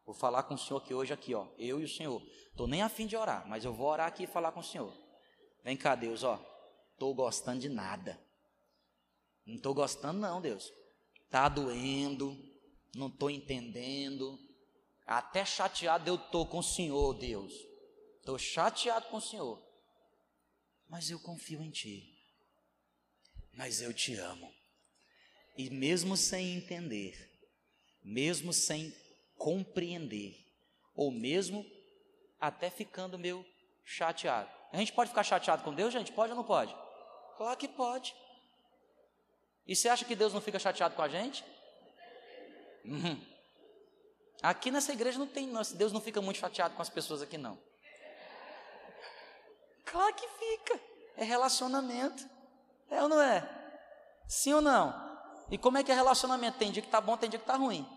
Vou 0.08 0.16
falar 0.16 0.44
com 0.44 0.54
o 0.54 0.58
Senhor 0.58 0.78
aqui 0.78 0.94
hoje, 0.94 1.12
aqui, 1.12 1.36
ó, 1.36 1.46
eu 1.58 1.82
e 1.82 1.84
o 1.84 1.90
Senhor. 1.90 2.26
Estou 2.50 2.66
nem 2.66 2.82
afim 2.82 3.06
de 3.06 3.18
orar, 3.18 3.46
mas 3.46 3.66
eu 3.66 3.74
vou 3.74 3.88
orar 3.88 4.08
aqui 4.08 4.24
e 4.24 4.28
falar 4.28 4.54
com 4.54 4.62
o 4.62 4.64
Senhor. 4.64 4.98
Vem 5.66 5.76
cá, 5.76 5.96
Deus, 5.96 6.24
ó, 6.24 6.40
estou 6.94 7.14
gostando 7.14 7.60
de 7.60 7.68
nada. 7.68 8.18
Não 9.46 9.58
estou 9.58 9.74
gostando, 9.74 10.18
não, 10.18 10.40
Deus. 10.40 10.72
Tá 11.30 11.50
doendo, 11.50 12.42
não 12.96 13.08
estou 13.08 13.30
entendendo, 13.30 14.40
até 15.06 15.44
chateado 15.44 16.10
eu 16.10 16.16
estou 16.16 16.46
com 16.46 16.60
o 16.60 16.64
Senhor, 16.64 17.14
Deus. 17.14 17.54
Estou 18.20 18.40
chateado 18.40 19.08
com 19.08 19.18
o 19.18 19.22
Senhor. 19.22 19.62
Mas 20.88 21.10
eu 21.10 21.20
confio 21.20 21.62
em 21.62 21.70
Ti. 21.70 22.18
Mas 23.52 23.82
eu 23.82 23.94
te 23.94 24.16
amo. 24.16 24.50
E 25.58 25.70
mesmo 25.70 26.16
sem 26.16 26.56
entender, 26.56 27.30
mesmo 28.02 28.54
sem 28.54 28.96
compreender, 29.38 30.36
ou 30.96 31.12
mesmo 31.12 31.66
até 32.40 32.70
ficando 32.70 33.18
meio 33.18 33.46
chateado. 33.84 34.50
A 34.72 34.78
gente 34.78 34.92
pode 34.92 35.10
ficar 35.10 35.24
chateado 35.24 35.64
com 35.64 35.74
Deus, 35.74 35.94
gente? 35.94 36.12
Pode 36.12 36.32
ou 36.32 36.36
não 36.36 36.44
pode? 36.44 36.76
Claro 37.38 37.58
que 37.58 37.68
pode. 37.68 38.16
E 39.66 39.76
você 39.76 39.90
acha 39.90 40.06
que 40.06 40.16
Deus 40.16 40.34
não 40.34 40.42
fica 40.42 40.60
chateado 40.60 40.96
com 40.96 41.02
a 41.02 41.08
gente? 41.08 41.44
Uhum. 42.84 43.20
Aqui 44.42 44.72
nessa 44.72 44.94
igreja 44.94 45.18
não 45.18 45.28
tem, 45.28 45.52
Deus 45.76 45.92
não 45.92 46.02
fica 46.02 46.22
muito 46.22 46.38
chateado 46.40 46.76
com 46.76 46.82
as 46.82 46.90
pessoas 46.90 47.22
aqui 47.22 47.38
não. 47.38 47.58
Claro 49.86 50.14
que 50.14 50.28
fica. 50.28 50.80
É 51.16 51.24
relacionamento. 51.24 52.30
É 52.90 53.02
ou 53.02 53.10
não 53.10 53.22
é? 53.22 53.48
Sim 54.28 54.54
ou 54.54 54.62
não? 54.62 55.08
E 55.50 55.58
como 55.58 55.78
é 55.78 55.84
que 55.84 55.92
é 55.92 55.96
relacionamento? 55.96 56.58
Tem 56.58 56.72
dia 56.72 56.84
que 56.84 56.90
tá 56.90 57.02
bom, 57.02 57.18
tem 57.18 57.30
dia 57.30 57.40
que 57.40 57.46
tá 57.46 57.56
ruim. 57.56 57.88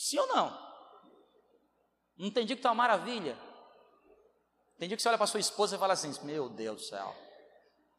Sim 0.00 0.18
ou 0.18 0.26
não? 0.28 0.70
Não 2.16 2.30
dia 2.30 2.56
que 2.56 2.62
tá 2.62 2.70
uma 2.70 2.74
maravilha. 2.74 3.38
Dia 4.78 4.96
que 4.96 5.02
você 5.02 5.08
olha 5.10 5.18
para 5.18 5.26
sua 5.26 5.40
esposa 5.40 5.76
e 5.76 5.78
fala 5.78 5.92
assim: 5.92 6.10
Meu 6.24 6.48
Deus 6.48 6.80
do 6.80 6.86
céu, 6.86 7.14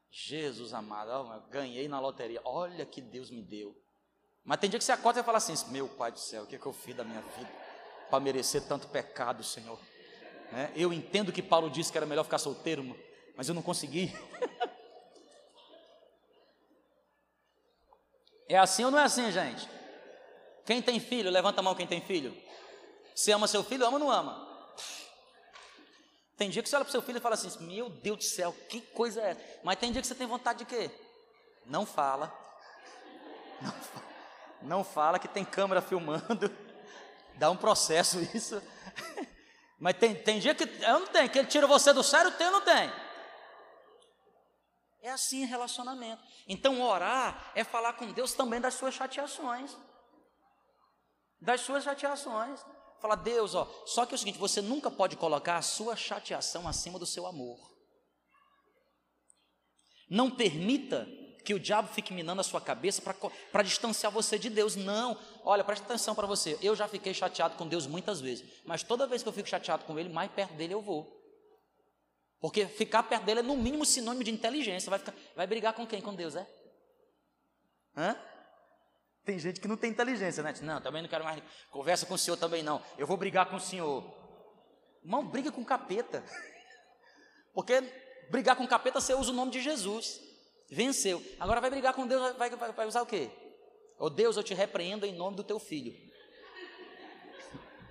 Jesus 0.09 0.73
amado, 0.73 1.47
ganhei 1.51 1.87
na 1.87 1.99
loteria. 1.99 2.41
Olha 2.43 2.87
que 2.87 3.01
Deus 3.01 3.29
me 3.29 3.43
deu. 3.43 3.79
Mas 4.43 4.59
tem 4.59 4.67
dia 4.67 4.79
que 4.79 4.83
você 4.83 4.91
acorda 4.91 5.19
e 5.19 5.23
fala 5.23 5.37
assim: 5.37 5.53
Meu 5.71 5.87
pai 5.87 6.11
do 6.11 6.19
céu, 6.19 6.41
o 6.41 6.47
que, 6.47 6.55
é 6.55 6.59
que 6.59 6.65
eu 6.65 6.73
fiz 6.73 6.95
da 6.95 7.03
minha 7.03 7.21
vida 7.21 7.51
para 8.09 8.19
merecer 8.19 8.67
tanto 8.67 8.87
pecado, 8.87 9.43
Senhor? 9.43 9.79
Né? 10.51 10.73
Eu 10.75 10.91
entendo 10.91 11.31
que 11.31 11.43
Paulo 11.43 11.69
disse 11.69 11.91
que 11.91 11.99
era 11.99 12.07
melhor 12.07 12.23
ficar 12.23 12.39
solteiro, 12.39 12.97
mas 13.37 13.47
eu 13.47 13.53
não 13.53 13.61
consegui. 13.61 14.09
é 18.49 18.57
assim 18.57 18.85
ou 18.85 18.89
não 18.89 18.97
é 18.97 19.03
assim, 19.03 19.31
gente? 19.31 19.80
Quem 20.65 20.81
tem 20.81 20.99
filho, 20.99 21.29
levanta 21.29 21.59
a 21.59 21.63
mão 21.63 21.75
quem 21.75 21.87
tem 21.87 22.01
filho. 22.01 22.35
Você 23.15 23.31
ama 23.31 23.47
seu 23.47 23.63
filho, 23.63 23.85
ama 23.85 23.97
ou 23.97 23.99
não 23.99 24.11
ama? 24.11 24.49
Tem 26.37 26.49
dia 26.49 26.63
que 26.63 26.69
você 26.69 26.75
olha 26.75 26.85
para 26.85 26.89
o 26.89 26.91
seu 26.91 27.01
filho 27.01 27.17
e 27.17 27.21
fala 27.21 27.35
assim: 27.35 27.51
Meu 27.63 27.89
Deus 27.89 28.17
do 28.17 28.23
céu, 28.23 28.51
que 28.69 28.81
coisa 28.81 29.21
é? 29.21 29.59
Mas 29.63 29.77
tem 29.77 29.91
dia 29.91 30.01
que 30.01 30.07
você 30.07 30.15
tem 30.15 30.25
vontade 30.27 30.59
de 30.59 30.65
quê? 30.65 30.89
Não 31.65 31.85
fala. 31.85 32.33
Não 33.61 33.71
fala. 33.71 34.05
Não 34.61 34.83
fala 34.83 35.19
que 35.19 35.27
tem 35.27 35.45
câmera 35.45 35.81
filmando. 35.81 36.49
Dá 37.35 37.49
um 37.49 37.57
processo 37.57 38.19
isso. 38.35 38.61
Mas 39.79 39.97
tem, 39.97 40.15
tem 40.15 40.39
dia 40.39 40.53
que 40.53 40.63
eu 40.63 40.99
não 40.99 41.07
tenho, 41.07 41.29
que 41.29 41.39
ele 41.39 41.47
tira 41.47 41.65
você 41.65 41.91
do 41.91 42.03
sério, 42.03 42.31
tem 42.31 42.47
ou 42.47 42.53
não 42.53 42.61
tem? 42.61 42.91
É 45.01 45.09
assim 45.09 45.45
relacionamento. 45.45 46.21
Então, 46.47 46.81
orar 46.81 47.51
é 47.55 47.63
falar 47.63 47.93
com 47.93 48.11
Deus 48.11 48.33
também 48.33 48.61
das 48.61 48.75
suas 48.75 48.93
chateações. 48.93 49.75
Das 51.41 51.61
suas 51.61 51.83
chateações. 51.83 52.63
Fala, 53.01 53.15
Deus, 53.15 53.55
ó, 53.55 53.67
só 53.85 54.05
que 54.05 54.13
é 54.13 54.15
o 54.15 54.17
seguinte, 54.17 54.37
você 54.37 54.61
nunca 54.61 54.91
pode 54.91 55.17
colocar 55.17 55.57
a 55.57 55.61
sua 55.63 55.95
chateação 55.95 56.67
acima 56.67 56.99
do 56.99 57.05
seu 57.05 57.25
amor. 57.25 57.59
Não 60.07 60.29
permita 60.29 61.07
que 61.43 61.53
o 61.53 61.59
diabo 61.59 61.87
fique 61.87 62.13
minando 62.13 62.41
a 62.41 62.43
sua 62.43 62.61
cabeça 62.61 63.01
para 63.51 63.63
distanciar 63.63 64.11
você 64.11 64.37
de 64.37 64.49
Deus. 64.49 64.75
Não, 64.75 65.17
olha, 65.43 65.63
presta 65.63 65.83
atenção 65.83 66.13
para 66.13 66.27
você. 66.27 66.59
Eu 66.61 66.75
já 66.75 66.87
fiquei 66.87 67.13
chateado 67.13 67.55
com 67.55 67.67
Deus 67.67 67.87
muitas 67.87 68.21
vezes, 68.21 68.47
mas 68.65 68.83
toda 68.83 69.07
vez 69.07 69.23
que 69.23 69.29
eu 69.29 69.33
fico 69.33 69.49
chateado 69.49 69.83
com 69.85 69.97
Ele, 69.97 70.09
mais 70.09 70.31
perto 70.31 70.53
dele 70.53 70.75
eu 70.75 70.81
vou. 70.81 71.19
Porque 72.39 72.67
ficar 72.67 73.03
perto 73.03 73.23
dele 73.23 73.39
é 73.39 73.43
no 73.43 73.55
mínimo 73.57 73.85
sinônimo 73.85 74.23
de 74.23 74.31
inteligência. 74.31 74.89
Vai, 74.89 74.99
ficar, 74.99 75.13
vai 75.35 75.47
brigar 75.47 75.73
com 75.73 75.87
quem? 75.87 76.01
Com 76.01 76.13
Deus, 76.13 76.35
é? 76.35 76.47
Hã? 77.95 78.15
Tem 79.23 79.37
gente 79.37 79.59
que 79.59 79.67
não 79.67 79.77
tem 79.77 79.91
inteligência, 79.91 80.41
né? 80.41 80.53
Não, 80.61 80.81
também 80.81 81.01
não 81.01 81.09
quero 81.09 81.23
mais 81.23 81.41
conversa 81.69 82.05
com 82.05 82.15
o 82.15 82.17
senhor 82.17 82.37
também 82.37 82.63
não. 82.63 82.81
Eu 82.97 83.05
vou 83.05 83.17
brigar 83.17 83.47
com 83.49 83.55
o 83.55 83.59
senhor. 83.59 84.03
Irmão, 85.03 85.25
briga 85.25 85.51
com 85.51 85.61
o 85.61 85.65
capeta. 85.65 86.23
Porque 87.53 87.81
brigar 88.29 88.55
com 88.55 88.63
o 88.63 88.67
capeta 88.67 88.99
você 88.99 89.13
usa 89.13 89.31
o 89.31 89.35
nome 89.35 89.51
de 89.51 89.61
Jesus. 89.61 90.19
Venceu. 90.69 91.23
Agora 91.39 91.61
vai 91.61 91.69
brigar 91.69 91.93
com 91.93 92.07
Deus, 92.07 92.35
vai, 92.35 92.49
vai, 92.49 92.71
vai 92.71 92.87
usar 92.87 93.01
o 93.01 93.05
quê? 93.05 93.29
Ô 93.99 94.05
oh, 94.05 94.09
Deus, 94.09 94.37
eu 94.37 94.43
te 94.43 94.53
repreendo 94.53 95.05
em 95.05 95.13
nome 95.13 95.35
do 95.35 95.43
teu 95.43 95.59
filho. 95.59 95.93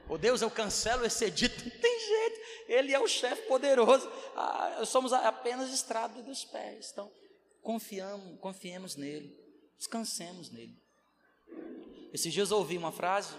Ô 0.08 0.14
oh, 0.14 0.18
Deus, 0.18 0.42
eu 0.42 0.50
cancelo 0.50 1.04
esse 1.04 1.26
edito. 1.26 1.62
Não 1.62 1.80
tem 1.80 2.00
jeito. 2.00 2.40
Ele 2.66 2.92
é 2.92 2.98
o 2.98 3.06
chefe 3.06 3.42
poderoso. 3.42 4.10
Ah, 4.34 4.82
somos 4.84 5.12
apenas 5.12 5.70
estrado 5.70 6.22
dos 6.22 6.44
pés. 6.44 6.90
Então, 6.92 7.12
confiamos, 7.62 8.40
confiemos 8.40 8.96
nele. 8.96 9.38
Descansemos 9.78 10.50
nele. 10.50 10.76
Esses 12.12 12.32
dias 12.32 12.50
eu 12.50 12.58
ouvi 12.58 12.76
uma 12.76 12.90
frase 12.90 13.34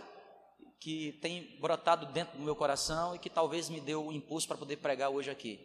que 0.80 1.13
tem 1.22 1.59
brotado 1.59 2.05
dentro 2.07 2.38
do 2.38 2.43
meu 2.43 2.55
coração 2.55 3.13
e 3.15 3.19
que 3.19 3.30
talvez 3.30 3.69
me 3.69 3.80
deu 3.80 4.07
o 4.07 4.13
impulso 4.13 4.47
para 4.47 4.57
poder 4.57 4.78
pregar 4.78 5.09
hoje 5.09 5.30
aqui, 5.30 5.59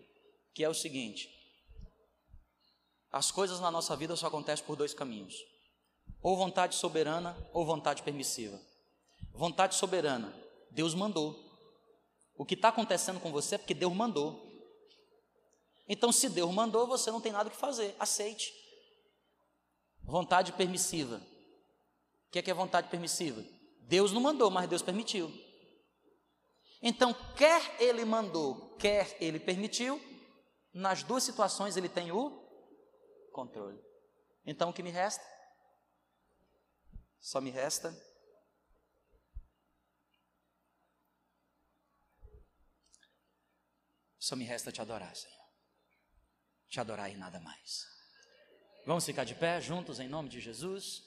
que 0.52 0.64
é 0.64 0.68
o 0.68 0.74
seguinte: 0.74 1.30
as 3.10 3.30
coisas 3.30 3.60
na 3.60 3.70
nossa 3.70 3.96
vida 3.96 4.16
só 4.16 4.26
acontecem 4.26 4.64
por 4.66 4.76
dois 4.76 4.92
caminhos: 4.92 5.34
ou 6.20 6.36
vontade 6.36 6.74
soberana 6.74 7.36
ou 7.52 7.64
vontade 7.64 8.02
permissiva. 8.02 8.60
Vontade 9.32 9.74
soberana, 9.74 10.34
Deus 10.70 10.94
mandou. 10.94 11.44
O 12.36 12.44
que 12.44 12.54
está 12.54 12.68
acontecendo 12.68 13.20
com 13.20 13.30
você 13.30 13.54
é 13.54 13.58
porque 13.58 13.74
Deus 13.74 13.94
mandou. 13.94 14.44
Então, 15.88 16.10
se 16.10 16.28
Deus 16.28 16.52
mandou, 16.52 16.86
você 16.86 17.10
não 17.10 17.20
tem 17.20 17.32
nada 17.32 17.48
que 17.48 17.56
fazer, 17.56 17.94
aceite. 17.98 18.52
Vontade 20.02 20.52
permissiva. 20.52 21.20
O 22.28 22.30
que 22.30 22.38
é, 22.38 22.42
que 22.42 22.50
é 22.50 22.54
vontade 22.54 22.88
permissiva? 22.88 23.44
Deus 23.80 24.12
não 24.12 24.20
mandou, 24.20 24.50
mas 24.50 24.68
Deus 24.68 24.82
permitiu. 24.82 25.32
Então, 26.82 27.14
quer 27.36 27.80
Ele 27.80 28.04
mandou, 28.04 28.76
quer 28.76 29.16
Ele 29.20 29.40
permitiu, 29.40 30.00
nas 30.72 31.02
duas 31.02 31.22
situações 31.22 31.76
Ele 31.76 31.88
tem 31.88 32.12
o 32.12 32.30
controle. 33.32 33.80
Então 34.44 34.70
o 34.70 34.72
que 34.72 34.82
me 34.82 34.90
resta? 34.90 35.24
Só 37.20 37.40
me 37.40 37.50
resta 37.50 37.94
Só 44.18 44.34
me 44.34 44.44
resta 44.44 44.72
te 44.72 44.80
adorar, 44.80 45.14
Senhor. 45.14 45.46
te 46.68 46.80
adorar 46.80 47.08
e 47.08 47.16
nada 47.16 47.38
mais. 47.38 47.86
Vamos 48.84 49.06
ficar 49.06 49.22
de 49.22 49.36
pé 49.36 49.60
juntos 49.60 50.00
em 50.00 50.08
nome 50.08 50.28
de 50.28 50.40
Jesus? 50.40 51.05